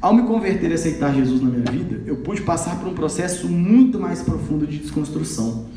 ao 0.00 0.14
me 0.14 0.22
converter 0.22 0.70
e 0.70 0.74
aceitar 0.74 1.14
Jesus 1.14 1.40
na 1.40 1.48
minha 1.48 1.70
vida, 1.70 2.02
eu 2.06 2.16
pude 2.16 2.42
passar 2.42 2.78
por 2.78 2.88
um 2.88 2.94
processo 2.94 3.48
muito 3.48 3.98
mais 3.98 4.22
profundo 4.22 4.66
de 4.66 4.78
desconstrução 4.78 5.69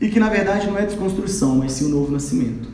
e 0.00 0.08
que 0.08 0.18
na 0.18 0.28
verdade 0.28 0.66
não 0.66 0.78
é 0.78 0.86
desconstrução, 0.86 1.56
mas 1.56 1.72
sim 1.72 1.84
o 1.84 1.88
um 1.88 1.90
novo 1.90 2.12
nascimento. 2.12 2.68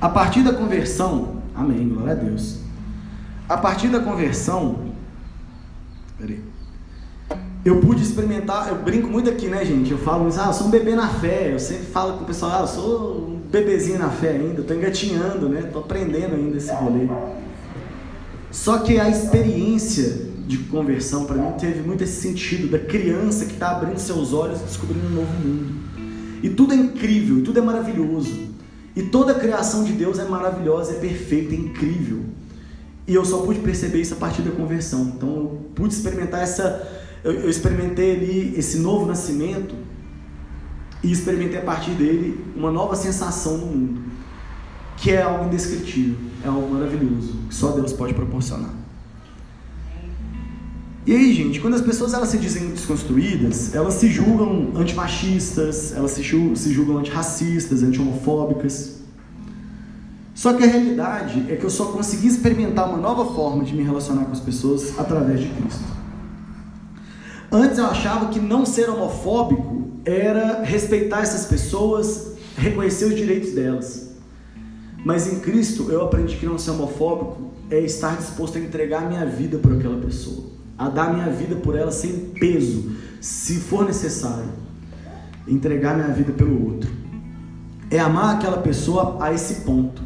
A 0.00 0.08
partir 0.08 0.42
da 0.42 0.52
conversão, 0.52 1.42
amém, 1.54 1.88
glória 1.88 2.12
a 2.12 2.16
Deus. 2.16 2.58
A 3.48 3.56
partir 3.56 3.88
da 3.88 3.98
conversão, 3.98 4.92
peraí, 6.16 6.40
eu 7.64 7.80
pude 7.80 8.02
experimentar, 8.02 8.68
eu 8.68 8.76
brinco 8.76 9.08
muito 9.08 9.28
aqui, 9.28 9.48
né, 9.48 9.64
gente? 9.64 9.90
Eu 9.90 9.98
falo, 9.98 10.28
ah, 10.38 10.46
eu 10.46 10.52
sou 10.52 10.68
um 10.68 10.70
bebê 10.70 10.94
na 10.94 11.08
fé. 11.08 11.52
Eu 11.52 11.58
sempre 11.58 11.86
falo 11.86 12.16
com 12.16 12.24
o 12.24 12.26
pessoal, 12.26 12.52
ah, 12.54 12.60
eu 12.60 12.66
sou 12.68 13.16
um 13.28 13.40
bebezinho 13.50 13.98
na 13.98 14.10
fé 14.10 14.30
ainda, 14.30 14.60
estou 14.60 14.76
engatinhando, 14.76 15.48
né? 15.48 15.60
Estou 15.60 15.82
aprendendo 15.82 16.34
ainda 16.34 16.56
esse 16.56 16.72
rolê. 16.72 17.08
Só 18.50 18.78
que 18.78 18.98
a 18.98 19.08
experiência 19.08 20.27
de 20.48 20.56
conversão 20.56 21.26
para 21.26 21.36
mim 21.36 21.52
teve 21.60 21.86
muito 21.86 22.02
esse 22.02 22.22
sentido 22.22 22.68
da 22.68 22.78
criança 22.78 23.44
que 23.44 23.52
está 23.52 23.72
abrindo 23.72 23.98
seus 23.98 24.32
olhos 24.32 24.62
e 24.62 24.64
descobrindo 24.64 25.06
um 25.06 25.10
novo 25.10 25.32
mundo. 25.46 25.74
E 26.42 26.48
tudo 26.48 26.72
é 26.72 26.76
incrível, 26.76 27.38
e 27.38 27.42
tudo 27.42 27.58
é 27.58 27.62
maravilhoso. 27.62 28.48
E 28.96 29.02
toda 29.02 29.32
a 29.32 29.34
criação 29.34 29.84
de 29.84 29.92
Deus 29.92 30.18
é 30.18 30.24
maravilhosa, 30.24 30.92
é 30.92 30.94
perfeita, 30.94 31.54
é 31.54 31.58
incrível. 31.58 32.22
E 33.06 33.14
eu 33.14 33.24
só 33.26 33.42
pude 33.42 33.60
perceber 33.60 34.00
isso 34.00 34.14
a 34.14 34.16
partir 34.16 34.40
da 34.40 34.50
conversão. 34.50 35.12
Então 35.14 35.28
eu 35.28 35.60
pude 35.74 35.92
experimentar 35.92 36.42
essa. 36.42 36.86
Eu, 37.22 37.32
eu 37.32 37.50
experimentei 37.50 38.16
ali 38.16 38.54
esse 38.56 38.78
novo 38.78 39.04
nascimento 39.04 39.74
e 41.02 41.12
experimentei 41.12 41.58
a 41.58 41.62
partir 41.62 41.90
dele 41.90 42.42
uma 42.56 42.70
nova 42.70 42.96
sensação 42.96 43.58
no 43.58 43.66
mundo, 43.66 44.00
que 44.96 45.10
é 45.10 45.22
algo 45.22 45.44
indescritível, 45.44 46.16
é 46.42 46.48
algo 46.48 46.72
maravilhoso, 46.72 47.34
que 47.48 47.54
só 47.54 47.72
Deus 47.72 47.92
pode 47.92 48.14
proporcionar. 48.14 48.77
E 51.08 51.16
aí, 51.16 51.32
gente, 51.32 51.58
quando 51.58 51.72
as 51.72 51.80
pessoas 51.80 52.12
elas 52.12 52.28
se 52.28 52.36
dizem 52.36 52.68
desconstruídas, 52.68 53.74
elas 53.74 53.94
se 53.94 54.08
julgam 54.08 54.72
antimachistas, 54.76 55.94
elas 55.96 56.10
se, 56.10 56.22
se 56.22 56.70
julgam 56.74 56.98
antirracistas, 56.98 57.82
anti-homofóbicas. 57.82 58.98
Só 60.34 60.52
que 60.52 60.62
a 60.62 60.66
realidade 60.66 61.50
é 61.50 61.56
que 61.56 61.64
eu 61.64 61.70
só 61.70 61.86
consegui 61.86 62.26
experimentar 62.26 62.90
uma 62.90 62.98
nova 62.98 63.34
forma 63.34 63.64
de 63.64 63.74
me 63.74 63.82
relacionar 63.82 64.26
com 64.26 64.32
as 64.32 64.40
pessoas 64.40 64.98
através 64.98 65.40
de 65.40 65.48
Cristo. 65.48 65.84
Antes 67.50 67.78
eu 67.78 67.86
achava 67.86 68.28
que 68.28 68.38
não 68.38 68.66
ser 68.66 68.90
homofóbico 68.90 69.88
era 70.04 70.62
respeitar 70.62 71.22
essas 71.22 71.46
pessoas, 71.46 72.34
reconhecer 72.54 73.06
os 73.06 73.16
direitos 73.16 73.54
delas. 73.54 74.10
Mas 75.06 75.26
em 75.26 75.40
Cristo 75.40 75.90
eu 75.90 76.02
aprendi 76.02 76.36
que 76.36 76.44
não 76.44 76.58
ser 76.58 76.72
homofóbico 76.72 77.50
é 77.70 77.80
estar 77.80 78.14
disposto 78.18 78.58
a 78.58 78.60
entregar 78.60 79.08
minha 79.08 79.24
vida 79.24 79.56
por 79.56 79.72
aquela 79.72 79.98
pessoa 80.02 80.57
a 80.78 80.88
dar 80.88 81.12
minha 81.12 81.28
vida 81.28 81.56
por 81.56 81.76
ela 81.76 81.90
sem 81.90 82.30
peso, 82.38 82.92
se 83.20 83.56
for 83.56 83.84
necessário. 83.84 84.50
Entregar 85.46 85.96
minha 85.96 86.08
vida 86.08 86.32
pelo 86.32 86.66
outro. 86.66 86.90
É 87.90 87.98
amar 87.98 88.36
aquela 88.36 88.58
pessoa 88.58 89.16
a 89.20 89.32
esse 89.32 89.62
ponto. 89.62 90.02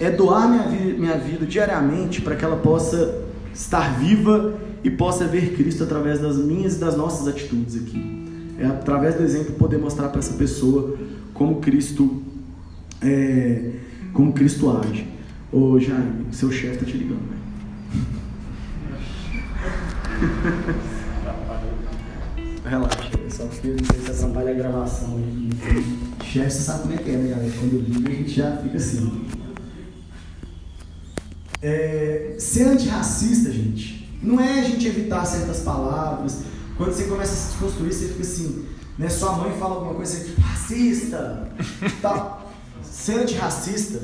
É 0.00 0.10
doar 0.10 0.48
minha 0.48 0.68
vida, 0.68 0.98
minha 0.98 1.18
vida 1.18 1.44
diariamente 1.44 2.22
para 2.22 2.34
que 2.36 2.44
ela 2.44 2.56
possa 2.56 3.22
estar 3.52 3.98
viva 3.98 4.54
e 4.82 4.90
possa 4.90 5.26
ver 5.26 5.56
Cristo 5.56 5.84
através 5.84 6.20
das 6.20 6.36
minhas 6.36 6.76
e 6.76 6.78
das 6.78 6.96
nossas 6.96 7.28
atitudes 7.28 7.76
aqui. 7.76 8.54
É 8.58 8.66
através 8.66 9.16
do 9.16 9.22
exemplo 9.22 9.54
poder 9.54 9.78
mostrar 9.78 10.08
para 10.08 10.20
essa 10.20 10.34
pessoa 10.34 10.96
como 11.32 11.60
Cristo 11.60 12.22
é, 13.02 13.72
como 14.12 14.32
Cristo 14.32 14.70
age. 14.70 15.06
Ô 15.52 15.78
Jaime, 15.78 16.26
seu 16.32 16.50
chefe 16.50 16.74
está 16.74 16.86
te 16.86 16.96
ligando, 16.96 17.28
velho. 17.28 17.43
Relaxa, 22.64 23.10
só 23.30 23.46
que 23.46 23.68
não 23.68 23.84
sei 23.84 24.00
se 24.00 24.10
atrapalha 24.10 24.50
a 24.50 24.54
gravação 24.54 25.16
aí. 25.16 25.50
Chefe, 26.24 26.50
você 26.50 26.62
sabe 26.62 26.82
como 26.82 26.94
é 26.94 26.96
que 26.96 27.10
é, 27.10 27.16
né, 27.16 27.30
galera? 27.30 27.52
Quando 27.58 27.80
liga, 27.80 28.08
a 28.08 28.14
gente 28.14 28.30
já 28.30 28.56
fica 28.56 28.76
assim. 28.76 29.26
É, 31.60 32.36
ser 32.38 32.64
antirracista, 32.64 33.52
gente, 33.52 34.18
não 34.22 34.40
é 34.40 34.60
a 34.60 34.64
gente 34.64 34.86
evitar 34.86 35.24
certas 35.24 35.60
palavras. 35.60 36.42
Quando 36.76 36.92
você 36.92 37.04
começa 37.04 37.32
a 37.32 37.36
se 37.36 37.48
desconstruir, 37.48 37.92
você 37.92 38.08
fica 38.08 38.22
assim, 38.22 38.66
né? 38.98 39.08
Sua 39.08 39.32
mãe 39.32 39.52
fala 39.58 39.76
alguma 39.76 39.94
coisa 39.94 40.24
tipo, 40.24 40.40
racista, 40.40 41.48
tal. 42.02 42.52
Ser 42.82 43.20
antirracista 43.20 44.00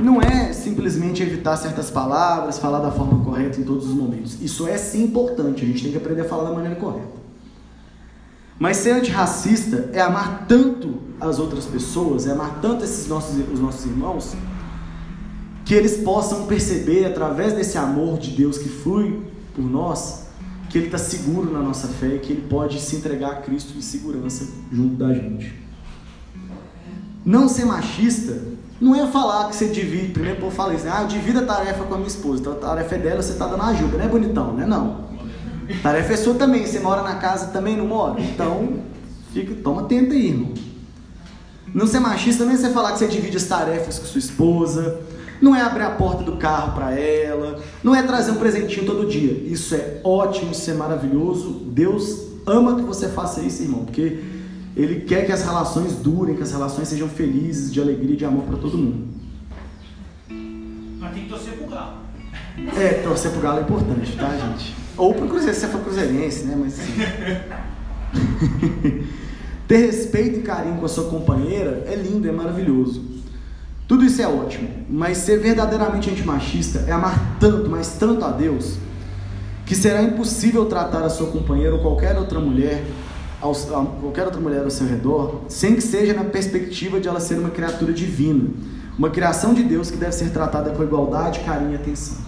não 0.00 0.20
é 0.20 0.52
simplesmente 0.52 1.22
evitar 1.22 1.56
certas 1.56 1.90
palavras, 1.90 2.58
falar 2.58 2.80
da 2.80 2.90
forma 2.90 3.24
correta 3.24 3.60
em 3.60 3.64
todos 3.64 3.88
os 3.88 3.94
momentos. 3.94 4.40
Isso 4.40 4.66
é 4.66 4.76
sim 4.76 5.04
importante, 5.04 5.64
a 5.64 5.66
gente 5.66 5.82
tem 5.82 5.92
que 5.92 5.98
aprender 5.98 6.22
a 6.22 6.24
falar 6.24 6.48
da 6.48 6.54
maneira 6.54 6.76
correta. 6.76 7.18
Mas 8.58 8.78
ser 8.78 8.90
antirracista 8.90 9.90
é 9.92 10.00
amar 10.00 10.46
tanto 10.48 10.94
as 11.20 11.38
outras 11.38 11.64
pessoas, 11.64 12.26
é 12.26 12.32
amar 12.32 12.58
tanto 12.60 12.84
esses 12.84 13.06
nossos, 13.06 13.36
os 13.52 13.60
nossos 13.60 13.84
irmãos, 13.86 14.34
que 15.64 15.74
eles 15.74 15.98
possam 15.98 16.46
perceber 16.46 17.04
através 17.04 17.52
desse 17.52 17.76
amor 17.78 18.18
de 18.18 18.30
Deus 18.30 18.58
que 18.58 18.68
flui 18.68 19.22
por 19.54 19.62
nós, 19.62 20.28
que 20.68 20.78
Ele 20.78 20.86
está 20.86 20.98
seguro 20.98 21.52
na 21.52 21.60
nossa 21.60 21.88
fé 21.88 22.16
e 22.16 22.18
que 22.18 22.32
Ele 22.32 22.46
pode 22.48 22.80
se 22.80 22.96
entregar 22.96 23.32
a 23.32 23.36
Cristo 23.36 23.76
em 23.76 23.80
segurança 23.80 24.48
junto 24.72 24.96
da 24.96 25.12
gente. 25.12 25.54
Não 27.24 27.48
ser 27.48 27.64
machista 27.64 28.40
não 28.80 28.94
é 28.94 29.06
falar 29.08 29.48
que 29.48 29.56
você 29.56 29.68
divide, 29.68 30.12
primeiro 30.12 30.38
o 30.38 30.40
povo 30.40 30.54
fala 30.54 30.74
isso, 30.74 30.84
né? 30.84 30.92
ah, 30.94 31.02
eu 31.02 31.08
divido 31.08 31.40
a 31.40 31.42
tarefa 31.42 31.84
com 31.84 31.94
a 31.94 31.96
minha 31.96 32.08
esposa, 32.08 32.40
então 32.40 32.52
a 32.52 32.56
tarefa 32.56 32.94
é 32.94 32.98
dela, 32.98 33.22
você 33.22 33.32
está 33.32 33.46
dando 33.46 33.62
ajuda, 33.62 33.98
não 33.98 34.04
é 34.04 34.08
bonitão, 34.08 34.52
né? 34.52 34.66
Não. 34.66 35.08
A 35.68 35.82
tarefa 35.82 36.12
é 36.12 36.16
sua 36.16 36.34
também, 36.34 36.64
você 36.64 36.78
mora 36.78 37.02
na 37.02 37.16
casa 37.16 37.48
também, 37.48 37.76
não 37.76 37.86
mora? 37.86 38.20
Então, 38.20 38.80
fica, 39.32 39.54
toma 39.56 39.82
atento 39.82 40.12
aí, 40.12 40.28
irmão. 40.28 40.54
Não 41.74 41.86
ser 41.86 42.00
machista 42.00 42.44
não 42.44 42.52
é 42.52 42.56
você 42.56 42.70
falar 42.70 42.92
que 42.92 42.98
você 42.98 43.08
divide 43.08 43.36
as 43.36 43.44
tarefas 43.44 43.98
com 43.98 44.06
sua 44.06 44.18
esposa, 44.18 45.00
não 45.40 45.54
é 45.54 45.60
abrir 45.60 45.82
a 45.82 45.90
porta 45.90 46.22
do 46.22 46.36
carro 46.36 46.72
para 46.72 46.98
ela, 46.98 47.60
não 47.82 47.94
é 47.94 48.02
trazer 48.02 48.30
um 48.30 48.36
presentinho 48.36 48.86
todo 48.86 49.08
dia. 49.08 49.32
Isso 49.32 49.74
é 49.74 50.00
ótimo, 50.02 50.52
isso 50.52 50.70
é 50.70 50.74
maravilhoso. 50.74 51.62
Deus 51.66 52.28
ama 52.46 52.76
que 52.76 52.82
você 52.82 53.08
faça 53.08 53.40
isso, 53.40 53.62
irmão, 53.62 53.84
porque 53.84 54.37
ele 54.78 55.00
quer 55.00 55.26
que 55.26 55.32
as 55.32 55.42
relações 55.42 55.96
durem, 55.96 56.36
que 56.36 56.42
as 56.42 56.52
relações 56.52 56.86
sejam 56.86 57.08
felizes, 57.08 57.72
de 57.72 57.80
alegria 57.80 58.14
e 58.14 58.16
de 58.16 58.24
amor 58.24 58.44
para 58.44 58.56
todo 58.56 58.78
mundo. 58.78 59.08
Mas 61.00 61.12
tem 61.12 61.24
que 61.24 61.28
torcer 61.28 61.54
pro 61.54 61.66
galo. 61.66 61.94
É, 62.76 63.02
torcer 63.02 63.32
pro 63.32 63.40
galo 63.40 63.58
é 63.58 63.62
importante, 63.62 64.16
tá, 64.16 64.36
gente? 64.36 64.76
Ou 64.96 65.12
pro 65.14 65.26
Cruzeiro, 65.26 65.54
se 65.54 65.60
você 65.60 65.68
for 65.68 65.80
cruzeirense, 65.80 66.44
né? 66.44 66.56
Mas 66.56 66.78
assim. 66.78 66.92
Ter 69.66 69.78
respeito 69.78 70.38
e 70.38 70.42
carinho 70.42 70.78
com 70.78 70.86
a 70.86 70.88
sua 70.88 71.10
companheira 71.10 71.84
é 71.86 71.94
lindo, 71.94 72.28
é 72.28 72.32
maravilhoso. 72.32 73.04
Tudo 73.86 74.04
isso 74.04 74.22
é 74.22 74.28
ótimo, 74.28 74.68
mas 74.88 75.18
ser 75.18 75.38
verdadeiramente 75.40 76.10
antimachista 76.10 76.84
é 76.86 76.92
amar 76.92 77.36
tanto, 77.40 77.68
mas 77.68 77.96
tanto 77.98 78.24
a 78.24 78.30
Deus, 78.30 78.76
que 79.66 79.74
será 79.74 80.02
impossível 80.02 80.66
tratar 80.66 81.02
a 81.02 81.10
sua 81.10 81.30
companheira 81.30 81.74
ou 81.74 81.82
qualquer 81.82 82.16
outra 82.16 82.38
mulher 82.38 82.84
ao, 83.40 83.52
a 83.52 83.86
qualquer 84.00 84.24
outra 84.24 84.40
mulher 84.40 84.62
ao 84.62 84.70
seu 84.70 84.86
redor, 84.86 85.42
sem 85.48 85.74
que 85.74 85.80
seja 85.80 86.12
na 86.12 86.24
perspectiva 86.24 87.00
de 87.00 87.08
ela 87.08 87.20
ser 87.20 87.38
uma 87.38 87.50
criatura 87.50 87.92
divina, 87.92 88.50
uma 88.98 89.10
criação 89.10 89.54
de 89.54 89.62
Deus 89.62 89.90
que 89.90 89.96
deve 89.96 90.12
ser 90.12 90.30
tratada 90.30 90.70
com 90.70 90.82
igualdade, 90.82 91.40
carinho 91.40 91.72
e 91.72 91.76
atenção. 91.76 92.18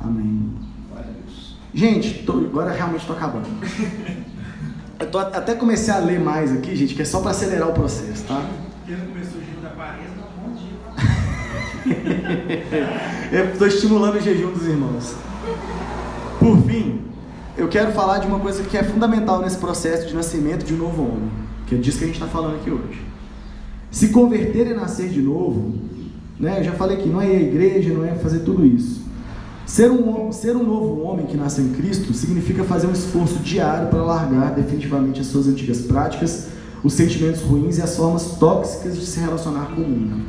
Amém. 0.00 0.54
Gente, 1.72 2.24
tô, 2.24 2.32
agora 2.32 2.72
realmente 2.72 3.02
estou 3.02 3.14
acabando. 3.14 3.46
Eu 4.98 5.10
tô, 5.10 5.18
até 5.18 5.54
comecei 5.54 5.92
a 5.92 5.98
ler 5.98 6.18
mais 6.18 6.50
aqui, 6.50 6.74
gente, 6.74 6.94
que 6.94 7.02
é 7.02 7.04
só 7.04 7.20
para 7.20 7.32
acelerar 7.32 7.68
o 7.68 7.74
processo, 7.74 8.24
tá? 8.24 8.48
Quem 8.86 8.96
não 8.96 9.06
começou 9.08 9.38
o 9.38 9.44
jejum 9.44 9.60
da 9.60 9.68
quaresma, 9.68 10.24
bom 10.42 10.54
dia. 10.54 10.72
Eu 13.38 13.52
estou 13.52 13.66
estimulando 13.66 14.14
o 14.16 14.20
jejum 14.20 14.52
dos 14.52 14.66
irmãos. 14.66 15.14
Por 16.38 16.62
fim, 16.62 17.05
eu 17.56 17.68
quero 17.68 17.92
falar 17.92 18.18
de 18.18 18.26
uma 18.26 18.38
coisa 18.38 18.62
que 18.62 18.76
é 18.76 18.82
fundamental 18.82 19.40
nesse 19.40 19.56
processo 19.56 20.06
de 20.06 20.14
nascimento 20.14 20.64
de 20.64 20.74
um 20.74 20.76
novo 20.76 21.02
homem, 21.02 21.30
que 21.66 21.74
é 21.74 21.78
disso 21.78 21.98
que 21.98 22.04
a 22.04 22.06
gente 22.06 22.16
está 22.16 22.28
falando 22.28 22.56
aqui 22.56 22.70
hoje. 22.70 23.00
Se 23.90 24.08
converter 24.08 24.66
e 24.66 24.74
nascer 24.74 25.08
de 25.08 25.22
novo, 25.22 25.74
né? 26.38 26.60
Eu 26.60 26.64
já 26.64 26.72
falei 26.72 26.98
que 26.98 27.08
não 27.08 27.20
é 27.20 27.28
a 27.28 27.40
igreja, 27.40 27.94
não 27.94 28.04
é 28.04 28.14
fazer 28.14 28.40
tudo 28.40 28.64
isso. 28.64 29.00
Ser 29.64 29.90
um, 29.90 30.30
ser 30.30 30.54
um 30.54 30.62
novo 30.62 31.00
homem 31.02 31.26
que 31.26 31.36
nasceu 31.36 31.64
em 31.64 31.72
Cristo 31.72 32.12
significa 32.12 32.62
fazer 32.62 32.86
um 32.86 32.92
esforço 32.92 33.38
diário 33.38 33.88
para 33.88 34.02
largar 34.02 34.54
definitivamente 34.54 35.20
as 35.20 35.26
suas 35.26 35.48
antigas 35.48 35.80
práticas, 35.80 36.48
os 36.84 36.92
sentimentos 36.92 37.40
ruins 37.40 37.78
e 37.78 37.82
as 37.82 37.96
formas 37.96 38.36
tóxicas 38.38 38.96
de 38.96 39.06
se 39.06 39.18
relacionar 39.18 39.74
com 39.74 39.80
o 39.80 39.88
mundo. 39.88 40.22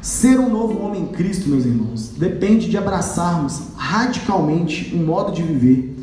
Ser 0.00 0.38
um 0.38 0.48
novo 0.48 0.80
homem 0.80 1.02
em 1.02 1.06
Cristo, 1.08 1.50
meus 1.50 1.66
irmãos, 1.66 2.12
depende 2.16 2.70
de 2.70 2.78
abraçarmos 2.78 3.60
radicalmente 3.76 4.94
um 4.94 5.04
modo 5.04 5.32
de 5.32 5.42
viver 5.42 5.99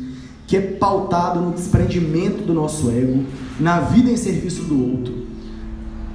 que 0.48 0.56
é 0.56 0.60
pautado 0.62 1.40
no 1.40 1.52
desprendimento 1.52 2.42
do 2.42 2.54
nosso 2.54 2.90
ego, 2.90 3.22
na 3.60 3.80
vida 3.80 4.10
em 4.10 4.16
serviço 4.16 4.62
do 4.62 4.92
outro, 4.92 5.26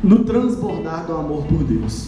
no 0.03 0.23
transbordar 0.23 1.05
do 1.05 1.13
amor 1.13 1.45
por 1.45 1.63
Deus. 1.63 2.07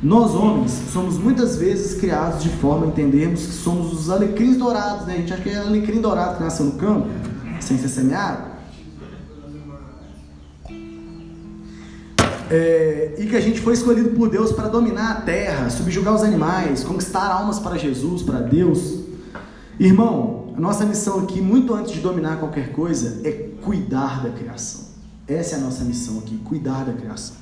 Nós, 0.00 0.34
homens, 0.36 0.70
somos 0.92 1.18
muitas 1.18 1.56
vezes 1.56 2.00
criados 2.00 2.44
de 2.44 2.48
forma 2.48 2.86
a 2.86 2.88
entendermos 2.88 3.44
que 3.44 3.52
somos 3.52 3.92
os 3.92 4.08
alecrins 4.08 4.56
dourados, 4.56 5.04
né? 5.04 5.14
A 5.14 5.16
gente 5.16 5.32
acha 5.32 5.42
que 5.42 5.48
é 5.48 5.58
alecrim 5.58 6.00
dourado 6.00 6.36
que 6.36 6.44
nasceu 6.44 6.66
no 6.66 6.72
campo, 6.72 7.08
sem 7.60 7.76
ser 7.76 7.88
semeado. 7.88 8.52
É, 12.50 13.16
e 13.18 13.26
que 13.26 13.34
a 13.34 13.40
gente 13.40 13.60
foi 13.60 13.74
escolhido 13.74 14.10
por 14.10 14.28
Deus 14.28 14.52
para 14.52 14.68
dominar 14.68 15.10
a 15.10 15.20
terra, 15.22 15.68
subjugar 15.70 16.14
os 16.14 16.22
animais, 16.22 16.84
conquistar 16.84 17.26
almas 17.26 17.58
para 17.58 17.76
Jesus, 17.76 18.22
para 18.22 18.40
Deus. 18.40 19.00
Irmão, 19.80 20.41
a 20.56 20.60
nossa 20.60 20.84
missão 20.84 21.20
aqui, 21.20 21.40
muito 21.40 21.74
antes 21.74 21.92
de 21.92 22.00
dominar 22.00 22.38
qualquer 22.38 22.72
coisa, 22.72 23.20
é 23.24 23.30
cuidar 23.62 24.22
da 24.22 24.30
criação. 24.30 24.92
Essa 25.26 25.56
é 25.56 25.58
a 25.58 25.62
nossa 25.62 25.84
missão 25.84 26.18
aqui, 26.18 26.36
cuidar 26.38 26.84
da 26.84 26.92
criação. 26.92 27.36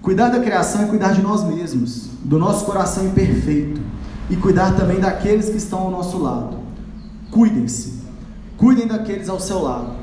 Cuidar 0.00 0.30
da 0.30 0.40
criação 0.40 0.82
é 0.82 0.86
cuidar 0.86 1.12
de 1.12 1.20
nós 1.20 1.44
mesmos, 1.44 2.08
do 2.24 2.38
nosso 2.38 2.64
coração 2.64 3.04
imperfeito 3.04 3.80
e 4.30 4.36
cuidar 4.36 4.76
também 4.76 5.00
daqueles 5.00 5.50
que 5.50 5.56
estão 5.56 5.80
ao 5.80 5.90
nosso 5.90 6.18
lado. 6.18 6.58
Cuidem-se, 7.30 7.94
cuidem 8.56 8.86
daqueles 8.86 9.28
ao 9.28 9.38
seu 9.38 9.60
lado, 9.60 9.96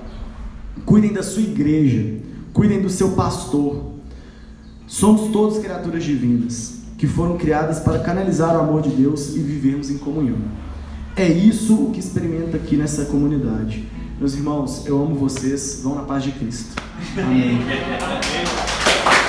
cuidem 0.85 1.11
da 1.11 1.23
sua 1.23 1.41
igreja, 1.41 2.19
cuidem 2.53 2.81
do 2.81 2.89
seu 2.89 3.11
pastor. 3.11 3.93
Somos 4.85 5.31
todos 5.31 5.57
criaturas 5.57 6.03
divinas 6.03 6.75
que 6.97 7.07
foram 7.07 7.37
criadas 7.37 7.79
para 7.79 7.99
canalizar 7.99 8.55
o 8.55 8.59
amor 8.59 8.81
de 8.81 8.89
Deus 8.89 9.35
e 9.35 9.39
vivermos 9.39 9.89
em 9.89 9.97
comunhão. 9.97 10.37
É 11.17 11.27
isso 11.29 11.75
o 11.75 11.91
que 11.91 11.99
experimenta 11.99 12.57
aqui 12.57 12.75
nessa 12.75 13.05
comunidade. 13.05 13.85
Meus 14.19 14.33
irmãos, 14.33 14.85
eu 14.85 15.01
amo 15.01 15.15
vocês. 15.15 15.79
Vão 15.81 15.95
na 15.95 16.01
paz 16.03 16.23
de 16.23 16.31
Cristo. 16.33 16.75
Amém. 17.17 17.59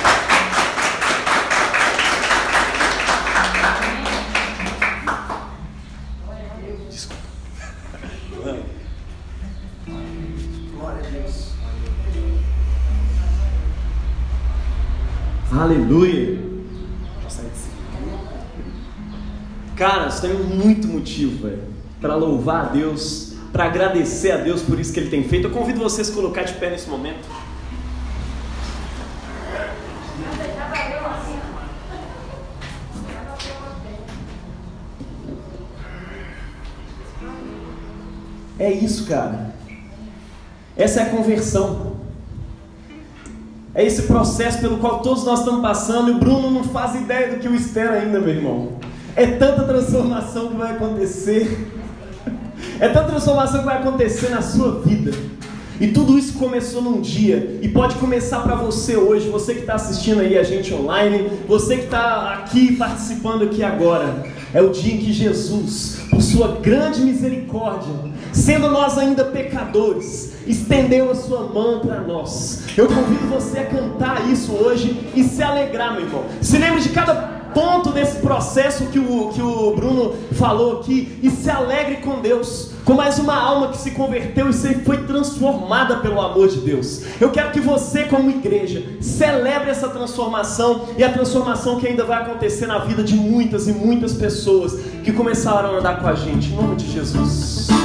nós 20.17 20.19
temos 20.19 20.47
muito 20.47 20.87
motivo, 20.87 21.47
velho, 21.47 21.61
para 22.01 22.15
louvar 22.15 22.65
a 22.65 22.69
Deus, 22.69 23.33
para 23.51 23.65
agradecer 23.65 24.31
a 24.31 24.37
Deus 24.37 24.63
por 24.63 24.79
isso 24.79 24.91
que 24.91 24.99
Ele 24.99 25.11
tem 25.11 25.23
feito. 25.23 25.47
Eu 25.47 25.51
convido 25.51 25.79
vocês 25.79 26.09
a 26.09 26.13
colocar 26.13 26.41
de 26.41 26.53
pé 26.53 26.71
nesse 26.71 26.89
momento. 26.89 27.27
É 38.57 38.71
isso, 38.71 39.05
cara. 39.05 39.53
Essa 40.75 41.01
é 41.01 41.03
a 41.03 41.09
conversão. 41.09 41.97
É 43.75 43.85
esse 43.85 44.03
processo 44.03 44.57
pelo 44.57 44.79
qual 44.79 45.03
todos 45.03 45.23
nós 45.23 45.39
estamos 45.39 45.61
passando 45.61 46.09
e 46.09 46.13
o 46.13 46.17
Bruno 46.17 46.49
não 46.49 46.63
faz 46.63 46.95
ideia 46.95 47.35
do 47.35 47.39
que 47.39 47.47
o 47.47 47.53
espera 47.53 47.99
ainda, 47.99 48.19
meu 48.19 48.33
irmão. 48.33 48.76
É 49.17 49.25
tanta 49.25 49.63
transformação 49.63 50.49
que 50.49 50.57
vai 50.57 50.73
acontecer. 50.73 51.67
É 52.79 52.87
tanta 52.87 53.07
transformação 53.07 53.61
que 53.61 53.65
vai 53.65 53.77
acontecer 53.77 54.29
na 54.29 54.43
sua 54.43 54.79
vida. 54.81 55.11
E 55.81 55.87
tudo 55.87 56.19
isso 56.19 56.33
começou 56.37 56.83
num 56.83 57.01
dia 57.01 57.57
e 57.63 57.67
pode 57.67 57.95
começar 57.95 58.41
para 58.41 58.53
você 58.53 58.95
hoje, 58.95 59.27
você 59.27 59.55
que 59.55 59.61
está 59.61 59.73
assistindo 59.73 60.21
aí 60.21 60.37
a 60.37 60.43
gente 60.43 60.71
online, 60.71 61.31
você 61.47 61.77
que 61.77 61.85
está 61.85 62.33
aqui 62.33 62.75
participando 62.75 63.43
aqui 63.43 63.63
agora. 63.63 64.23
É 64.53 64.61
o 64.61 64.69
dia 64.69 64.93
em 64.93 64.99
que 64.99 65.11
Jesus, 65.11 65.99
por 66.11 66.21
sua 66.21 66.59
grande 66.61 67.01
misericórdia, 67.01 67.93
sendo 68.31 68.69
nós 68.69 68.99
ainda 68.99 69.25
pecadores, 69.25 70.33
estendeu 70.45 71.09
a 71.09 71.15
sua 71.15 71.41
mão 71.47 71.79
para 71.79 72.01
nós. 72.01 72.65
Eu 72.77 72.87
convido 72.87 73.25
você 73.27 73.59
a 73.59 73.65
cantar 73.65 74.29
isso 74.29 74.51
hoje 74.51 75.09
e 75.15 75.23
se 75.23 75.41
alegrar, 75.41 75.93
meu 75.93 76.03
irmão. 76.05 76.23
Se 76.39 76.59
lembre 76.59 76.81
de 76.81 76.89
cada 76.89 77.36
ponto 77.53 77.91
desse 77.91 78.17
processo 78.17 78.87
que 78.87 78.99
o, 78.99 79.29
que 79.29 79.41
o 79.41 79.75
Bruno 79.75 80.15
falou 80.33 80.79
aqui 80.79 81.17
e 81.21 81.29
se 81.29 81.49
alegre 81.49 81.97
com 81.97 82.19
Deus, 82.21 82.71
com 82.85 82.93
mais 82.93 83.19
uma 83.19 83.35
alma 83.35 83.69
que 83.69 83.77
se 83.77 83.91
converteu 83.91 84.49
e 84.49 84.53
foi 84.53 85.03
transformada 85.03 85.97
pelo 85.97 86.21
amor 86.21 86.47
de 86.47 86.57
Deus. 86.57 87.03
Eu 87.19 87.31
quero 87.31 87.51
que 87.51 87.59
você, 87.59 88.03
como 88.05 88.29
igreja, 88.29 88.83
celebre 89.01 89.69
essa 89.69 89.89
transformação 89.89 90.85
e 90.97 91.03
a 91.03 91.11
transformação 91.11 91.79
que 91.79 91.87
ainda 91.87 92.03
vai 92.03 92.21
acontecer 92.21 92.65
na 92.65 92.79
vida 92.79 93.03
de 93.03 93.15
muitas 93.15 93.67
e 93.67 93.71
muitas 93.71 94.13
pessoas 94.13 94.73
que 95.03 95.11
começaram 95.11 95.75
a 95.75 95.79
andar 95.79 95.99
com 95.99 96.07
a 96.07 96.15
gente, 96.15 96.49
em 96.51 96.55
nome 96.55 96.75
de 96.75 96.91
Jesus. 96.91 97.76